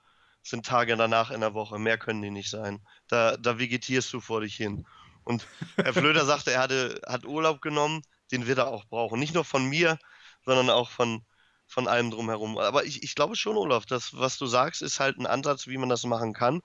[0.43, 2.79] sind Tage danach in der Woche, mehr können die nicht sein.
[3.07, 4.85] Da, da vegetierst du vor dich hin.
[5.29, 8.01] Und Herr Flöter sagte, er hatte, hat Urlaub genommen,
[8.31, 9.19] den wird er auch brauchen.
[9.19, 9.99] Nicht nur von mir,
[10.43, 11.23] sondern auch von,
[11.67, 12.57] von allem drumherum.
[12.57, 15.77] Aber ich, ich glaube schon, Olaf, das, was du sagst, ist halt ein Ansatz, wie
[15.77, 16.61] man das machen kann.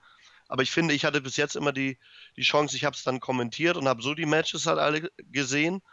[0.47, 1.99] Aber ich finde, ich hatte bis jetzt immer die,
[2.37, 5.83] die Chance, ich habe es dann kommentiert und habe so die Matches halt alle gesehen.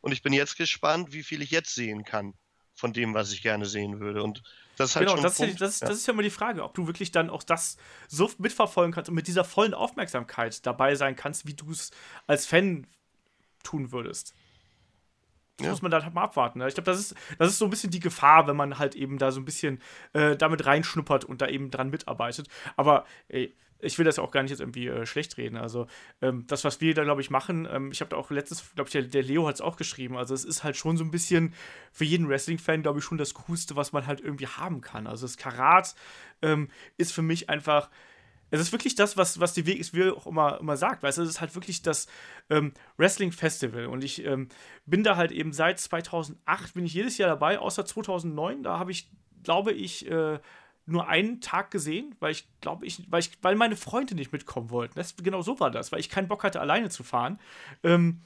[0.00, 2.32] Und ich bin jetzt gespannt, wie viel ich jetzt sehen kann
[2.74, 4.22] von dem, was ich gerne sehen würde.
[4.22, 4.42] Und
[4.76, 5.88] das ist halt genau, das, Punkt, ist, das, ja.
[5.88, 7.76] das ist ja immer die Frage, ob du wirklich dann auch das
[8.08, 11.90] so mitverfolgen kannst und mit dieser vollen Aufmerksamkeit dabei sein kannst, wie du es
[12.26, 12.86] als Fan
[13.62, 14.34] tun würdest.
[15.58, 15.70] Das Ja.
[15.70, 16.58] muss man dann halt mal abwarten.
[16.58, 16.68] Ne?
[16.68, 19.18] Ich glaube, das ist, das ist so ein bisschen die Gefahr, wenn man halt eben
[19.18, 19.80] da so ein bisschen
[20.12, 22.48] äh, damit reinschnuppert und da eben dran mitarbeitet.
[22.76, 23.54] Aber ey,
[23.84, 25.56] ich will das auch gar nicht jetzt irgendwie äh, schlecht reden.
[25.56, 25.86] Also,
[26.22, 28.88] ähm, das, was wir da, glaube ich, machen, ähm, ich habe da auch letztes, glaube
[28.88, 30.16] ich, der, der Leo hat es auch geschrieben.
[30.16, 31.54] Also, es ist halt schon so ein bisschen
[31.92, 35.06] für jeden Wrestling-Fan, glaube ich, schon das Coolste, was man halt irgendwie haben kann.
[35.06, 35.94] Also, das Karat
[36.42, 37.90] ähm, ist für mich einfach.
[38.50, 41.40] Es ist wirklich das, was, was die WXW auch immer, immer sagt, du, es ist
[41.40, 42.06] halt wirklich das
[42.50, 44.48] ähm, Wrestling-Festival und ich ähm,
[44.86, 48.92] bin da halt eben seit 2008, bin ich jedes Jahr dabei, außer 2009, da habe
[48.92, 49.10] ich
[49.44, 50.40] glaube ich, äh,
[50.86, 54.70] nur einen Tag gesehen, weil ich glaube, ich, weil ich, weil meine Freunde nicht mitkommen
[54.70, 54.94] wollten.
[54.96, 57.38] Das, genau so war das, weil ich keinen Bock hatte, alleine zu fahren.
[57.82, 58.20] Ähm,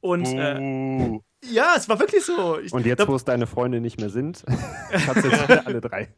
[0.00, 2.58] und äh, Uh, ja, es war wirklich so.
[2.58, 4.44] Ich, Und jetzt, wo es deine Freunde nicht mehr sind,
[4.90, 6.12] kannst du jetzt alle drei.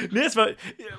[0.10, 0.48] Nee, es war,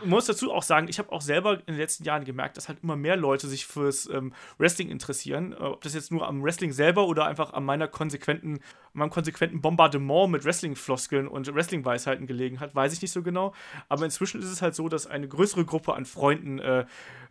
[0.02, 2.68] man muss dazu auch sagen, ich habe auch selber in den letzten Jahren gemerkt, dass
[2.68, 5.54] halt immer mehr Leute sich fürs ähm, Wrestling interessieren.
[5.54, 8.60] Äh, ob das jetzt nur am Wrestling selber oder einfach an meiner konsequenten,
[8.94, 13.54] meinem konsequenten Bombardement mit Wrestling-Floskeln und Wrestling-Weisheiten gelegen hat, weiß ich nicht so genau.
[13.90, 16.86] Aber inzwischen ist es halt so, dass eine größere Gruppe an Freunden äh,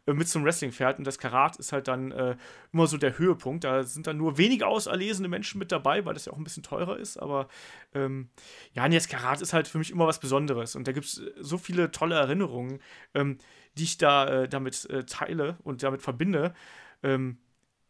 [0.07, 2.36] mit zum Wrestling fährt und das Karat ist halt dann äh,
[2.72, 3.64] immer so der Höhepunkt.
[3.64, 6.62] Da sind dann nur wenige auserlesene Menschen mit dabei, weil das ja auch ein bisschen
[6.62, 7.48] teurer ist, aber
[7.94, 8.30] ähm,
[8.72, 11.22] ja, nee, das Karat ist halt für mich immer was Besonderes und da gibt es
[11.38, 12.80] so viele tolle Erinnerungen,
[13.14, 13.38] ähm,
[13.78, 16.55] die ich da äh, damit äh, teile und damit verbinde.
[17.03, 17.38] Ähm,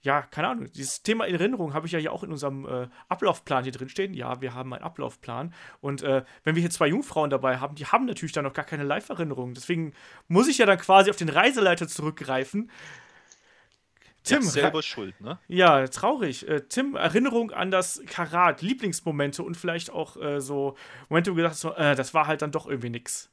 [0.03, 0.73] ja, keine Ahnung.
[0.73, 4.15] Dieses Thema Erinnerung habe ich ja hier auch in unserem äh, Ablaufplan hier drin stehen.
[4.15, 5.53] Ja, wir haben einen Ablaufplan.
[5.81, 8.65] Und äh, wenn wir hier zwei Jungfrauen dabei haben, die haben natürlich dann noch gar
[8.65, 9.53] keine Live-Erinnerung.
[9.55, 9.93] Deswegen
[10.29, 12.71] muss ich ja dann quasi auf den Reiseleiter zurückgreifen.
[14.23, 15.39] Tim, ja, selber schuld, ne?
[15.49, 16.47] ja, traurig.
[16.49, 20.77] Äh, Tim, Erinnerung an das Karat, Lieblingsmomente und vielleicht auch äh, so
[21.09, 23.31] Momente, wo du gedacht hast, so, äh, das war halt dann doch irgendwie nix.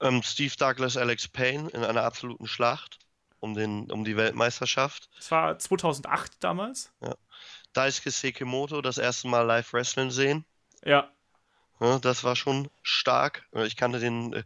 [0.00, 2.98] ähm, Steve Douglas, Alex Payne in einer absoluten Schlacht
[3.42, 5.10] um, den, um die Weltmeisterschaft.
[5.16, 6.92] Das war 2008 damals.
[7.72, 10.44] Daisuke Sekimoto das erste Mal live Wrestling sehen.
[10.84, 11.10] Ja,
[11.80, 13.44] Ja, das war schon stark.
[13.64, 14.44] Ich kannte den äh,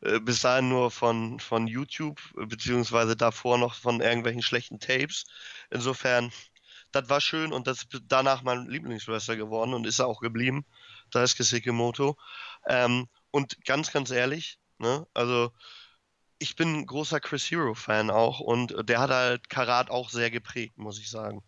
[0.00, 5.24] äh, bis dahin nur von, von YouTube, beziehungsweise davor noch von irgendwelchen schlechten Tapes.
[5.70, 6.32] Insofern,
[6.92, 10.64] das war schön und das ist danach mein Lieblingswrestler geworden und ist er auch geblieben.
[11.10, 12.16] Daisuke Sekimoto.
[12.66, 15.52] Ähm, und ganz, ganz ehrlich, ne, also
[16.38, 20.78] ich bin ein großer Chris Hero-Fan auch und der hat halt Karat auch sehr geprägt,
[20.78, 21.42] muss ich sagen.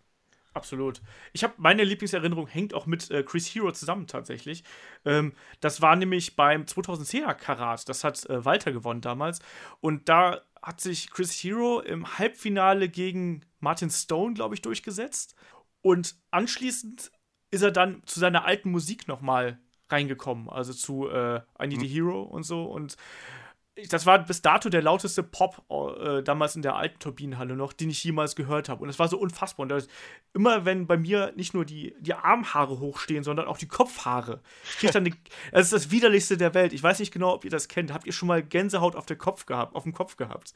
[0.53, 1.01] absolut.
[1.33, 4.65] Ich habe meine Lieblingserinnerung hängt auch mit äh, Chris Hero zusammen tatsächlich.
[5.05, 7.89] Ähm, das war nämlich beim 2010er Karat.
[7.89, 9.41] Das hat äh, Walter gewonnen damals.
[9.81, 15.35] Und da hat sich Chris Hero im Halbfinale gegen Martin Stone, glaube ich, durchgesetzt.
[15.83, 17.13] Und anschließend
[17.51, 20.49] ist er dann zu seiner alten Musik nochmal reingekommen.
[20.49, 22.65] Also zu äh, I Need a Hero und so.
[22.65, 22.97] Und
[23.89, 27.91] das war bis dato der lauteste Pop äh, damals in der alten Turbinenhalle noch, den
[27.91, 28.83] ich jemals gehört habe.
[28.83, 29.65] Und das war so unfassbar.
[29.65, 29.89] Und das,
[30.35, 34.41] immer wenn bei mir nicht nur die, die Armhaare hochstehen, sondern auch die Kopfhaare.
[34.65, 35.15] Ich krieg dann die,
[35.53, 36.73] das ist das widerlichste der Welt.
[36.73, 37.93] Ich weiß nicht genau, ob ihr das kennt.
[37.93, 40.55] Habt ihr schon mal Gänsehaut auf, der Kopf gehabt, auf dem Kopf gehabt?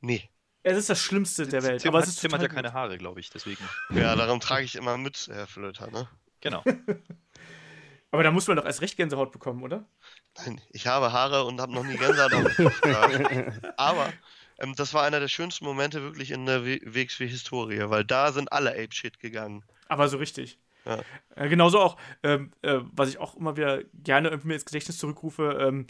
[0.00, 0.28] Nee.
[0.62, 1.82] Es ist das Schlimmste der Welt.
[1.82, 2.74] Tim, aber hat, es ist Tim hat ja keine gut.
[2.74, 3.64] Haare, glaube ich, deswegen.
[3.90, 6.08] Ja, darum trage ich immer Mütze, Herr Flöter, ne?
[6.40, 6.62] Genau.
[8.10, 9.84] Aber da muss man doch erst recht Gänsehaut bekommen, oder?
[10.38, 12.32] Nein, ich habe Haare und habe noch nie Gänsehaut.
[13.76, 14.12] Aber
[14.58, 18.70] ähm, das war einer der schönsten Momente wirklich in der WXW-Historie, weil da sind alle
[18.72, 19.64] Ape-Shit gegangen.
[19.88, 20.58] Aber so richtig.
[20.84, 21.00] Ja.
[21.36, 25.58] Äh, genauso auch, ähm, äh, was ich auch immer wieder gerne irgendwie ins Gedächtnis zurückrufe,
[25.60, 25.86] ähm,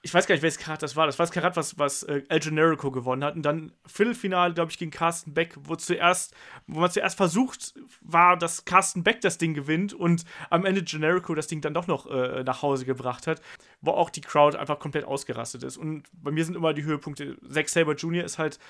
[0.00, 1.06] ich weiß gar nicht, welches Karat das war.
[1.06, 3.34] Das war das Karat, was, was äh, El Generico gewonnen hat.
[3.34, 6.34] Und dann Viertelfinale, glaube ich, gegen Carsten Beck, wo zuerst,
[6.68, 11.34] wo man zuerst versucht war, dass Carsten Beck das Ding gewinnt und am Ende Generico
[11.34, 13.42] das Ding dann doch noch äh, nach Hause gebracht hat,
[13.80, 15.76] wo auch die Crowd einfach komplett ausgerastet ist.
[15.76, 17.36] Und bei mir sind immer die Höhepunkte.
[17.50, 18.24] Zack Saber Jr.
[18.24, 18.60] ist halt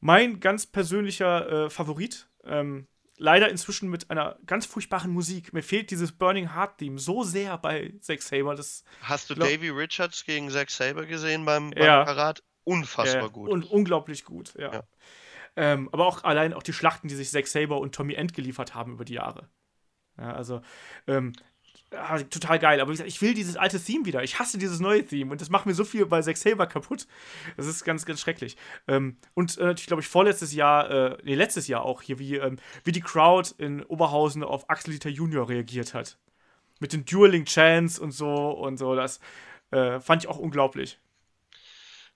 [0.00, 2.28] mein ganz persönlicher äh, Favorit.
[2.44, 2.86] Ähm,
[3.20, 5.52] leider inzwischen mit einer ganz furchtbaren Musik.
[5.52, 8.54] Mir fehlt dieses Burning Heart Theme so sehr bei Zack Saber.
[8.54, 12.04] Das Hast du Glaub- Davey Richards gegen Zack Saber gesehen beim, beim Ja.
[12.04, 12.42] Karat?
[12.64, 13.50] Unfassbar äh, gut.
[13.50, 14.72] Und unglaublich gut, ja.
[14.72, 14.82] Ja.
[15.56, 18.74] Ähm, aber auch allein auch die Schlachten, die sich Zack Saber und Tommy End geliefert
[18.74, 19.48] haben über die Jahre.
[20.16, 20.62] Ja, also,
[21.06, 21.32] ähm,
[21.92, 22.80] ja, total geil.
[22.80, 24.22] Aber wie gesagt, ich will dieses alte Theme wieder.
[24.22, 27.06] Ich hasse dieses neue Theme und das macht mir so viel bei Zack Saber kaputt.
[27.56, 28.56] Das ist ganz, ganz schrecklich.
[28.86, 32.36] Ähm, und äh, natürlich, glaube ich, vorletztes Jahr, äh, nee, letztes Jahr auch hier, wie,
[32.36, 36.18] ähm, wie die Crowd in Oberhausen auf Axel Dieter Junior reagiert hat.
[36.78, 38.94] Mit den Dueling Chants und so und so.
[38.94, 39.20] Das
[39.70, 40.98] äh, fand ich auch unglaublich.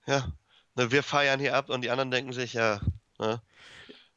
[0.07, 0.31] Ja.
[0.75, 2.81] Ne, wir feiern hier ab und die anderen denken sich, ja,
[3.17, 3.41] ne?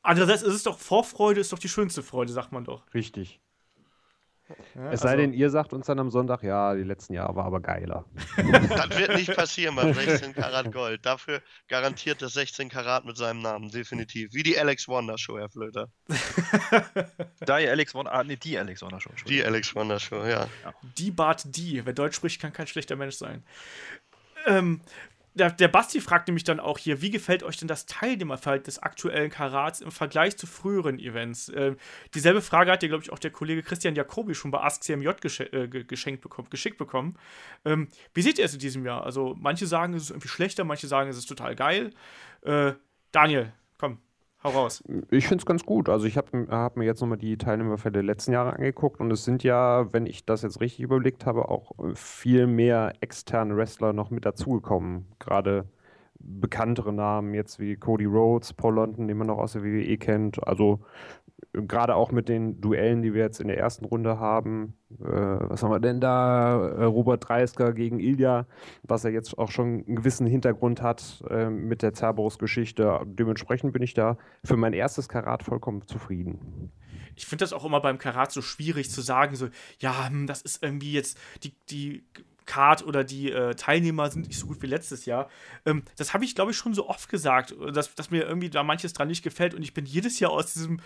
[0.02, 2.82] Andererseits ist es doch Vorfreude, ist doch die schönste Freude, sagt man doch.
[2.94, 3.40] Richtig.
[4.74, 7.36] Ja, Es sei also- denn, ihr sagt uns dann am Sonntag, ja, die letzten Jahre
[7.36, 8.04] war aber geiler.
[8.36, 11.04] das wird nicht passieren beim 16 Karat Gold.
[11.04, 14.32] Dafür garantiert das 16 Karat mit seinem Namen, definitiv.
[14.32, 15.88] Wie die Alex Wonder Show, Herr Flöter.
[17.40, 19.12] Da ihr Alex Warner, ah, nee, die Alex Warner schon.
[19.26, 20.48] Die Alex Wonder Show, ja.
[20.98, 21.84] Die Bart die.
[21.84, 23.44] Wer Deutsch spricht, kann kein schlechter Mensch sein.
[24.46, 24.80] Ähm,
[25.38, 28.78] der, der Basti fragt nämlich dann auch hier, wie gefällt euch denn das Teilnehmerfeld des
[28.80, 31.50] aktuellen Karats im Vergleich zu früheren Events?
[31.54, 31.76] Ähm,
[32.14, 35.08] dieselbe Frage hat ja, glaube ich, auch der Kollege Christian Jacobi schon bei Ask CMJ
[35.20, 37.16] gesche äh, ge- geschenkt bekommen, geschickt bekommen.
[37.64, 39.04] Ähm, wie seht ihr es in diesem Jahr?
[39.04, 41.90] Also, manche sagen, es ist irgendwie schlechter, manche sagen, es ist total geil.
[42.42, 42.72] Äh,
[43.12, 43.52] Daniel,
[44.44, 44.84] Hau raus.
[45.10, 45.88] Ich finde es ganz gut.
[45.88, 49.24] Also ich habe hab mir jetzt nochmal die Teilnehmerfälle der letzten Jahre angeguckt und es
[49.24, 54.10] sind ja, wenn ich das jetzt richtig überblickt habe, auch viel mehr externe Wrestler noch
[54.10, 55.06] mit dazugekommen.
[55.18, 55.64] Gerade
[56.20, 60.46] bekanntere Namen jetzt wie Cody Rhodes, Paul London, den man noch aus der WWE kennt.
[60.46, 60.80] Also
[61.52, 64.74] gerade auch mit den Duellen, die wir jetzt in der ersten Runde haben.
[65.00, 66.68] Äh, was haben wir denn da?
[66.68, 68.46] Äh, Robert Dreisker gegen Ilja,
[68.82, 73.00] was er jetzt auch schon einen gewissen Hintergrund hat äh, mit der Cerberus-Geschichte.
[73.06, 76.70] Dementsprechend bin ich da für mein erstes Karat vollkommen zufrieden.
[77.16, 79.48] Ich finde das auch immer beim Karat so schwierig zu sagen, so,
[79.80, 82.04] ja, hm, das ist irgendwie jetzt die, die
[82.46, 85.28] Card oder die äh, Teilnehmer sind nicht so gut wie letztes Jahr.
[85.66, 88.62] Ähm, das habe ich, glaube ich, schon so oft gesagt, dass, dass mir irgendwie da
[88.62, 90.80] manches dran nicht gefällt und ich bin jedes Jahr aus diesem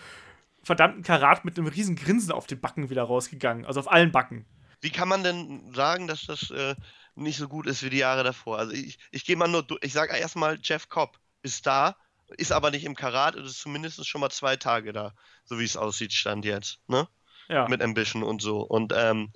[0.63, 3.65] verdammten Karat mit einem riesen Grinsen auf den Backen wieder rausgegangen.
[3.65, 4.45] Also auf allen Backen.
[4.81, 6.75] Wie kann man denn sagen, dass das äh,
[7.15, 8.57] nicht so gut ist wie die Jahre davor?
[8.57, 11.95] Also ich, ich gehe mal nur, ich sage erstmal, Jeff Cobb ist da,
[12.37, 15.13] ist aber nicht im Karat und ist zumindest schon mal zwei Tage da,
[15.45, 17.07] so wie es aussieht, stand jetzt, ne?
[17.49, 17.67] Ja.
[17.67, 18.61] Mit Ambition und so.
[18.61, 19.33] Und ähm,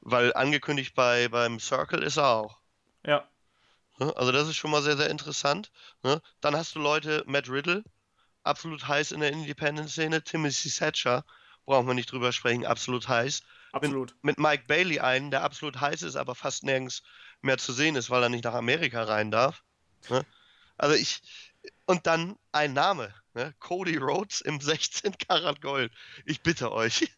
[0.00, 2.60] weil angekündigt bei beim Circle ist er auch.
[3.04, 3.28] Ja.
[3.98, 4.12] Ne?
[4.16, 5.72] Also das ist schon mal sehr, sehr interessant.
[6.02, 6.22] Ne?
[6.40, 7.84] Dann hast du Leute, Matt Riddle,
[8.48, 10.24] absolut heiß in der Independent-Szene.
[10.24, 11.24] Timothy Thatcher,
[11.66, 13.42] brauchen wir nicht drüber sprechen, absolut heiß.
[13.72, 14.14] Absolut.
[14.22, 17.02] Mit, mit, Mike Bailey einen, der absolut heiß ist, aber fast nirgends
[17.42, 19.62] mehr zu sehen ist, weil er nicht nach Amerika rein darf.
[20.08, 20.24] Ne?
[20.78, 21.20] Also ich,
[21.86, 23.54] und dann ein Name, ne?
[23.58, 25.92] Cody Rhodes im 16 Karat Gold.
[26.24, 27.10] Ich bitte euch.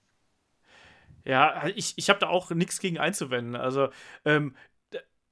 [1.24, 3.54] Ja, ich, ich habe da auch nichts gegen einzuwenden.
[3.54, 3.90] Also,
[4.24, 4.56] ähm,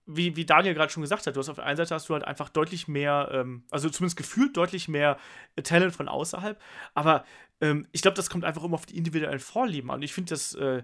[0.09, 2.15] wie, wie Daniel gerade schon gesagt hat, du hast auf der einen Seite hast du
[2.15, 5.19] halt einfach deutlich mehr, ähm, also zumindest gefühlt deutlich mehr
[5.55, 6.59] äh, Talent von außerhalb,
[6.95, 7.25] aber
[7.61, 9.97] ähm, ich glaube, das kommt einfach immer auf die individuellen Vorlieben an.
[9.97, 10.83] Und ich finde das, äh,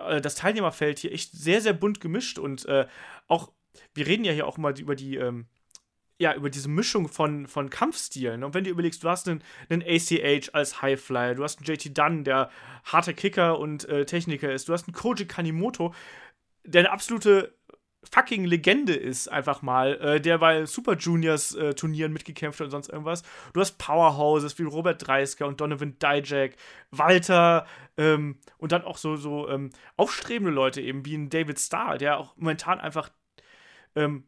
[0.00, 2.86] äh, das Teilnehmerfeld hier echt sehr, sehr bunt gemischt und äh,
[3.28, 3.52] auch,
[3.94, 5.46] wir reden ja hier auch immer über die, ähm,
[6.18, 8.42] ja, über diese Mischung von, von Kampfstilen.
[8.42, 11.96] Und wenn du überlegst, du hast einen, einen ACH als Highflyer, du hast einen JT
[11.96, 12.50] Dunn, der
[12.84, 15.94] harter Kicker und äh, Techniker ist, du hast einen Koji Kanimoto,
[16.64, 17.55] der eine absolute
[18.10, 22.70] fucking Legende ist, einfach mal, äh, der bei Super Juniors äh, Turnieren mitgekämpft hat und
[22.70, 23.22] sonst irgendwas.
[23.52, 26.56] Du hast Powerhouses wie Robert Dreisker und Donovan Dijak,
[26.90, 31.98] Walter ähm, und dann auch so, so ähm, aufstrebende Leute eben wie ein David Starr,
[31.98, 33.10] der auch momentan einfach
[33.94, 34.24] ähm,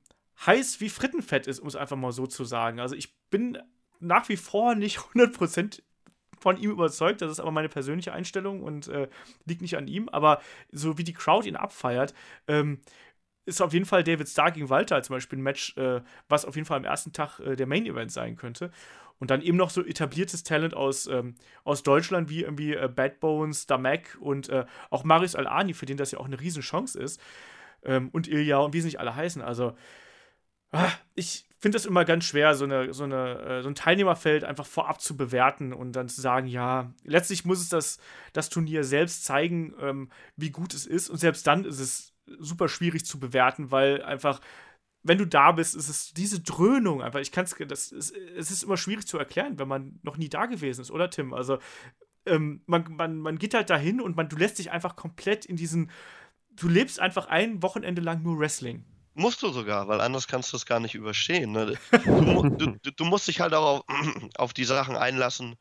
[0.47, 2.81] heiß wie Frittenfett ist, um es einfach mal so zu sagen.
[2.81, 3.59] Also ich bin
[4.01, 5.83] nach wie vor nicht 100%
[6.41, 7.21] von ihm überzeugt.
[7.23, 9.09] Das ist aber meine persönliche Einstellung und äh,
[9.45, 10.09] liegt nicht an ihm.
[10.09, 12.15] Aber so wie die Crowd ihn abfeiert,
[12.47, 12.81] ähm,
[13.49, 16.55] ist auf jeden Fall David Starr gegen Walter zum Beispiel ein Match, äh, was auf
[16.55, 18.71] jeden Fall am ersten Tag äh, der Main Event sein könnte.
[19.19, 21.35] Und dann eben noch so etabliertes Talent aus, ähm,
[21.65, 25.97] aus Deutschland, wie irgendwie äh, Bad Bones, Damek und äh, auch Marius Al-Ani, für den
[25.97, 27.21] das ja auch eine Riesenchance ist.
[27.83, 29.43] Ähm, und Ilya und wie sie nicht alle heißen.
[29.43, 29.77] Also,
[30.71, 34.45] ah, ich finde es immer ganz schwer, so, eine, so, eine, äh, so ein Teilnehmerfeld
[34.45, 37.99] einfach vorab zu bewerten und dann zu sagen, ja, letztlich muss es das,
[38.33, 41.11] das Turnier selbst zeigen, ähm, wie gut es ist.
[41.11, 44.41] Und selbst dann ist es super schwierig zu bewerten, weil einfach,
[45.03, 47.21] wenn du da bist, ist es diese Dröhnung einfach.
[47.21, 50.29] Ich kann es, das ist, es ist immer schwierig zu erklären, wenn man noch nie
[50.29, 51.33] da gewesen ist, oder Tim?
[51.33, 51.59] Also
[52.27, 55.57] ähm, man, man, man geht halt dahin und man, du lässt dich einfach komplett in
[55.57, 55.91] diesen,
[56.51, 58.85] du lebst einfach ein Wochenende lang nur Wrestling.
[59.15, 61.51] Musst du sogar, weil anders kannst du es gar nicht überstehen.
[61.53, 61.77] Ne?
[61.91, 62.49] Du,
[62.83, 63.85] du, du, musst dich halt auch auf,
[64.37, 65.57] auf die Sachen einlassen,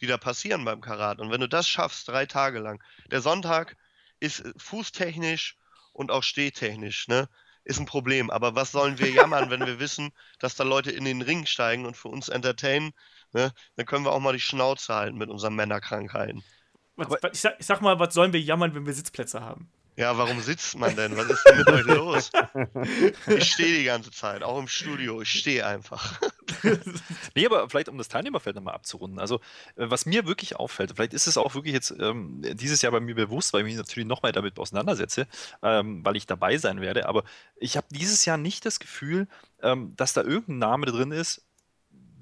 [0.00, 1.20] die da passieren beim Karat.
[1.20, 3.76] Und wenn du das schaffst, drei Tage lang, der Sonntag
[4.20, 5.56] ist fußtechnisch
[5.98, 7.28] und auch stehtechnisch, ne?
[7.64, 8.30] Ist ein Problem.
[8.30, 11.84] Aber was sollen wir jammern, wenn wir wissen, dass da Leute in den Ring steigen
[11.84, 12.92] und für uns entertainen?
[13.32, 13.52] Ne?
[13.76, 16.42] Dann können wir auch mal die Schnauze halten mit unseren Männerkrankheiten.
[16.96, 19.70] Was, ich, sag, ich sag mal, was sollen wir jammern, wenn wir Sitzplätze haben?
[19.98, 21.16] Ja, warum sitzt man denn?
[21.16, 22.30] Was ist denn mit euch los?
[23.26, 25.20] Ich stehe die ganze Zeit, auch im Studio.
[25.22, 26.20] Ich stehe einfach.
[27.34, 29.18] nee, aber vielleicht um das Teilnehmerfeld nochmal abzurunden.
[29.18, 29.40] Also,
[29.74, 33.00] äh, was mir wirklich auffällt, vielleicht ist es auch wirklich jetzt ähm, dieses Jahr bei
[33.00, 35.26] mir bewusst, weil ich mich natürlich nochmal damit auseinandersetze,
[35.64, 37.08] ähm, weil ich dabei sein werde.
[37.08, 37.24] Aber
[37.56, 39.26] ich habe dieses Jahr nicht das Gefühl,
[39.62, 41.42] ähm, dass da irgendein Name drin ist,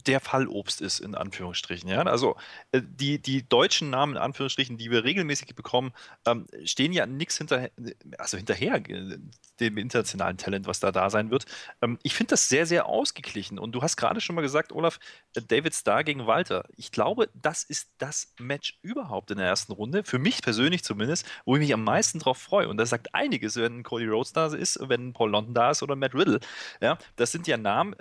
[0.06, 1.88] der Fallobst ist, in Anführungsstrichen.
[1.88, 2.02] Ja?
[2.02, 2.36] Also
[2.72, 5.92] äh, die, die deutschen Namen, in Anführungsstrichen, die wir regelmäßig bekommen,
[6.26, 7.70] ähm, stehen ja nichts hinterher,
[8.18, 9.18] also hinterher äh,
[9.60, 11.46] dem internationalen Talent, was da da sein wird.
[11.82, 13.58] Ähm, ich finde das sehr, sehr ausgeglichen.
[13.58, 14.98] Und du hast gerade schon mal gesagt, Olaf,
[15.34, 16.64] äh, David Starr gegen Walter.
[16.76, 21.26] Ich glaube, das ist das Match überhaupt in der ersten Runde, für mich persönlich zumindest,
[21.44, 22.68] wo ich mich am meisten drauf freue.
[22.68, 25.96] Und das sagt einiges, wenn Cody Rhodes da ist, wenn Paul London da ist oder
[25.96, 26.40] Matt Riddle.
[26.80, 27.94] Ja, das sind ja Namen,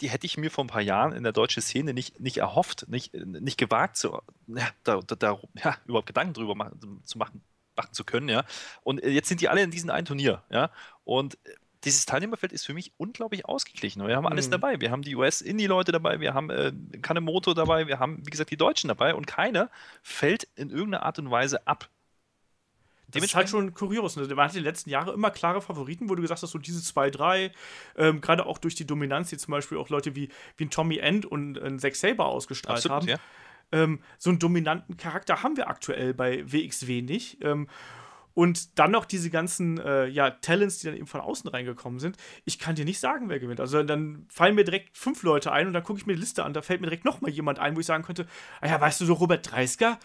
[0.00, 2.38] die hätte ich mir vor ein paar Jahren in der deutschen deutsche Szene nicht, nicht
[2.38, 7.40] erhofft, nicht, nicht gewagt, zu, ja, da, da, ja, überhaupt Gedanken drüber machen, zu machen,
[7.76, 8.44] machen zu können, ja.
[8.82, 10.70] Und jetzt sind die alle in diesem einen Turnier, ja.
[11.04, 11.38] Und
[11.84, 14.04] dieses Teilnehmerfeld ist für mich unglaublich ausgeglichen.
[14.04, 14.52] Wir haben alles Mhm.
[14.52, 14.80] dabei.
[14.80, 18.56] Wir haben die US-Indie-Leute dabei, wir haben äh, Kanemoto dabei, wir haben, wie gesagt, die
[18.56, 19.70] Deutschen dabei und keiner
[20.02, 21.88] fällt in irgendeiner Art und Weise ab.
[23.16, 24.16] Das ist halt schon kurios.
[24.16, 24.26] Ne?
[24.34, 27.10] Man hat die letzten Jahre immer klare Favoriten, wo du gesagt hast, so diese zwei,
[27.10, 27.52] drei,
[27.96, 30.98] ähm, gerade auch durch die Dominanz, die zum Beispiel auch Leute wie, wie ein Tommy
[30.98, 33.08] End und ein Zack Saber ausgestrahlt Absolut, haben.
[33.08, 33.16] ja.
[33.72, 37.42] Ähm, so einen dominanten Charakter haben wir aktuell bei WXW nicht.
[37.42, 37.68] Ähm,
[38.36, 42.18] und dann noch diese ganzen äh, ja, Talents, die dann eben von außen reingekommen sind.
[42.44, 43.60] Ich kann dir nicht sagen, wer gewinnt.
[43.60, 46.44] Also dann fallen mir direkt fünf Leute ein und dann gucke ich mir die Liste
[46.44, 46.52] an.
[46.52, 48.26] Da fällt mir direkt noch mal jemand ein, wo ich sagen könnte,
[48.60, 49.98] ah ja, weißt du, so Robert Dreisker,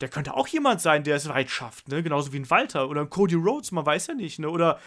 [0.00, 2.02] der könnte auch jemand sein, der es weit schafft, ne?
[2.02, 4.48] Genauso wie ein Walter oder ein Cody Rhodes, man weiß ja nicht, ne?
[4.48, 4.80] Oder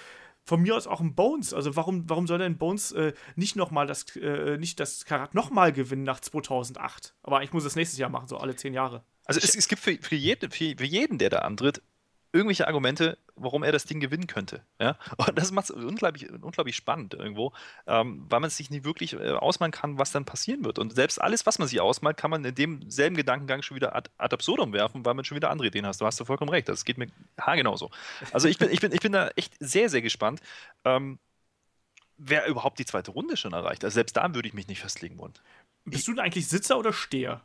[0.45, 1.53] von mir aus auch ein Bones.
[1.53, 5.33] Also warum, warum soll denn Bones äh, nicht noch mal das, äh, nicht das Karat
[5.33, 7.15] noch mal gewinnen nach 2008?
[7.23, 9.03] Aber ich muss es nächstes Jahr machen, so alle zehn Jahre.
[9.25, 11.81] Also es, es gibt für, für, jeden, für jeden, der da antritt,
[12.33, 14.65] irgendwelche Argumente, warum er das Ding gewinnen könnte.
[14.79, 14.97] Ja?
[15.17, 17.53] Und das macht es unglaublich, unglaublich spannend irgendwo,
[17.87, 20.79] ähm, weil man sich nicht wirklich äh, ausmalen kann, was dann passieren wird.
[20.79, 24.09] Und selbst alles, was man sich ausmalt, kann man in demselben Gedankengang schon wieder ad,
[24.17, 26.01] ad absurdum werfen, weil man schon wieder andere Ideen hast.
[26.01, 26.67] Du hast du vollkommen recht.
[26.67, 27.07] Das geht mir
[27.39, 27.91] haargenau so.
[28.31, 30.41] Also ich bin, ich, bin, ich bin da echt sehr, sehr gespannt.
[30.83, 31.19] Ähm,
[32.17, 33.83] wer überhaupt die zweite Runde schon erreicht.
[33.83, 35.33] Also selbst da würde ich mich nicht festlegen wollen.
[35.85, 37.41] Bist du denn eigentlich Sitzer oder Steher?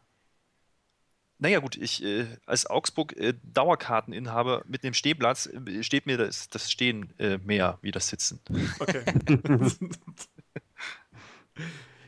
[1.40, 6.48] Naja, gut, ich äh, als Augsburg äh, Dauerkarteninhaber mit dem Stehplatz äh, steht mir das,
[6.48, 8.40] das Stehen äh, mehr wie das Sitzen.
[8.80, 9.04] Okay.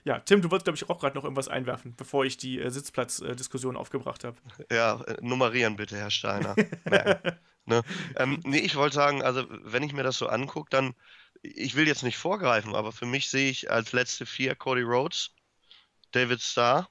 [0.04, 2.70] ja, Tim, du wolltest, glaube ich, auch gerade noch irgendwas einwerfen, bevor ich die äh,
[2.70, 4.36] Sitzplatzdiskussion aufgebracht habe.
[4.70, 6.56] Ja, äh, nummerieren bitte, Herr Steiner.
[7.66, 7.82] Ne?
[8.16, 10.94] ähm, nee, ich wollte sagen, also wenn ich mir das so angucke, dann,
[11.42, 15.30] ich will jetzt nicht vorgreifen, aber für mich sehe ich als letzte vier Cody Rhodes,
[16.10, 16.88] David Starr,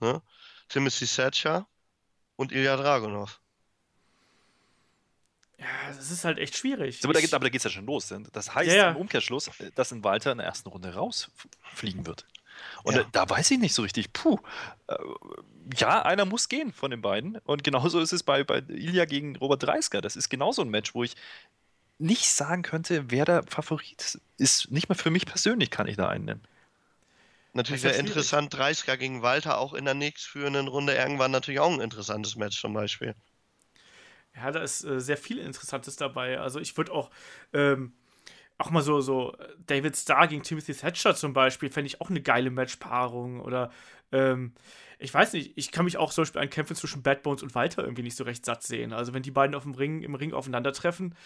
[0.00, 0.22] ne?
[0.68, 1.66] Timothy Thatcher
[2.36, 3.40] und Ilya Dragunov.
[5.58, 7.02] Ja, das ist halt echt schwierig.
[7.02, 8.08] Aber da, geht, aber da geht es ja schon los.
[8.08, 8.90] denn Das heißt Ja, ja.
[8.90, 12.26] im Umkehrschluss, dass ein Walter in der ersten Runde rausfliegen wird.
[12.84, 13.02] Und Ja.
[13.02, 14.38] da, da weiß ich nicht so richtig, puh,
[14.86, 14.94] äh,
[15.76, 17.38] ja, einer muss gehen von den beiden.
[17.38, 20.00] Und genauso ist es bei, bei Ilya gegen Robert Dreisker.
[20.00, 21.16] Das ist genauso ein Match, wo ich
[21.98, 24.70] nicht sagen könnte, wer der Favorit ist.
[24.70, 26.48] Nicht mal für mich persönlich kann ich da einen nennen.
[27.58, 31.80] Natürlich wäre interessant, 30er gegen Walter auch in der nächstführenden Runde irgendwann natürlich auch ein
[31.80, 33.16] interessantes Match zum Beispiel.
[34.36, 36.38] Ja, da ist äh, sehr viel Interessantes dabei.
[36.38, 37.10] Also ich würde auch
[37.52, 37.94] ähm,
[38.58, 39.36] auch mal so, so
[39.66, 43.40] David Starr gegen Timothy Thatcher zum Beispiel, fände ich auch eine geile Matchpaarung.
[43.40, 43.72] Oder
[44.12, 44.54] ähm,
[45.00, 47.56] ich weiß nicht, ich kann mich auch zum Beispiel an Kämpfen zwischen Bad Bones und
[47.56, 48.92] Walter irgendwie nicht so recht satt sehen.
[48.92, 51.16] Also wenn die beiden auf dem Ring, im Ring aufeinandertreffen,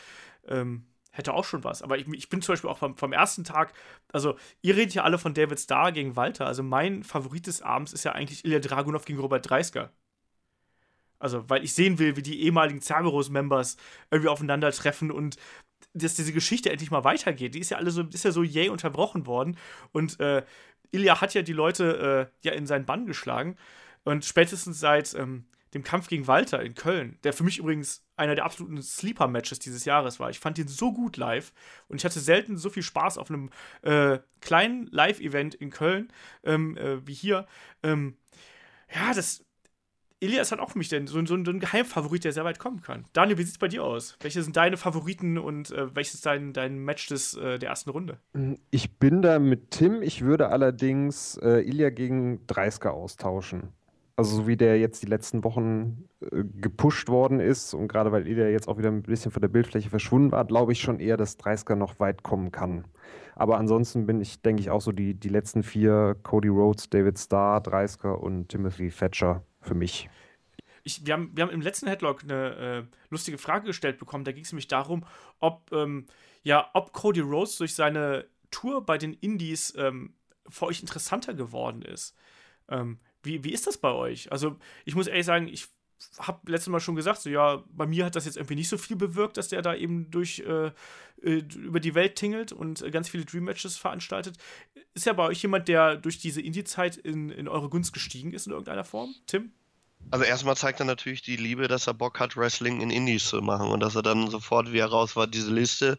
[0.48, 1.82] ähm, hätte auch schon was.
[1.82, 3.72] Aber ich, ich bin zum Beispiel auch vom, vom ersten Tag,
[4.12, 6.46] also ihr redet ja alle von David Starr gegen Walter.
[6.46, 9.92] Also mein Favorit des Abends ist ja eigentlich Ilya Dragunov gegen Robert Dreisker.
[11.18, 13.76] Also, weil ich sehen will, wie die ehemaligen Cerberus-Members
[14.10, 15.36] irgendwie aufeinandertreffen und
[15.94, 17.54] dass diese Geschichte endlich mal weitergeht.
[17.54, 19.56] Die ist ja alle so, ist ja so jäh unterbrochen worden.
[19.92, 20.42] Und äh,
[20.90, 23.56] Ilya hat ja die Leute äh, ja in seinen Bann geschlagen.
[24.04, 25.44] Und spätestens seit ähm,
[25.74, 29.84] dem Kampf gegen Walter in Köln, der für mich übrigens einer der absoluten Sleeper-Matches dieses
[29.84, 30.30] Jahres war.
[30.30, 31.52] Ich fand ihn so gut live
[31.88, 33.50] und ich hatte selten so viel Spaß auf einem
[33.82, 36.12] äh, kleinen Live-Event in Köln
[36.44, 37.46] ähm, äh, wie hier.
[37.82, 38.16] Ähm,
[38.94, 39.44] ja, das.
[40.20, 42.80] Ilya ist halt auch für mich denn so, so, ein- Geheimfavorit, der sehr weit kommen
[42.80, 43.06] kann.
[43.12, 44.16] Daniel, wie sieht's bei dir aus?
[44.20, 47.90] Welche sind deine Favoriten und äh, welches ist dein, dein Match des, äh, der ersten
[47.90, 48.20] Runde?
[48.70, 50.00] Ich bin da mit Tim.
[50.00, 53.72] Ich würde allerdings äh, Ilya gegen Dreisker austauschen.
[54.14, 58.26] Also so wie der jetzt die letzten Wochen äh, gepusht worden ist und gerade weil
[58.26, 61.16] Ilya jetzt auch wieder ein bisschen von der Bildfläche verschwunden war, glaube ich schon eher,
[61.16, 62.84] dass Dreisker noch weit kommen kann.
[63.34, 67.18] Aber ansonsten bin ich, denke ich, auch so die, die letzten vier, Cody Rhodes, David
[67.18, 70.10] Starr, Dreisker und Timothy Thatcher für mich.
[70.84, 74.24] Ich, wir, haben, wir haben im letzten Headlock eine äh, lustige Frage gestellt bekommen.
[74.24, 75.04] Da ging es nämlich darum,
[75.38, 76.06] ob, ähm,
[76.42, 80.14] ja, ob Cody Rhodes durch seine Tour bei den Indies ähm,
[80.48, 82.14] für euch interessanter geworden ist.
[82.68, 84.30] Ähm, wie, wie ist das bei euch?
[84.32, 85.68] Also, ich muss ehrlich sagen, ich
[86.18, 88.78] habe letztes Mal schon gesagt, so ja, bei mir hat das jetzt irgendwie nicht so
[88.78, 90.72] viel bewirkt, dass der da eben durch äh,
[91.22, 94.36] äh, über die Welt tingelt und äh, ganz viele Dream Matches veranstaltet.
[94.94, 98.46] Ist ja bei euch jemand, der durch diese Indie-Zeit in, in eure Gunst gestiegen ist
[98.46, 99.14] in irgendeiner Form?
[99.26, 99.52] Tim?
[100.10, 103.40] Also erstmal zeigt er natürlich die Liebe, dass er Bock hat, Wrestling in Indies zu
[103.40, 105.96] machen und dass er dann sofort, wie er raus war, diese Liste,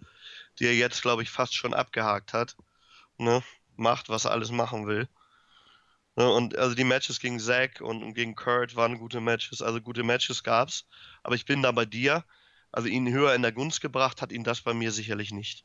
[0.60, 2.56] die er jetzt, glaube ich, fast schon abgehakt hat,
[3.18, 3.42] ne,
[3.78, 5.08] macht, was er alles machen will.
[6.16, 10.04] Ne, und also die Matches gegen Zack und, gegen Kurt waren gute Matches, also gute
[10.04, 10.88] Matches gab's.
[11.24, 12.24] Aber ich bin da bei dir.
[12.72, 15.64] Also ihn höher in der Gunst gebracht hat ihn das bei mir sicherlich nicht.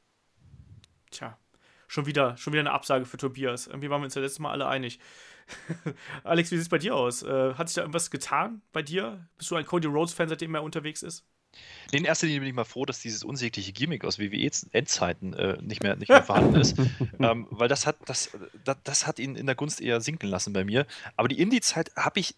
[1.11, 1.39] Tja,
[1.87, 3.67] schon wieder, schon wieder eine Absage für Tobias.
[3.67, 4.99] Irgendwie waren wir uns ja letztes Mal alle einig.
[6.25, 7.23] Alex, wie sieht es bei dir aus?
[7.23, 9.27] Äh, hat sich da irgendwas getan bei dir?
[9.39, 11.25] Bist du ein Cody Rhodes-Fan, seitdem er unterwegs ist?
[11.91, 15.83] In erster Linie bin ich mal froh, dass dieses unsägliche Gimmick aus WWE-Endzeiten äh, nicht,
[15.83, 16.77] mehr, nicht mehr vorhanden ist.
[17.19, 18.31] ähm, weil das hat, das,
[18.65, 20.87] das, das, hat ihn in der Gunst eher sinken lassen bei mir.
[21.17, 22.35] Aber die Indie-Zeit habe ich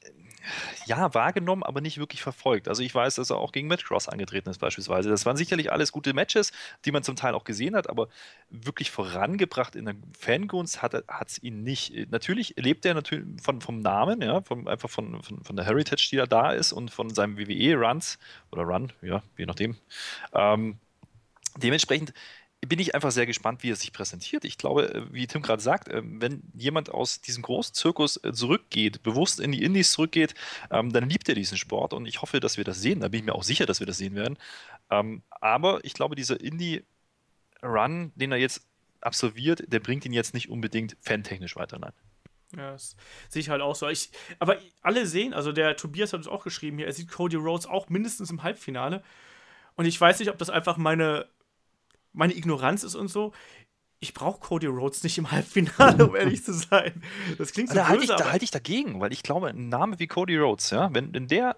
[0.86, 2.68] ja, wahrgenommen, aber nicht wirklich verfolgt.
[2.68, 5.08] Also ich weiß, dass er auch gegen Matt Cross angetreten ist beispielsweise.
[5.08, 6.52] Das waren sicherlich alles gute Matches,
[6.84, 8.08] die man zum Teil auch gesehen hat, aber
[8.50, 10.94] wirklich vorangebracht in der Fangunst hat
[11.26, 12.10] es ihn nicht.
[12.10, 16.08] Natürlich lebt er natürlich von, vom Namen, ja, vom, einfach von, von, von der Heritage,
[16.10, 18.18] die da da ist und von seinem WWE-Runs
[18.50, 19.76] oder Run, ja, je nachdem.
[20.32, 20.78] Ähm,
[21.56, 22.12] dementsprechend
[22.66, 24.44] bin ich einfach sehr gespannt, wie er sich präsentiert.
[24.44, 28.32] Ich glaube, äh, wie Tim gerade sagt, ähm, wenn jemand aus diesem großen Zirkus äh,
[28.32, 30.34] zurückgeht, bewusst in die Indies zurückgeht,
[30.70, 33.00] ähm, dann liebt er diesen Sport und ich hoffe, dass wir das sehen.
[33.00, 34.38] Da bin ich mir auch sicher, dass wir das sehen werden.
[34.90, 38.66] Ähm, aber ich glaube, dieser Indie-Run, den er jetzt
[39.00, 41.78] absolviert, der bringt ihn jetzt nicht unbedingt fantechnisch weiter.
[41.78, 41.92] Nein.
[42.56, 42.96] Ja, das
[43.28, 43.88] sehe ich halt auch so.
[43.88, 47.36] Ich, aber alle sehen, also der Tobias hat es auch geschrieben hier, er sieht Cody
[47.36, 49.02] Rhodes auch mindestens im Halbfinale.
[49.76, 51.26] Und ich weiß nicht, ob das einfach meine
[52.12, 53.32] meine Ignoranz ist und so.
[54.02, 57.02] Ich brauche Cody Rhodes nicht im Halbfinale, um ehrlich zu sein.
[57.36, 59.68] Das klingt so da böse, halte ich, da halte ich dagegen, weil ich glaube, ein
[59.68, 61.56] Name wie Cody Rhodes, ja, wenn, wenn der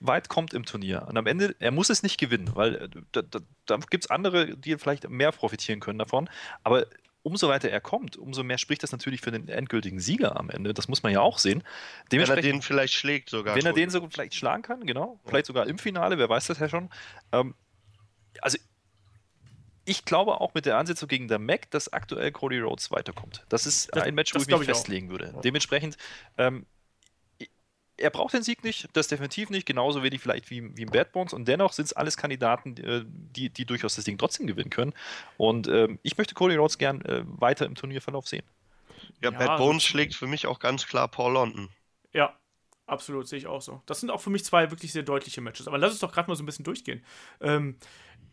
[0.00, 3.22] weit kommt im Turnier und am Ende, er muss es nicht gewinnen, weil äh, da,
[3.22, 6.28] da, da gibt es andere, die vielleicht mehr profitieren können davon,
[6.62, 6.86] aber
[7.24, 10.74] umso weiter er kommt, umso mehr spricht das natürlich für den endgültigen Sieger am Ende.
[10.74, 11.64] Das muss man ja auch sehen.
[12.10, 13.56] Wenn er den vielleicht schlägt sogar.
[13.56, 15.18] Wenn er den so vielleicht schlagen kann, genau.
[15.24, 16.90] Vielleicht sogar im Finale, wer weiß das ja schon.
[17.32, 17.54] Ähm,
[18.42, 18.58] also
[19.84, 23.44] ich glaube auch mit der Ansetzung gegen der Mac, dass aktuell Cody Rhodes weiterkommt.
[23.48, 25.12] Das ist das, ein Match, wo ich mich ich festlegen auch.
[25.12, 25.32] würde.
[25.34, 25.40] Ja.
[25.40, 25.96] Dementsprechend,
[26.38, 26.66] ähm,
[27.96, 31.12] er braucht den Sieg nicht, das definitiv nicht, genauso wenig vielleicht wie, wie im Bad
[31.12, 31.32] Bones.
[31.32, 34.94] Und dennoch sind es alles Kandidaten, äh, die, die durchaus das Ding trotzdem gewinnen können.
[35.36, 38.44] Und ähm, ich möchte Cody Rhodes gern äh, weiter im Turnierverlauf sehen.
[39.22, 41.68] Ja, ja Bad Bones schlägt für mich auch ganz klar Paul London.
[42.12, 42.36] Ja,
[42.86, 43.82] absolut, sehe ich auch so.
[43.86, 45.68] Das sind auch für mich zwei wirklich sehr deutliche Matches.
[45.68, 47.04] Aber lass uns doch gerade mal so ein bisschen durchgehen.
[47.40, 47.76] Ähm,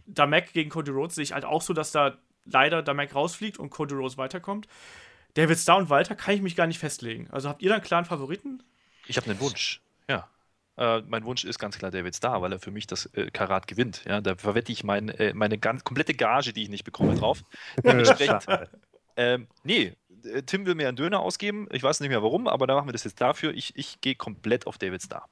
[0.06, 3.70] Damek gegen Cody Rhodes sehe ich halt auch so, dass da leider Damek rausfliegt und
[3.70, 4.68] Cody Rhodes weiterkommt.
[5.34, 7.30] David Starr und Walter kann ich mich gar nicht festlegen.
[7.32, 8.62] Also habt ihr da einen klaren Favoriten?
[9.08, 10.28] Ich habe einen Wunsch, ja.
[10.78, 13.68] Äh, mein Wunsch ist ganz klar David Starr, weil er für mich das äh, Karat
[13.68, 14.04] gewinnt.
[14.06, 17.44] Ja, da verwette ich mein, äh, meine ganz, komplette Gage, die ich nicht bekomme, drauf.
[17.84, 18.46] Dementsprechend.
[19.16, 19.94] ähm, nee,
[20.46, 21.68] Tim will mir einen Döner ausgeben.
[21.72, 23.54] Ich weiß nicht mehr warum, aber da machen wir das jetzt dafür.
[23.54, 25.28] Ich, ich gehe komplett auf David Starr.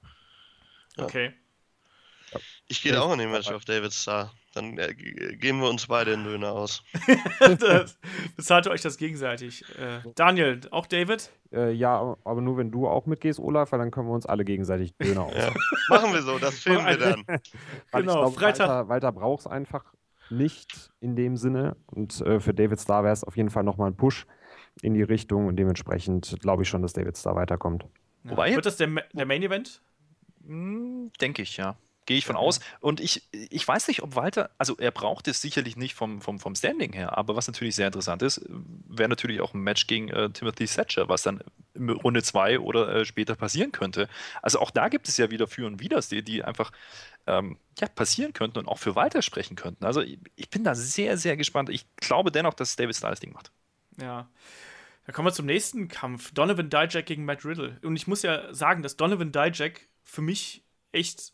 [0.98, 1.04] Ja.
[1.04, 1.34] Okay.
[2.68, 4.32] Ich gehe auch Match auf David Starr.
[4.54, 6.84] Dann äh, geben wir uns beide den Döner aus.
[8.36, 9.64] Bezahlt euch das gegenseitig.
[9.78, 11.32] Äh, Daniel, auch David?
[11.52, 14.46] Äh, ja, aber nur wenn du auch mitgehst, Olaf, weil dann können wir uns alle
[14.46, 15.36] gegenseitig Döner aus.
[15.36, 15.52] Ja.
[15.90, 17.24] Machen wir so, das filmen wir dann.
[17.92, 18.70] genau, glaub, Freitag.
[18.70, 19.94] Walter, Walter braucht es einfach
[20.30, 21.76] nicht in dem Sinne.
[21.88, 24.26] Und äh, für David Starr wäre es auf jeden Fall nochmal ein Push
[24.82, 25.48] in die Richtung.
[25.48, 27.86] Und dementsprechend glaube ich schon, dass David Starr weiterkommt.
[28.24, 28.32] Ja.
[28.32, 29.82] Wobei, Wird das der, der Main Event?
[30.46, 31.76] Hm, denke ich, ja.
[32.06, 32.42] Gehe ich von ja.
[32.42, 32.60] aus.
[32.80, 36.40] Und ich, ich weiß nicht, ob Walter, also er braucht es sicherlich nicht vom, vom,
[36.40, 40.10] vom Standing her, aber was natürlich sehr interessant ist, wäre natürlich auch ein Match gegen
[40.10, 41.44] äh, Timothy Thatcher, was dann
[41.76, 44.10] in Runde 2 oder äh, später passieren könnte.
[44.42, 46.72] Also auch da gibt es ja wieder Für und Widers, die, die einfach
[47.28, 49.86] ähm, ja, passieren könnten und auch für Walter sprechen könnten.
[49.86, 51.70] Also ich, ich bin da sehr, sehr gespannt.
[51.70, 53.52] Ich glaube dennoch, dass David Styles Ding macht.
[54.02, 54.28] Ja.
[55.10, 56.32] Dann kommen wir zum nächsten Kampf.
[56.36, 57.80] Donovan Dijak gegen Matt Riddle.
[57.82, 61.34] Und ich muss ja sagen, dass Donovan Dijak für mich echt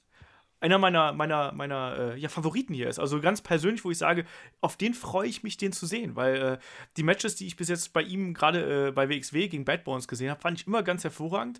[0.61, 2.99] einer meiner, meiner, meiner äh, ja, Favoriten hier ist.
[2.99, 4.23] Also ganz persönlich, wo ich sage,
[4.61, 6.57] auf den freue ich mich, den zu sehen, weil äh,
[6.95, 10.07] die Matches, die ich bis jetzt bei ihm gerade äh, bei WXW gegen Bad Bones
[10.07, 11.59] gesehen habe, fand ich immer ganz hervorragend.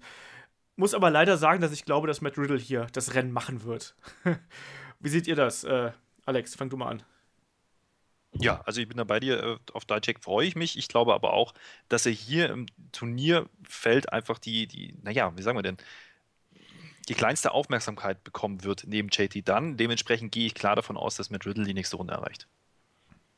[0.78, 3.94] Muss aber leider sagen, dass ich glaube, dass Matt Riddle hier das Rennen machen wird.
[5.02, 5.66] Wie seht ihr das?
[5.66, 5.92] Äh,
[6.26, 7.04] Alex, fang du mal an.
[8.40, 9.42] Ja, also ich bin da bei dir.
[9.42, 10.78] Äh, auf Dijak freue ich mich.
[10.78, 11.54] Ich glaube aber auch,
[11.90, 15.78] dass er hier im Turnierfeld einfach die, die, naja, wie sagen wir denn,
[17.08, 19.78] die kleinste Aufmerksamkeit bekommen wird neben JT Dunn.
[19.78, 22.48] Dementsprechend gehe ich klar davon aus, dass Matt Riddle die nächste Runde erreicht.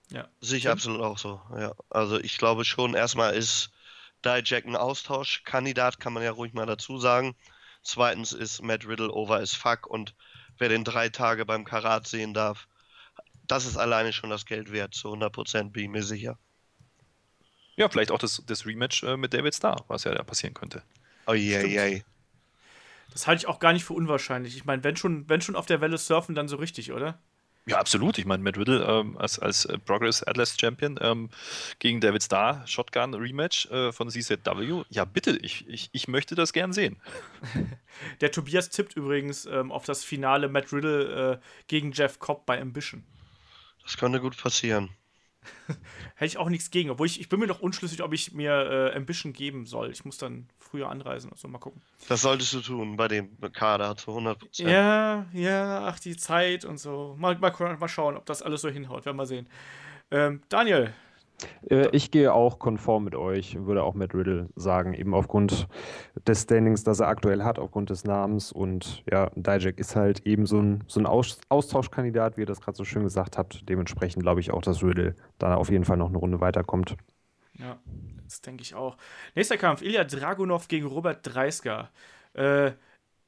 [0.10, 0.28] Ja.
[0.40, 1.42] Sehe ich absolut auch so.
[1.58, 1.74] Ja.
[1.90, 3.72] Also ich glaube schon, erstmal ist
[4.24, 7.36] Dijak ein Austauschkandidat, kann man ja ruhig mal dazu sagen.
[7.84, 10.16] Zweitens ist Matt Riddle over as fuck und
[10.58, 12.68] wer den drei Tage beim Karat sehen darf,
[13.48, 14.94] das ist alleine schon das Geld wert.
[14.94, 16.38] Zu 100% bin ich mir sicher.
[17.76, 20.82] Ja, vielleicht auch das, das Rematch äh, mit David Starr, was ja da passieren könnte.
[21.28, 22.02] Oh je, je.
[23.12, 24.56] Das halte ich auch gar nicht für unwahrscheinlich.
[24.58, 27.20] Ich meine, wenn schon, wenn schon auf der Welle surfen, dann so richtig, oder?
[27.68, 28.18] Ja, absolut.
[28.18, 31.30] Ich meine, Matt Riddle ähm, als, als äh, Progress Atlas Champion ähm,
[31.80, 34.84] gegen David Starr, Shotgun Rematch äh, von CZW.
[34.90, 36.96] Ja, bitte, ich, ich, ich möchte das gern sehen.
[38.22, 41.38] Der Tobias tippt übrigens ähm, auf das Finale Matt Riddle äh,
[41.68, 43.04] gegen Jeff Cobb bei Ambition.
[43.88, 44.90] Das könnte gut passieren.
[46.16, 46.90] Hätte ich auch nichts gegen.
[46.90, 49.92] Obwohl ich, ich bin mir noch unschlüssig, ob ich mir äh, Ambition geben soll.
[49.92, 51.32] Ich muss dann früher anreisen.
[51.32, 51.82] Also mal gucken.
[52.10, 54.70] Das solltest du tun bei dem Kader zu 100 Prozent.
[54.70, 57.16] Ja, ja, ach, die Zeit und so.
[57.18, 59.06] Mal, mal, mal schauen, ob das alles so hinhaut.
[59.06, 59.48] Werden wir sehen.
[60.12, 60.94] Ähm, Daniel,
[61.70, 65.68] Äh, ich gehe auch konform mit euch, würde auch mit Riddle sagen, eben aufgrund
[66.28, 68.52] des Standings, das er aktuell hat, aufgrund des Namens.
[68.52, 72.62] Und ja, Dijak ist halt eben so ein, so ein Aus Austauschkandidat, wie ihr das
[72.62, 73.68] gerade so schön gesagt habt.
[73.70, 76.96] Dementsprechend glaube ich auch, dass Riddle da auf jeden Fall noch eine Runde weiterkommt.
[77.60, 77.80] Ja,
[78.24, 78.98] das denke ich auch.
[79.36, 81.90] Nächster Kampf: Ilya Dragunov gegen Robert Dreisker.
[82.34, 82.72] Äh,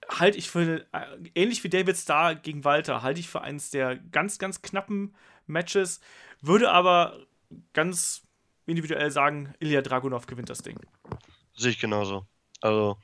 [0.07, 1.05] halte ich für, äh,
[1.35, 5.15] ähnlich wie David Starr gegen Walter, halte ich für eines der ganz, ganz knappen
[5.47, 5.99] Matches.
[6.41, 7.17] Würde aber
[7.73, 8.23] ganz
[8.65, 10.79] individuell sagen, Ilya Dragunov gewinnt das Ding.
[11.55, 12.25] Sehe ich genauso.
[12.61, 12.97] Also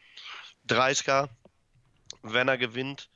[0.68, 1.30] 30er,
[2.22, 3.10] wenn er gewinnt,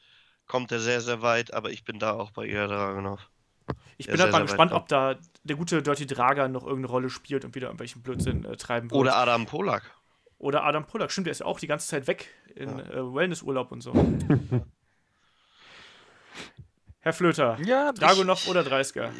[0.48, 3.30] kommt er sehr, sehr weit, aber ich bin da auch bei Ilya Dragunov.
[3.98, 7.10] Ich Ja, bin halt mal gespannt, ob da der gute Dirty Drager noch irgendeine Rolle
[7.10, 9.00] spielt und wieder irgendwelchen Blödsinn äh, treiben wird.
[9.00, 9.84] Oder Adam Polak.
[10.40, 11.12] Oder Adam Pollack.
[11.12, 12.86] Stimmt, der ist ja auch die ganze Zeit weg in Ja.
[12.86, 13.94] äh, Wellnessurlaub und so.
[17.02, 19.12] Herr Flöter, Ja, Dragunov oder Dreisker?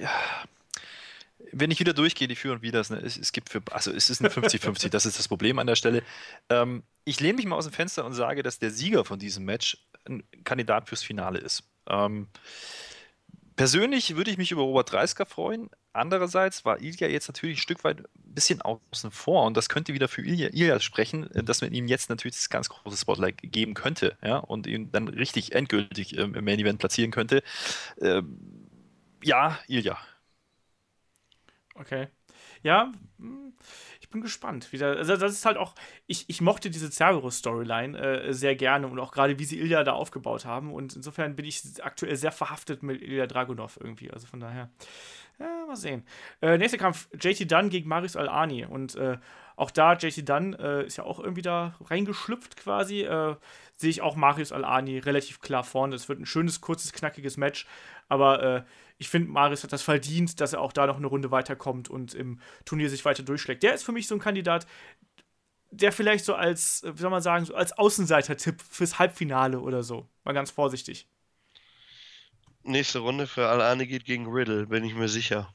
[1.52, 4.10] Wenn ich wieder durchgehe, die Für und Widers, ne, es, es gibt für, also es
[4.10, 6.04] ist ein 50-50, das ist das Problem an der Stelle.
[6.50, 9.46] Ähm, ich lehne mich mal aus dem Fenster und sage, dass der Sieger von diesem
[9.46, 11.64] Match ein Kandidat fürs Finale ist.
[11.88, 12.28] Ähm,
[13.56, 15.70] persönlich würde ich mich über Robert Dreisker freuen.
[15.92, 19.94] Andererseits war Ilya jetzt natürlich ein Stück weit ein bisschen außen vor und das könnte
[19.94, 23.38] wieder für Ilya, Ilya sprechen, äh, dass man ihm jetzt natürlich das ganz große Spotlight
[23.42, 27.44] geben könnte ja, und ihn dann richtig endgültig ähm, im Main Event platzieren könnte.
[28.02, 28.70] Ähm,
[29.24, 29.98] ja, Ilya.
[31.80, 32.08] Okay.
[32.62, 33.54] Ja, hm,
[34.02, 34.70] ich bin gespannt.
[34.74, 35.76] Also das ist halt auch,
[36.08, 39.94] ich, ich mochte diese Cerberus-Storyline äh, sehr gerne und auch gerade, wie sie Ilya da
[39.94, 40.74] aufgebaut haben.
[40.74, 44.12] Und insofern bin ich aktuell sehr verhaftet mit Ilya Dragunov irgendwie.
[44.12, 44.70] Also von daher,
[45.40, 46.06] ja, mal sehen.
[46.42, 48.66] Äh, nächster Kampf, JT Dunn gegen Marius Al-Ani.
[48.66, 49.18] Und äh,
[49.56, 53.04] auch da, JT Dunn äh, ist ja auch irgendwie da reingeschlüpft quasi.
[53.04, 53.36] Äh,
[53.76, 55.96] sehe ich auch Marius Al-Ani relativ klar vorne.
[55.96, 57.66] Es wird ein schönes, kurzes, knackiges Match.
[58.10, 58.64] Aber äh,
[59.00, 62.14] ich finde, Marius hat das verdient, dass er auch da noch eine Runde weiterkommt und
[62.16, 63.64] im Turnier sich weiter durchschlägt.
[63.64, 64.68] Der ist für mich so ein Kandidat,
[65.72, 69.84] der vielleicht so als, äh, wie soll man sagen, so als Außenseiter-Tipp fürs Halbfinale oder
[69.84, 70.10] so.
[70.24, 71.08] Mal ganz vorsichtig.
[72.64, 75.54] Nächste Runde für Alane geht gegen Riddle, bin ich mir sicher.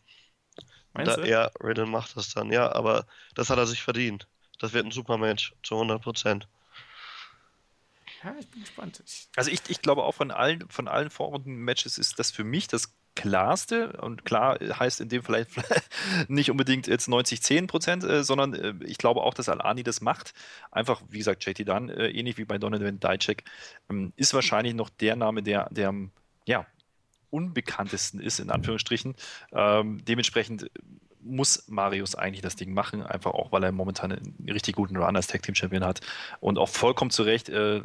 [0.93, 1.23] Meinst Da, du?
[1.25, 3.07] ja, Riddle macht das dann, ja, aber
[3.37, 4.29] das hat er sich verdient.
[4.59, 6.49] Das wird ein super Match, zu 100 Prozent.
[8.23, 9.03] Ja, ich bin gespannt.
[9.07, 12.69] Ich, Also ich, ich glaube auch von allen, von allen Vorrunden-Matches ist das für mich
[12.69, 15.51] das klarste und klar heißt in dem vielleicht
[16.29, 20.35] nicht unbedingt jetzt 90-10 Prozent, äh, sondern äh, ich glaube auch, dass Al-Ani das macht.
[20.71, 23.45] Einfach, wie gesagt, JT Dunn, äh, ähnlich wie bei Donovan Dijak,
[23.91, 26.11] ähm, ist wahrscheinlich noch der Name, der, der am
[26.47, 26.67] ja,
[27.31, 29.15] unbekanntesten ist, in Anführungsstrichen.
[29.53, 30.71] Ähm, dementsprechend
[31.21, 35.17] muss Marius eigentlich das Ding machen, einfach auch, weil er momentan einen richtig guten Run
[35.17, 36.01] als Tag Team Champion hat
[36.41, 37.83] und auch vollkommen zu Recht äh,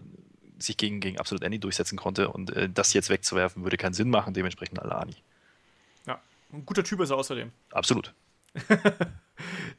[0.60, 4.10] sich gegen, gegen Absolute Andy durchsetzen konnte und äh, das jetzt wegzuwerfen würde keinen Sinn
[4.10, 5.16] machen, dementsprechend Alani.
[6.06, 6.20] ja,
[6.54, 7.52] ein guter Typ ist er außerdem.
[7.72, 8.14] Absolut.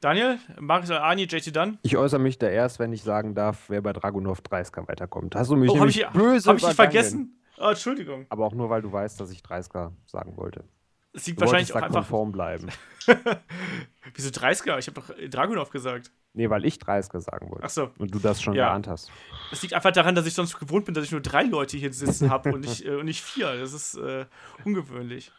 [0.00, 1.78] Daniel, Marius Al-Ani, JT Dunn.
[1.82, 5.34] Ich äußere mich da erst, wenn ich sagen darf, wer bei Dragunov 30 weiterkommt.
[5.34, 7.38] Hast du mich Oh, habe nämlich ich, böse hab ich dich vergessen?
[7.58, 8.26] Oh, Entschuldigung.
[8.30, 9.72] Aber auch nur, weil du weißt, dass ich 30
[10.06, 10.64] sagen wollte.
[11.12, 11.92] Es liegt Du wahrscheinlich auch einfach.
[11.92, 12.68] konform bleiben.
[14.14, 14.78] Wieso 30er?
[14.78, 16.12] Ich habe doch Dragunov gesagt.
[16.34, 17.64] Nee, weil ich 30 sagen wollte.
[17.64, 17.90] Achso.
[17.98, 18.68] Und du das schon Ja.
[18.68, 19.10] geahnt hast.
[19.50, 21.92] Es liegt einfach daran, dass ich sonst gewohnt bin, dass ich nur drei Leute hier
[21.92, 23.56] sitzen habe und, nicht, äh, und nicht vier.
[23.56, 24.26] Das ist äh,
[24.64, 25.32] ungewöhnlich.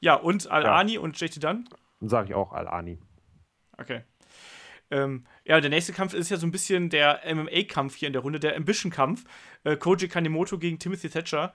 [0.00, 1.68] Ja, und Al-Ani und JT Dunn.
[2.00, 2.98] Dann sage ich auch Al-Ani.
[3.78, 4.02] Okay.
[4.90, 8.22] Ähm, ja, der nächste Kampf ist ja so ein bisschen der MMA-Kampf hier in der
[8.22, 9.24] Runde, der Ambition-Kampf.
[9.64, 11.54] Äh, Koji Kanemoto gegen Timothy Thatcher.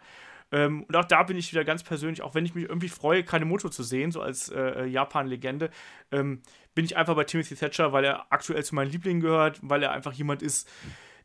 [0.51, 3.23] Ähm, und auch da bin ich wieder ganz persönlich, auch wenn ich mich irgendwie freue,
[3.23, 5.69] Kanemoto zu sehen, so als äh, Japan-Legende,
[6.11, 6.41] ähm,
[6.75, 9.91] bin ich einfach bei Timothy Thatcher, weil er aktuell zu meinen Lieblingen gehört, weil er
[9.91, 10.69] einfach jemand ist,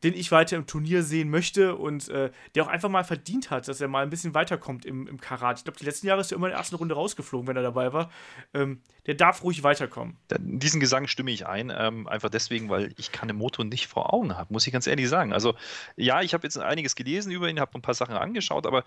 [0.07, 3.67] den ich weiter im Turnier sehen möchte und äh, der auch einfach mal verdient hat,
[3.67, 5.59] dass er mal ein bisschen weiterkommt im, im Karat.
[5.59, 7.65] Ich glaube, die letzten Jahre ist er immer in der ersten Runde rausgeflogen, wenn er
[7.65, 8.13] dabei war.
[8.55, 10.17] Ähm, der darf ruhig weiterkommen.
[10.31, 14.37] In diesen Gesang stimme ich ein, ähm, einfach deswegen, weil ich Kanemoto nicht vor Augen
[14.37, 15.33] habe, muss ich ganz ehrlich sagen.
[15.33, 15.57] Also
[15.97, 18.85] ja, ich habe jetzt einiges gelesen über ihn, habe ein paar Sachen angeschaut, aber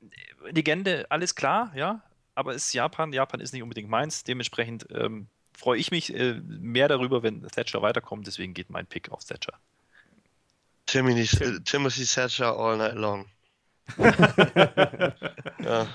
[0.00, 2.00] äh, Legende, alles klar, ja,
[2.34, 6.40] aber es ist Japan, Japan ist nicht unbedingt meins, dementsprechend ähm, freue ich mich äh,
[6.42, 9.60] mehr darüber, wenn Thatcher weiterkommt, deswegen geht mein Pick auf Thatcher.
[10.94, 13.26] Timothy, äh, Timothy Thatcher all night long.
[13.98, 15.86] ja,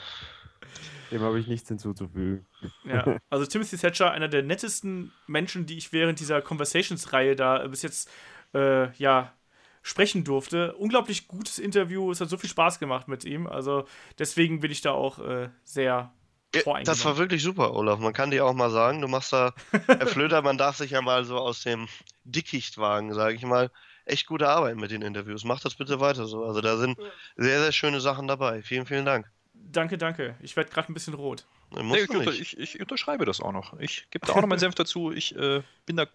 [1.09, 2.45] Dem habe ich nichts hinzuzufügen.
[2.83, 7.81] Ja, also Timothy Thatcher, einer der nettesten Menschen, die ich während dieser Conversations-Reihe da bis
[7.81, 8.09] jetzt
[8.53, 9.33] äh, ja
[9.81, 10.75] sprechen durfte.
[10.75, 13.47] Unglaublich gutes Interview, es hat so viel Spaß gemacht mit ihm.
[13.47, 13.85] Also
[14.19, 16.13] deswegen bin ich da auch äh, sehr
[16.53, 17.99] Ja, das war wirklich super, Olaf.
[17.99, 19.53] Man kann dir auch mal sagen, du machst da,
[19.87, 21.87] Herr Flöter, man darf sich ja mal so aus dem
[22.25, 23.71] Dickicht wagen, sage ich mal,
[24.09, 25.43] echt gute Arbeit mit den Interviews.
[25.43, 26.43] Mach das bitte weiter so.
[26.45, 26.97] Also da sind
[27.35, 28.61] sehr, sehr schöne Sachen dabei.
[28.61, 29.29] Vielen, vielen Dank.
[29.53, 30.35] Danke, danke.
[30.41, 31.45] Ich werde gerade ein bisschen rot.
[31.71, 33.79] Nee, ich, unter, ich, ich, unterschreibe das auch noch.
[33.79, 35.11] Ich gebe da auch noch meinen Senf dazu.
[35.11, 36.07] Ich äh, bin da,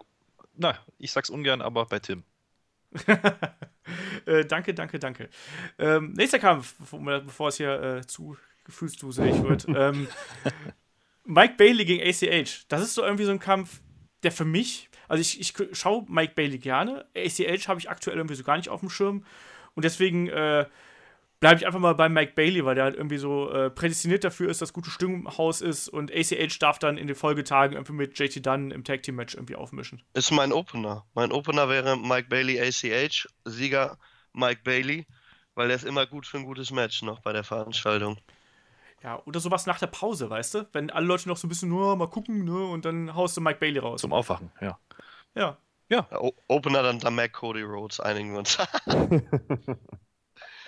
[0.56, 2.24] na, ich sag's ungern, aber bei Tim.
[4.26, 5.28] äh, danke, danke, danke.
[5.78, 9.66] Ähm, nächster Kampf, bevor es hier äh, zu gefühlsduselig wird.
[9.68, 10.08] ähm,
[11.24, 12.66] Mike Bailey gegen ACH.
[12.68, 13.80] Das ist so irgendwie so ein Kampf,
[14.22, 17.06] der für mich, also ich, ich schaue Mike Bailey gerne.
[17.16, 19.24] ACH habe ich aktuell irgendwie so gar nicht auf dem Schirm.
[19.74, 20.66] Und deswegen äh,
[21.40, 24.48] bleibe ich einfach mal bei Mike Bailey, weil der halt irgendwie so äh, prädestiniert dafür
[24.48, 27.92] ist, dass gute Stimmung im Haus ist und ACH darf dann in den Folgetagen irgendwie
[27.92, 30.02] mit JT Dunn im Tag Team Match irgendwie aufmischen.
[30.14, 31.04] Ist mein Opener.
[31.14, 33.98] Mein Opener wäre Mike Bailey ACH, Sieger
[34.32, 35.06] Mike Bailey,
[35.54, 38.16] weil der ist immer gut für ein gutes Match noch bei der Veranstaltung.
[39.02, 40.68] Ja, oder sowas nach der Pause, weißt du?
[40.72, 43.42] Wenn alle Leute noch so ein bisschen nur mal gucken, ne, und dann haust du
[43.42, 44.00] Mike Bailey raus.
[44.00, 44.78] Zum Aufwachen, ja.
[45.34, 45.58] Ja.
[45.90, 46.08] Ja.
[46.48, 48.58] Opener dann der Mac Cody Rhodes, einigen wir uns.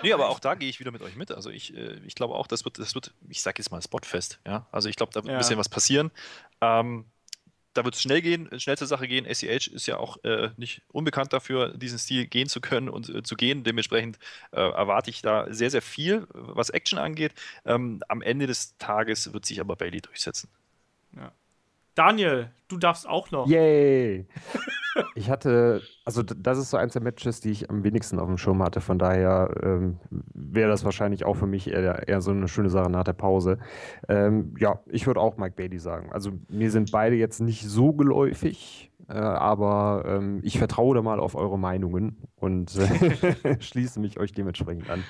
[0.02, 1.32] Nee, aber auch da gehe ich wieder mit euch mit.
[1.32, 4.40] Also ich, äh, ich glaube auch, das wird, das wird, ich sage jetzt mal Spotfest,
[4.47, 4.66] ja.
[4.70, 5.34] Also ich glaube, da wird ja.
[5.34, 6.10] ein bisschen was passieren.
[6.60, 7.06] Ähm,
[7.72, 9.26] da wird es schnell gehen, schnellste Sache gehen.
[9.32, 13.22] SEH ist ja auch äh, nicht unbekannt dafür, diesen Stil gehen zu können und äh,
[13.22, 13.64] zu gehen.
[13.64, 14.18] Dementsprechend
[14.52, 17.32] äh, erwarte ich da sehr, sehr viel, was Action angeht.
[17.64, 20.48] Ähm, am Ende des Tages wird sich aber Bailey durchsetzen.
[21.97, 23.48] Daniel, du darfst auch noch.
[23.48, 24.27] Yay!
[25.14, 28.39] Ich hatte, also das ist so eins der Matches, die ich am wenigsten auf dem
[28.39, 28.81] Schirm hatte.
[28.81, 29.98] Von daher ähm,
[30.32, 33.59] wäre das wahrscheinlich auch für mich eher, eher, so eine schöne Sache nach der Pause.
[34.09, 36.10] Ähm, ja, ich würde auch Mike Bailey sagen.
[36.12, 41.20] Also mir sind beide jetzt nicht so geläufig, äh, aber ähm, ich vertraue da mal
[41.20, 45.05] auf eure Meinungen und äh, schließe mich euch dementsprechend an.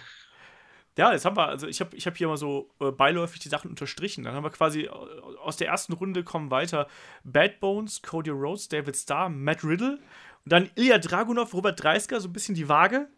[0.97, 3.51] Ja, jetzt haben wir, also ich habe ich hab hier mal so äh, beiläufig die
[3.51, 4.25] Sachen unterstrichen.
[4.25, 6.89] Dann haben wir quasi äh, aus der ersten Runde kommen weiter
[7.23, 9.99] Bad Bones, Cody Rhodes, David Starr, Matt Riddle
[10.45, 13.09] und dann Ilya Dragunov, Robert Dreisker, so ein bisschen die Waage.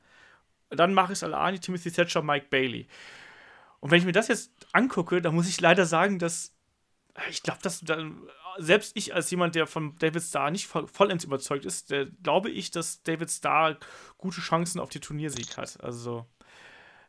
[0.71, 2.89] Dann Maris Alani, Timothy Thatcher, Mike Bailey.
[3.81, 6.53] Und wenn ich mir das jetzt angucke, dann muss ich leider sagen, dass
[7.15, 8.29] äh, ich glaube, dass dann,
[8.59, 12.73] selbst ich als jemand, der von David Starr nicht vollends überzeugt ist, der, glaube ich,
[12.73, 13.79] dass David Starr
[14.17, 15.81] gute Chancen auf die Turniersieg hat.
[15.83, 16.27] Also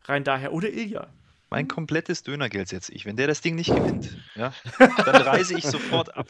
[0.10, 0.52] rein daher.
[0.54, 1.08] Oder Ilja.
[1.50, 3.06] Mein komplettes Dönergeld setze ich.
[3.06, 6.28] Wenn der das Ding nicht gewinnt, ja, dann reise ich sofort ab.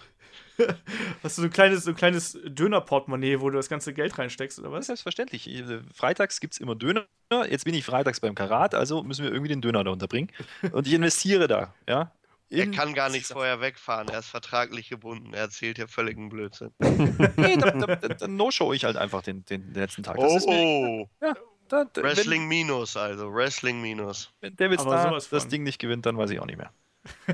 [1.23, 4.71] Hast du so ein kleines, so kleines Döner-Portemonnaie, wo du das ganze Geld reinsteckst, oder
[4.71, 4.87] was?
[4.87, 5.49] Selbstverständlich.
[5.93, 7.05] Freitags gibt es immer Döner.
[7.49, 10.31] Jetzt bin ich freitags beim Karat, also müssen wir irgendwie den Döner da unterbringen.
[10.71, 12.11] Und ich investiere da, ja.
[12.51, 15.33] Er kann gar nicht vorher wegfahren, er ist vertraglich gebunden.
[15.33, 16.71] Er erzählt hier völligen Blödsinn.
[16.79, 20.17] nee, dann, dann, dann no-show ich halt einfach den, den letzten Tag.
[20.17, 21.07] Das oh!
[21.21, 21.35] Mir, ja,
[21.69, 24.31] da, Wrestling wenn, Minus, also Wrestling Minus.
[24.41, 26.71] Wenn David Starr das Ding nicht gewinnt, dann weiß ich auch nicht mehr.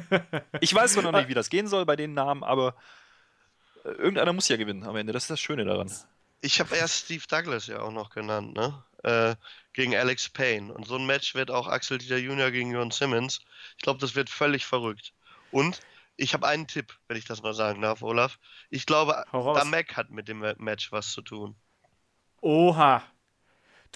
[0.61, 2.75] ich weiß zwar noch nicht, wie das gehen soll bei den Namen, aber
[3.83, 5.13] äh, irgendeiner muss ja gewinnen am Ende.
[5.13, 5.91] Das ist das Schöne daran.
[6.41, 8.83] Ich habe erst Steve Douglas ja auch noch genannt, ne?
[9.03, 9.35] Äh,
[9.73, 10.73] gegen Alex Payne.
[10.73, 12.51] Und so ein Match wird auch Axel Dieter Jr.
[12.51, 13.41] gegen Jon Simmons.
[13.77, 15.13] Ich glaube, das wird völlig verrückt.
[15.51, 15.81] Und
[16.17, 18.39] ich habe einen Tipp, wenn ich das mal sagen darf, Olaf.
[18.69, 21.55] Ich glaube, Damek hat mit dem Match was zu tun.
[22.41, 23.03] Oha.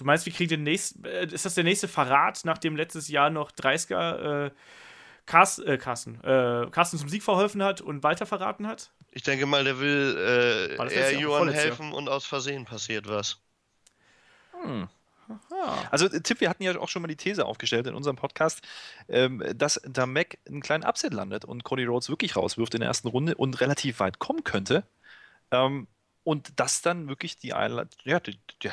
[0.00, 1.04] Du meinst, wir kriegen den nächsten.
[1.04, 4.50] Äh, ist das der nächste Verrat, nachdem letztes Jahr noch 30er äh,
[5.26, 8.92] Carsten, äh, Carsten, äh, Carsten zum Sieg verholfen hat und Walter verraten hat?
[9.12, 13.42] Ich denke mal, der will äh, eher Johann helfen und aus Versehen passiert was.
[14.62, 14.88] Hm.
[15.90, 18.62] Also, äh, Tipp, wir hatten ja auch schon mal die These aufgestellt in unserem Podcast,
[19.06, 22.88] ähm, dass da Mac einen kleinen Upset landet und Cody Rhodes wirklich rauswirft in der
[22.88, 24.84] ersten Runde und relativ weit kommen könnte.
[25.50, 25.88] Ähm,
[26.24, 27.68] und das dann wirklich die, ja,
[28.04, 28.20] der,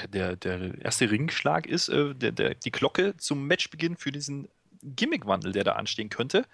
[0.08, 4.48] der, der erste Ringschlag ist, äh, der, der, die Glocke zum Matchbeginn für diesen
[4.84, 6.46] Gimmickwandel, der da anstehen könnte.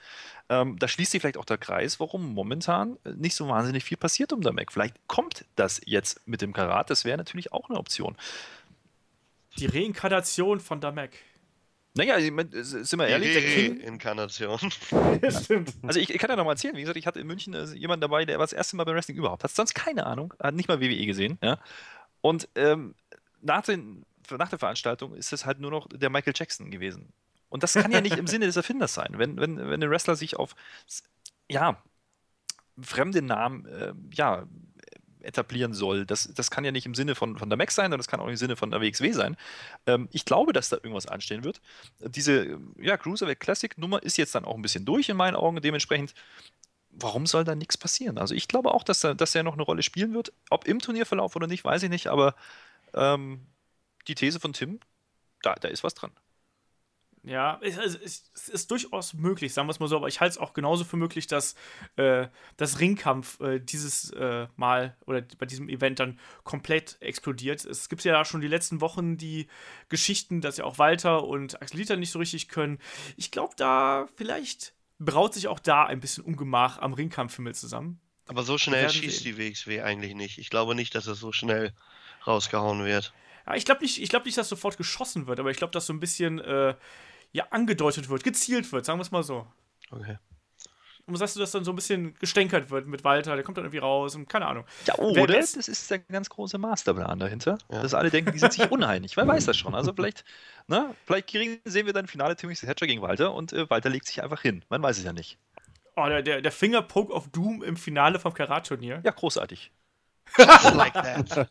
[0.49, 4.33] Ähm, da schließt sich vielleicht auch der Kreis, warum momentan nicht so wahnsinnig viel passiert
[4.33, 4.71] um der Mac.
[4.71, 8.15] Vielleicht kommt das jetzt mit dem Karat, das wäre natürlich auch eine Option.
[9.57, 11.11] Die Reinkarnation von der Mac.
[11.95, 13.79] Naja, sind wir ehrlich, der King.
[13.79, 14.57] Inkarnation.
[15.29, 15.73] Stimmt.
[15.83, 17.65] Also ich, ich, kann ja noch mal erzählen, wie gesagt, ich hatte in München äh,
[17.75, 19.43] jemanden dabei, der war das erste Mal beim Wrestling überhaupt.
[19.43, 21.37] Hat sonst keine Ahnung, hat nicht mal WWE gesehen.
[21.43, 21.59] Ja?
[22.21, 22.95] Und ähm,
[23.41, 27.13] nach, den, nach der Veranstaltung ist es halt nur noch der Michael Jackson gewesen.
[27.49, 29.13] Und das kann ja nicht im Sinne des Erfinders sein.
[29.17, 30.55] Wenn, wenn, wenn ein Wrestler sich auf
[31.47, 31.77] ja,
[32.81, 34.47] fremde Namen äh, ja,
[35.23, 36.05] etablieren soll.
[36.05, 38.19] Das, das kann ja nicht im Sinne von, von der Mac sein und das kann
[38.19, 39.37] auch im Sinne von der WXW sein.
[39.85, 41.61] Ähm, ich glaube, dass da irgendwas anstehen wird.
[41.99, 45.61] Diese ja, Cruiserweight Classic Nummer ist jetzt dann auch ein bisschen durch in meinen Augen.
[45.61, 46.13] Dementsprechend,
[46.91, 48.17] warum soll da nichts passieren?
[48.17, 50.33] Also ich glaube auch, dass, er, dass er noch eine Rolle spielen wird.
[50.49, 52.35] Ob im Turnierverlauf oder nicht, weiß ich nicht, aber
[52.93, 53.41] ähm,
[54.07, 54.79] die These von Tim,
[55.41, 56.11] da, da ist was dran.
[57.25, 60.31] Ja, es, es, es, ist durchaus möglich, sagen wir es mal so, aber ich halte
[60.31, 61.55] es auch genauso für möglich, dass
[61.95, 62.27] äh,
[62.57, 67.63] das Ringkampf äh, dieses äh, Mal oder bei diesem Event dann komplett explodiert.
[67.63, 69.47] Es gibt ja schon die letzten Wochen die
[69.87, 72.77] Geschichten, dass ja auch Walter und Axelita nicht so richtig können.
[73.15, 78.01] Ich glaube, da vielleicht braut sich auch da ein bisschen Ungemach am Ringkampfhimmel zusammen.
[78.27, 80.39] Aber so schnell schießt die WXW eigentlich nicht.
[80.39, 81.73] Ich glaube nicht, dass es so schnell
[82.27, 83.13] rausgehauen wird.
[83.45, 85.93] Ja, ich glaube nicht, glaub nicht, dass sofort geschossen wird, aber ich glaube, dass so
[85.93, 86.75] ein bisschen äh,
[87.33, 89.45] ja, angedeutet wird, gezielt wird, sagen wir es mal so.
[89.91, 90.17] Okay.
[91.05, 93.65] Und sagst du, dass dann so ein bisschen gestänkert wird mit Walter, der kommt dann
[93.65, 94.63] irgendwie raus und keine Ahnung.
[94.85, 95.27] Ja, oder?
[95.27, 97.57] Das ist der ganz große Masterplan dahinter.
[97.69, 97.81] Ja.
[97.81, 99.17] Dass alle denken, die sind sich uneinig.
[99.17, 99.75] Wer weiß das schon?
[99.75, 100.23] Also vielleicht,
[100.67, 104.07] ne, vielleicht kriegen, sehen wir dann Finale Timmy Hatcher gegen Walter und äh, Walter legt
[104.07, 104.63] sich einfach hin.
[104.69, 105.37] Man weiß es ja nicht.
[105.97, 109.01] Oh, der, der, der Fingerpoke of Doom im Finale vom Karat-Turnier.
[109.03, 109.71] Ja, großartig.
[110.37, 111.49] like that.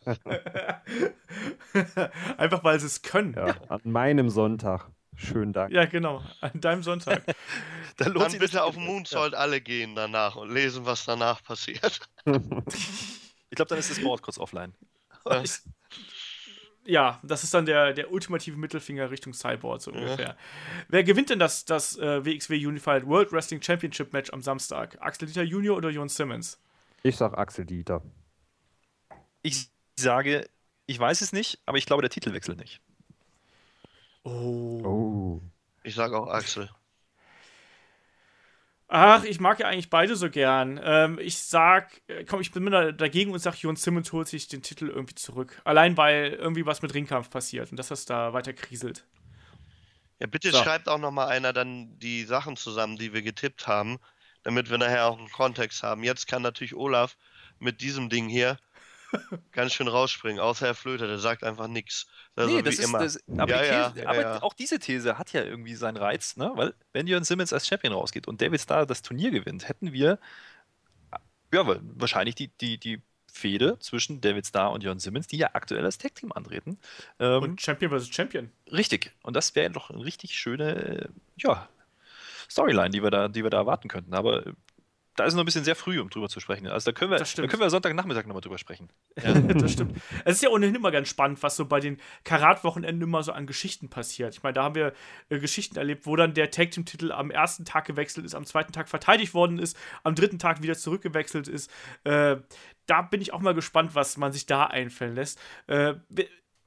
[2.37, 3.35] Einfach weil sie es können.
[3.35, 4.89] Ja, an meinem Sonntag.
[5.15, 5.73] Schönen Dank.
[5.73, 6.23] Ja, genau.
[6.41, 7.23] An deinem Sonntag.
[7.97, 9.39] da lohnt Dann bitte auf Moonsault ja.
[9.39, 11.99] alle gehen danach und lesen, was danach passiert.
[12.25, 14.73] ich glaube, dann ist das Board kurz offline.
[15.25, 15.41] Ja.
[15.41, 15.61] Ich,
[16.85, 20.27] ja, das ist dann der, der ultimative Mittelfinger Richtung Cyborg, so ungefähr.
[20.27, 20.37] Ja.
[20.89, 24.97] Wer gewinnt denn das, das äh, WXW Unified World Wrestling Championship Match am Samstag?
[24.99, 26.59] Axel Dieter Junior oder Jon Simmons?
[27.03, 28.01] Ich sag Axel Dieter.
[29.43, 30.49] Ich sage,
[30.85, 32.81] ich weiß es nicht, aber ich glaube, der Titel wechselt nicht.
[34.23, 34.81] Oh.
[34.83, 35.41] oh.
[35.83, 36.69] Ich sage auch Axel.
[38.87, 40.79] Ach, ich mag ja eigentlich beide so gern.
[40.83, 44.47] Ähm, ich sag, äh, komm, ich bin mir dagegen und sag, Jon Simmons holt sich
[44.47, 45.59] den Titel irgendwie zurück.
[45.63, 49.07] Allein weil irgendwie was mit Ringkampf passiert und dass das da weiter kriselt.
[50.19, 50.59] Ja, bitte so.
[50.59, 53.97] schreibt auch noch mal einer dann die Sachen zusammen, die wir getippt haben,
[54.43, 56.03] damit wir nachher auch einen Kontext haben.
[56.03, 57.17] Jetzt kann natürlich Olaf
[57.57, 58.57] mit diesem Ding hier
[59.51, 62.07] ganz schön rausspringen, außer Herr Flöter, der sagt einfach nichts.
[62.35, 64.43] Also nee, das ist, das, aber, ja, These, ja, aber ja.
[64.43, 66.51] auch diese These hat ja irgendwie seinen Reiz, ne?
[66.55, 70.19] weil wenn Jörn Simmons als Champion rausgeht und David Starr das Turnier gewinnt, hätten wir
[71.53, 75.83] ja, wahrscheinlich die, die, die Fehde zwischen David Starr und Jörn Simmons, die ja aktuell
[75.83, 76.77] als Tag-Team antreten.
[77.19, 78.13] Ähm, und Champion vs.
[78.13, 78.51] Champion.
[78.71, 79.11] Richtig.
[79.23, 81.67] Und das wäre doch eine richtig schöne ja,
[82.49, 84.13] Storyline, die wir, da, die wir da erwarten könnten.
[84.13, 84.43] Aber
[85.15, 86.67] da ist noch ein bisschen sehr früh, um drüber zu sprechen.
[86.67, 88.89] Also da können wir, da können wir Sonntagnachmittag nochmal drüber sprechen.
[89.21, 90.01] Ja, das stimmt.
[90.25, 93.45] Es ist ja ohnehin immer ganz spannend, was so bei den Karat-Wochenenden immer so an
[93.45, 94.33] Geschichten passiert.
[94.33, 94.93] Ich meine, da haben wir
[95.29, 98.89] äh, Geschichten erlebt, wo dann der Tag-Team-Titel am ersten Tag gewechselt ist, am zweiten Tag
[98.89, 101.69] verteidigt worden ist, am dritten Tag wieder zurückgewechselt ist.
[102.03, 102.37] Äh,
[102.87, 105.39] da bin ich auch mal gespannt, was man sich da einfallen lässt.
[105.67, 105.93] Äh,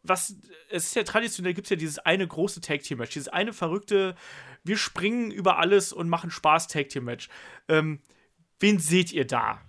[0.02, 0.36] was,
[0.70, 4.14] es ist ja traditionell, gibt es ja dieses eine große Tag-Team-Match, dieses eine verrückte,
[4.62, 7.28] wir springen über alles und machen Spaß Tag-Team-Match.
[7.68, 8.01] Ähm,
[8.61, 9.61] Wen seht ihr da?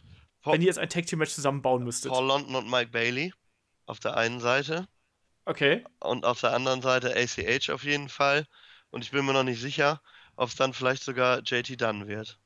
[0.42, 2.12] Paul, wenn ihr jetzt ein Tag Team Match zusammenbauen müsstet.
[2.12, 3.34] Paul London und Mike Bailey
[3.86, 4.88] auf der einen Seite.
[5.46, 5.84] Okay.
[6.00, 8.46] Und auf der anderen Seite ACH auf jeden Fall.
[8.90, 10.02] Und ich bin mir noch nicht sicher,
[10.36, 12.40] ob es dann vielleicht sogar JT Dunn wird.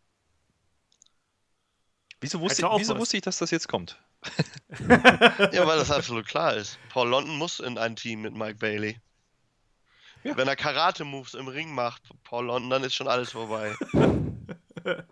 [2.19, 3.99] Wieso wusste, ich, wieso wusste ich, dass das jetzt kommt?
[5.51, 6.77] ja, weil das absolut klar ist.
[6.89, 8.99] Paul London muss in ein Team mit Mike Bailey.
[10.23, 10.38] Ja.
[10.38, 13.76] Wenn er Karate-Moves im Ring macht, Paul London, dann ist schon alles vorbei.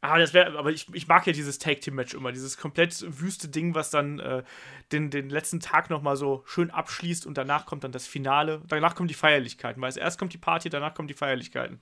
[0.00, 3.74] Ah, das wäre, aber ich, ich mag ja dieses Tag-Team-Match immer, dieses komplett wüste Ding,
[3.74, 4.44] was dann äh,
[4.92, 8.62] den, den letzten Tag nochmal so schön abschließt und danach kommt dann das Finale.
[8.68, 11.80] Danach kommen die Feierlichkeiten, weil erst kommt die Party, danach kommen die Feierlichkeiten.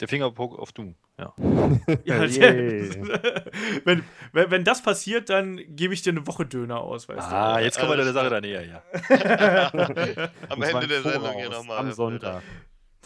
[0.00, 1.32] Der Fingerpoke auf Doom, ja.
[2.04, 2.20] ja
[3.84, 4.02] wenn,
[4.32, 7.64] wenn, wenn, das passiert, dann gebe ich dir eine Woche Döner aus, weißt ah, du.
[7.64, 8.82] jetzt kommen wir der Sache da näher, ja.
[10.48, 11.78] Am Ende der Sendung hier nochmal.
[11.78, 12.42] Am Sonntag.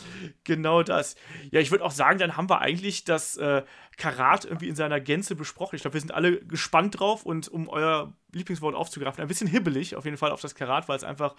[0.44, 1.16] Genau das.
[1.50, 3.62] Ja, ich würde auch sagen, dann haben wir eigentlich das äh,
[3.96, 5.76] Karat irgendwie in seiner Gänze besprochen.
[5.76, 9.96] Ich glaube, wir sind alle gespannt drauf und um euer Lieblingswort aufzugreifen, ein bisschen hibbelig
[9.96, 11.34] auf jeden Fall auf das Karat, weil es einfach,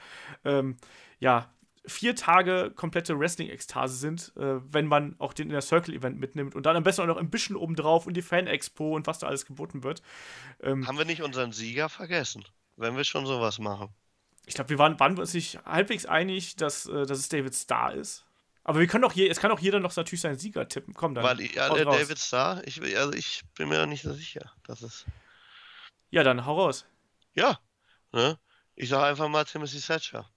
[0.45, 0.77] ähm,
[1.19, 1.49] ja,
[1.85, 6.75] vier Tage komplette Wrestling-Ekstase sind, äh, wenn man auch den Inner Circle-Event mitnimmt und dann
[6.75, 9.83] am besten auch noch ein bisschen obendrauf und die Fan-Expo und was da alles geboten
[9.83, 10.01] wird.
[10.61, 12.43] Ähm, haben wir nicht unseren Sieger vergessen,
[12.75, 13.89] wenn wir schon sowas machen?
[14.45, 17.55] Ich glaube, wir waren, waren wir uns nicht halbwegs einig, dass, äh, dass es David
[17.55, 18.25] Starr ist.
[18.69, 20.93] Aber wir können doch je, es kann auch jeder noch natürlich seinen Sieger tippen.
[20.93, 21.23] Komm dann.
[21.23, 24.53] Weil ja, der David Starr, ich, also ich bin mir nicht so sicher.
[24.67, 25.07] Das ist.
[26.11, 26.85] Ja, dann hau raus.
[27.33, 27.59] Ja.
[28.11, 28.37] Ne?
[28.75, 30.29] Ich sage einfach mal Timothy Thatcher.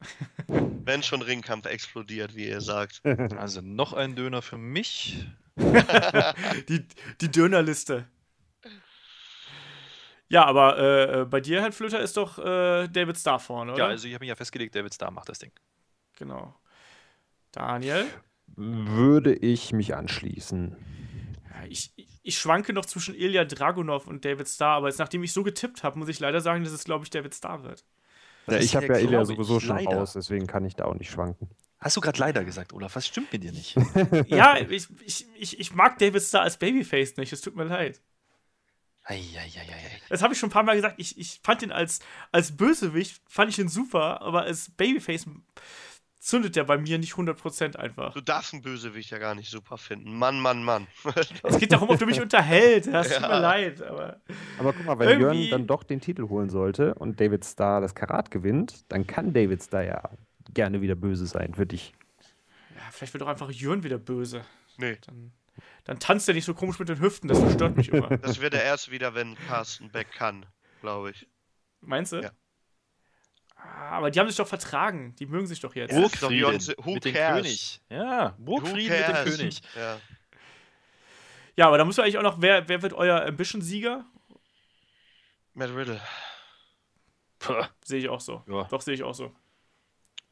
[0.46, 3.00] Wenn schon Ringkampf explodiert, wie ihr sagt.
[3.38, 5.26] Also noch ein Döner für mich.
[5.56, 6.86] die,
[7.22, 8.06] die Dönerliste.
[10.28, 10.78] Ja, aber
[11.20, 13.84] äh, bei dir, Herr Flöter, ist doch äh, David Starr vorne, oder?
[13.84, 15.52] Ja, also ich habe mich ja festgelegt, David Starr macht das Ding.
[16.18, 16.54] Genau.
[17.52, 18.06] Daniel?
[18.56, 20.76] Würde ich mich anschließen.
[21.48, 25.32] Ja, ich, ich schwanke noch zwischen Ilya Dragunov und David Starr, aber jetzt, nachdem ich
[25.32, 27.84] so getippt habe, muss ich leider sagen, dass es, glaube ich, David Starr wird.
[28.46, 29.96] Ja, ich habe ja Ilya sowieso schon leider.
[29.96, 31.48] raus, deswegen kann ich da auch nicht schwanken.
[31.78, 32.94] Hast du gerade leider gesagt, Olaf?
[32.94, 33.76] Was stimmt mit dir nicht?
[34.26, 37.32] ja, ich, ich, ich, ich mag David Starr als Babyface nicht.
[37.32, 38.02] Es tut mir leid.
[39.04, 40.00] Eieieiei.
[40.10, 40.96] Das habe ich schon ein paar Mal gesagt.
[40.98, 42.00] Ich, ich fand ihn als,
[42.32, 45.26] als Bösewicht, fand ich ihn super, aber als Babyface
[46.20, 48.14] zündet der bei mir nicht 100% einfach.
[48.14, 50.16] Du darfst einen Bösewicht ja gar nicht super finden.
[50.16, 50.86] Mann, Mann, Mann.
[51.42, 52.92] Es geht darum, ob du mich unterhältst.
[52.92, 53.28] Das tut Ja.
[53.28, 54.20] mir leid, aber.
[54.58, 57.80] Aber guck mal, wenn Irgendwie- Jörn dann doch den Titel holen sollte und David Starr
[57.80, 60.10] das Karat gewinnt, dann kann David Starr ja
[60.52, 61.92] gerne wieder böse sein für dich.
[62.76, 64.44] Ja, vielleicht wird doch einfach Jörn wieder böse.
[64.76, 64.98] nee.
[65.06, 65.32] Dann,
[65.84, 68.16] dann tanzt er nicht so komisch mit den Hüften, das verstört mich immer.
[68.18, 70.46] Das wird er erst wieder, wenn Carsten Beck kann,
[70.80, 71.26] glaube ich.
[71.80, 72.20] Meinst du?
[72.22, 72.30] Ja.
[73.62, 75.14] Ah, Aber die haben sich doch vertragen.
[75.18, 75.92] Die mögen sich doch jetzt.
[75.92, 76.00] Ja.
[76.00, 76.60] Burgfrieden.
[76.84, 77.14] Who mit dem?
[77.14, 77.80] König.
[77.88, 79.24] Ja, Burgfrieden mit dem?
[79.36, 79.60] König.
[79.76, 79.98] Ja.
[81.56, 84.04] Ja, aber da muss man eigentlich auch noch, wer, wer wird euer Ambition-Sieger?
[85.54, 86.00] Matt Riddle.
[87.84, 88.44] Sehe ich auch so.
[88.46, 88.64] Ja.
[88.64, 89.34] Doch, sehe ich auch so.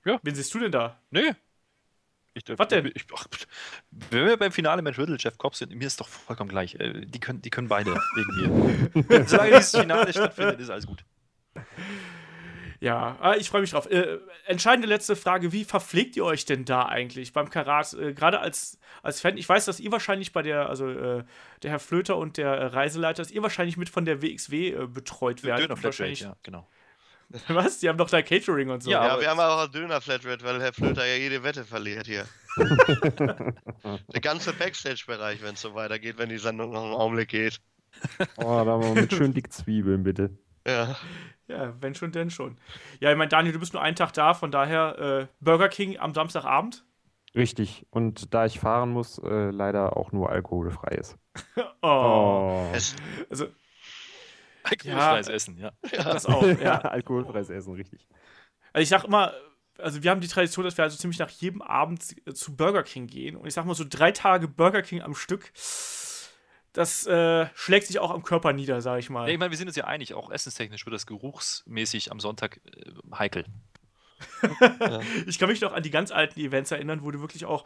[0.05, 0.19] Ja.
[0.23, 1.01] Wen siehst du denn da?
[1.11, 1.33] Nee.
[2.35, 2.93] Ich, Was denn?
[2.95, 3.27] Ich, ach,
[3.91, 6.77] wenn wir beim Finale mit Riddle, Jeff Cobb sind, mir ist doch vollkommen gleich.
[6.77, 9.27] Äh, Die können, die können beide wegen mir.
[9.27, 11.05] Solange dieses Finale stattfindet, ist alles gut.
[12.81, 13.91] Ja, ah, ich freue mich drauf.
[13.91, 17.93] Äh, entscheidende letzte Frage: Wie verpflegt ihr euch denn da eigentlich beim Karat?
[17.95, 21.25] Äh, Gerade als, als Fan, ich weiß, dass ihr wahrscheinlich bei der, also äh,
[21.63, 24.87] der Herr Flöter und der äh, Reiseleiter, dass ihr wahrscheinlich mit von der WXW äh,
[24.87, 25.71] betreut werdet.
[25.71, 26.21] Döner wahrscheinlich.
[26.21, 26.69] ja, genau.
[27.49, 27.81] Was?
[27.81, 28.91] Die haben doch da Catering und so.
[28.91, 32.25] Ja, Ja, wir haben auch Döner-Flatrate, weil Herr Flöter ja jede Wette verliert hier.
[32.57, 37.61] Der ganze Backstage-Bereich, wenn es so weitergeht, wenn die Sendung noch einen Augenblick geht.
[38.37, 40.31] Oh, da mal mit schön dick Zwiebeln, bitte.
[40.67, 40.97] Ja.
[41.49, 42.59] Ja, wenn schon, denn schon.
[43.01, 45.99] Ja, ich meine, Daniel, du bist nur einen Tag da, von daher äh, Burger King
[45.99, 46.85] am Samstagabend.
[47.35, 47.87] Richtig.
[47.91, 51.17] Und da ich fahren muss, äh, leider auch nur alkoholfreies.
[51.81, 51.87] Oh.
[51.89, 52.71] Oh.
[52.75, 52.97] Es,
[53.31, 53.47] Also,
[54.65, 55.71] Alkoholfreies Essen, ja.
[55.93, 56.81] das auch, ja.
[56.81, 58.07] alkoholfreies Essen, richtig.
[58.73, 59.33] Also ich sag immer,
[59.79, 62.03] also wir haben die Tradition, dass wir also ziemlich nach jedem Abend
[62.37, 63.37] zu Burger King gehen.
[63.37, 65.53] Und ich sag mal, so drei Tage Burger King am Stück,
[66.73, 69.27] das äh, schlägt sich auch am Körper nieder, sag ich mal.
[69.29, 72.61] Ja, ich meine, wir sind uns ja einig, auch essenstechnisch wird das geruchsmäßig am Sonntag
[72.67, 73.45] äh, heikel.
[75.27, 77.65] Ich kann mich noch an die ganz alten Events erinnern, wo du wirklich auch,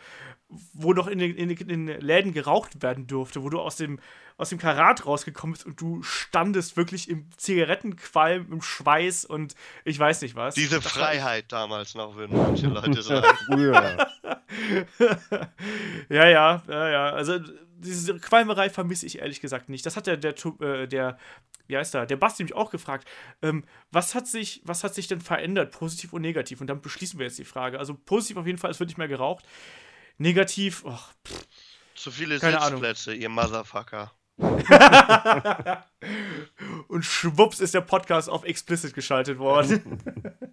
[0.75, 4.01] wo noch in den, in den, Läden geraucht werden durfte, wo du aus dem,
[4.37, 9.55] aus dem Karat rausgekommen bist und du standest wirklich im Zigarettenqualm, im Schweiß und
[9.85, 10.55] ich weiß nicht was.
[10.55, 13.27] diese Das war- Freiheit damals noch, würden manche Leute sagen.
[13.47, 14.07] Früher.
[16.11, 17.11] ja, ja, ja, ja.
[17.11, 17.39] Also
[17.83, 19.85] diese Qualmerei vermisse ich ehrlich gesagt nicht.
[19.85, 21.19] Das hat der, der, äh, der
[21.67, 23.09] wie heißt der, der Basti mich auch gefragt.
[23.41, 26.61] Ähm, was, hat sich, was hat sich denn verändert, positiv und negativ?
[26.61, 27.79] Und damit beschließen wir jetzt die Frage.
[27.79, 29.45] Also positiv auf jeden Fall, es wird nicht mehr geraucht.
[30.19, 31.15] Negativ, och,
[31.95, 32.81] Zu viele Keine Ahnung.
[32.81, 34.13] Sitzplätze, ihr Motherfucker.
[36.89, 40.03] und schwupps ist der Podcast auf explicit geschaltet worden.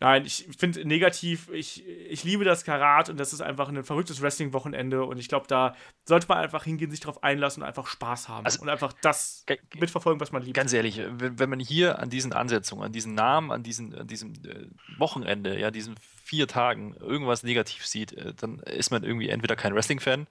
[0.00, 4.20] Nein, ich finde negativ, ich, ich liebe das Karat und das ist einfach ein verrücktes
[4.20, 8.28] Wrestling-Wochenende und ich glaube, da sollte man einfach hingehen, sich darauf einlassen und einfach Spaß
[8.28, 10.56] haben Also- und einfach das Ge- mitverfolgen, was man liebt.
[10.56, 14.06] Ganz ehrlich, wenn, wenn man hier an diesen Ansetzungen, an diesen Namen, an, diesen, an
[14.06, 14.66] diesem äh,
[14.98, 19.74] Wochenende, ja, diesen vier Tagen irgendwas negativ sieht, äh, dann ist man irgendwie entweder kein
[19.74, 20.26] Wrestling-Fan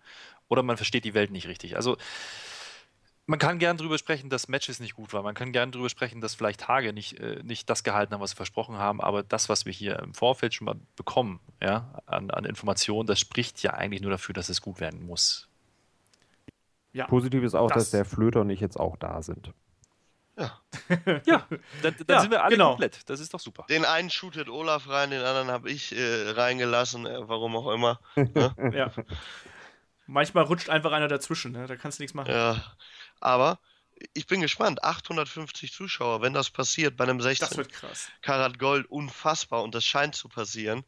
[0.50, 1.76] oder man versteht die Welt nicht richtig.
[1.76, 1.98] Also
[3.26, 5.24] man kann gern drüber sprechen, dass Matches nicht gut waren.
[5.24, 8.32] Man kann gern drüber sprechen, dass vielleicht Tage nicht, äh, nicht das gehalten haben, was
[8.32, 9.00] sie versprochen haben.
[9.02, 13.20] Aber das, was wir hier im Vorfeld schon mal bekommen, ja, an, an Informationen, das
[13.20, 15.48] spricht ja eigentlich nur dafür, dass es gut werden muss.
[16.92, 17.08] Ja.
[17.08, 19.52] Positiv ist auch, Das- dass der Flöter und ich jetzt auch da sind.
[20.38, 20.60] Ja.
[21.26, 21.48] Ja,
[21.82, 22.72] dann, dann Ja, sind wir alle genau.
[22.72, 23.08] komplett.
[23.10, 23.66] Das ist doch super.
[23.70, 28.00] Den einen shootet Olaf rein, den anderen habe ich äh, reingelassen, äh, warum auch immer.
[28.74, 28.92] Ja.
[30.06, 31.66] Manchmal rutscht einfach einer dazwischen, ne?
[31.66, 32.32] da kannst du nichts machen.
[32.32, 32.62] Ja.
[33.24, 33.60] Aber
[34.14, 34.84] ich bin gespannt.
[34.84, 38.10] 850 Zuschauer, wenn das passiert bei einem Das 16 wird krass.
[38.22, 40.84] Karat Gold, unfassbar und das scheint zu passieren.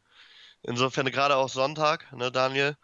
[0.62, 2.76] Insofern gerade auch Sonntag, ne, Daniel?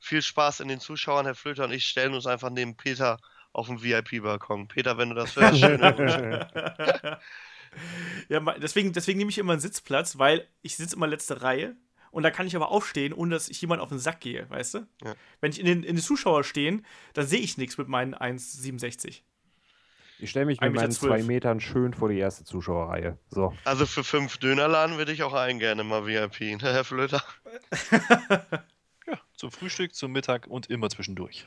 [0.00, 1.26] Viel Spaß in den Zuschauern.
[1.26, 3.18] Herr Flöter und ich stellen uns einfach neben Peter
[3.52, 4.68] auf dem VIP-Balkon.
[4.68, 7.20] Peter, wenn du das hörst, schöne Grüße.
[8.28, 11.76] Ja, deswegen, deswegen nehme ich immer einen Sitzplatz, weil ich sitze immer letzte Reihe
[12.14, 14.74] und da kann ich aber aufstehen, ohne dass ich jemand auf den Sack gehe, weißt
[14.74, 14.86] du?
[15.04, 15.14] Ja.
[15.40, 19.22] Wenn ich in den, in den Zuschauer stehen, dann sehe ich nichts mit meinen 1,67.
[20.20, 21.12] Ich stelle mich mit Meter meinen zwölf.
[21.12, 23.18] zwei Metern schön vor die erste Zuschauerreihe.
[23.30, 23.52] So.
[23.64, 27.22] Also für fünf Dönerladen würde ich auch einen gerne mal VIP, ne, Herr Flöter?
[29.06, 31.46] Ja, zum Frühstück, zum Mittag und immer zwischendurch.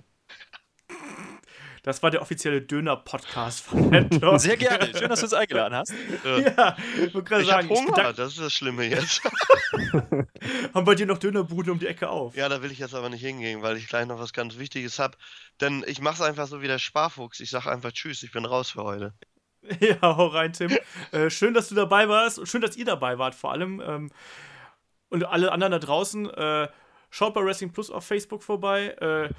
[1.88, 4.40] Das war der offizielle Döner-Podcast von Headlock.
[4.42, 4.88] Sehr gerne.
[4.94, 5.94] Schön, dass du uns eingeladen hast.
[6.26, 9.22] Ja, ich wollte Ich sagen, ich Hunger, bedank- das ist das Schlimme jetzt.
[10.74, 12.36] haben bei dir noch Dönerbuden um die Ecke auf.
[12.36, 15.00] Ja, da will ich jetzt aber nicht hingehen, weil ich gleich noch was ganz Wichtiges
[15.00, 15.18] habe.
[15.62, 17.40] Denn ich mache es einfach so wie der Sparfuchs.
[17.40, 19.14] Ich sage einfach Tschüss, ich bin raus für heute.
[19.80, 20.78] Ja, hau rein, Tim.
[21.14, 23.80] Äh, schön, dass du dabei warst schön, dass ihr dabei wart vor allem.
[23.80, 24.12] Ähm,
[25.08, 26.68] und alle anderen da draußen, äh,
[27.12, 29.30] schaut bei Wrestling Plus auf Facebook vorbei, äh,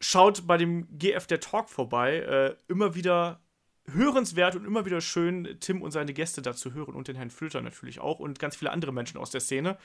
[0.00, 2.18] schaut bei dem GF der Talk vorbei.
[2.18, 3.40] Äh, immer wieder
[3.88, 7.60] hörenswert und immer wieder schön, Tim und seine Gäste dazu hören und den Herrn Flöter
[7.62, 9.78] natürlich auch und ganz viele andere Menschen aus der Szene.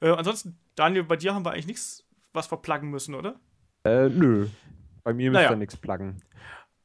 [0.00, 3.40] Äh, ansonsten, Daniel, bei dir haben wir eigentlich nichts, was wir pluggen müssen, oder?
[3.84, 4.48] Äh, nö.
[5.04, 5.50] Bei mir müsst Naja.
[5.50, 6.20] ihr nichts pluggen.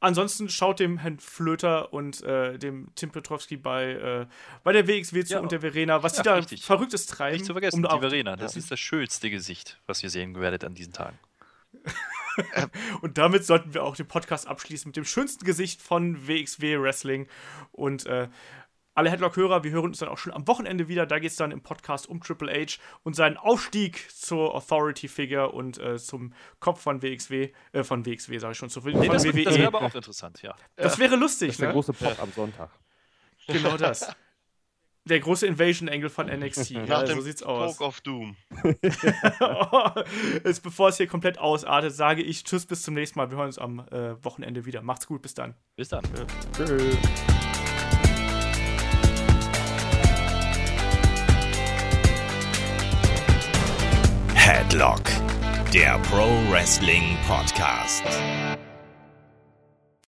[0.00, 4.26] Ansonsten schaut dem Herrn Flöter und äh, dem Tim Petrowski bei, äh,
[4.64, 5.40] bei der WXW zu Ja.
[5.40, 6.64] und der Verena, was Ja, die da richtig.
[6.64, 7.34] Verrücktes treiben.
[7.36, 8.34] Nicht zu vergessen, um die Verena.
[8.34, 8.58] Das ja.
[8.60, 11.18] ist das schönste Gesicht, was ihr sehen werdet an diesen Tagen.
[13.00, 17.26] Und damit sollten wir auch den Podcast abschließen mit dem schönsten Gesicht von WXW Wrestling.
[17.72, 18.28] Und äh,
[18.94, 21.06] alle Headlock-Hörer, wir hören uns dann auch schon am Wochenende wieder.
[21.06, 25.78] Da geht es dann im Podcast um Triple H und seinen Aufstieg zur Authority-Figure und
[25.78, 29.24] äh, zum Kopf von WXW, äh, von WXW, sage ich schon, zu, von Nee, das,
[29.24, 29.44] WWE.
[29.44, 30.54] das wäre aber auch interessant, ja.
[30.76, 31.74] Das wäre lustig, Das ist der ne?
[31.74, 32.70] große Pop am Sonntag.
[33.46, 34.14] Genau das.
[35.08, 36.70] Der große Invasion-Angle von NXT.
[36.86, 37.76] Nach ja, dem so sieht's aus.
[37.76, 38.36] Poke of Doom.
[40.44, 43.30] Jetzt, bevor es hier komplett ausartet, sage ich Tschüss, bis zum nächsten Mal.
[43.30, 44.80] Wir hören uns am äh, Wochenende wieder.
[44.82, 45.54] Macht's gut, bis dann.
[45.74, 46.04] Bis dann.
[46.56, 46.96] Tschüss.
[54.34, 55.02] Headlock,
[55.72, 58.04] der Pro Wrestling Podcast.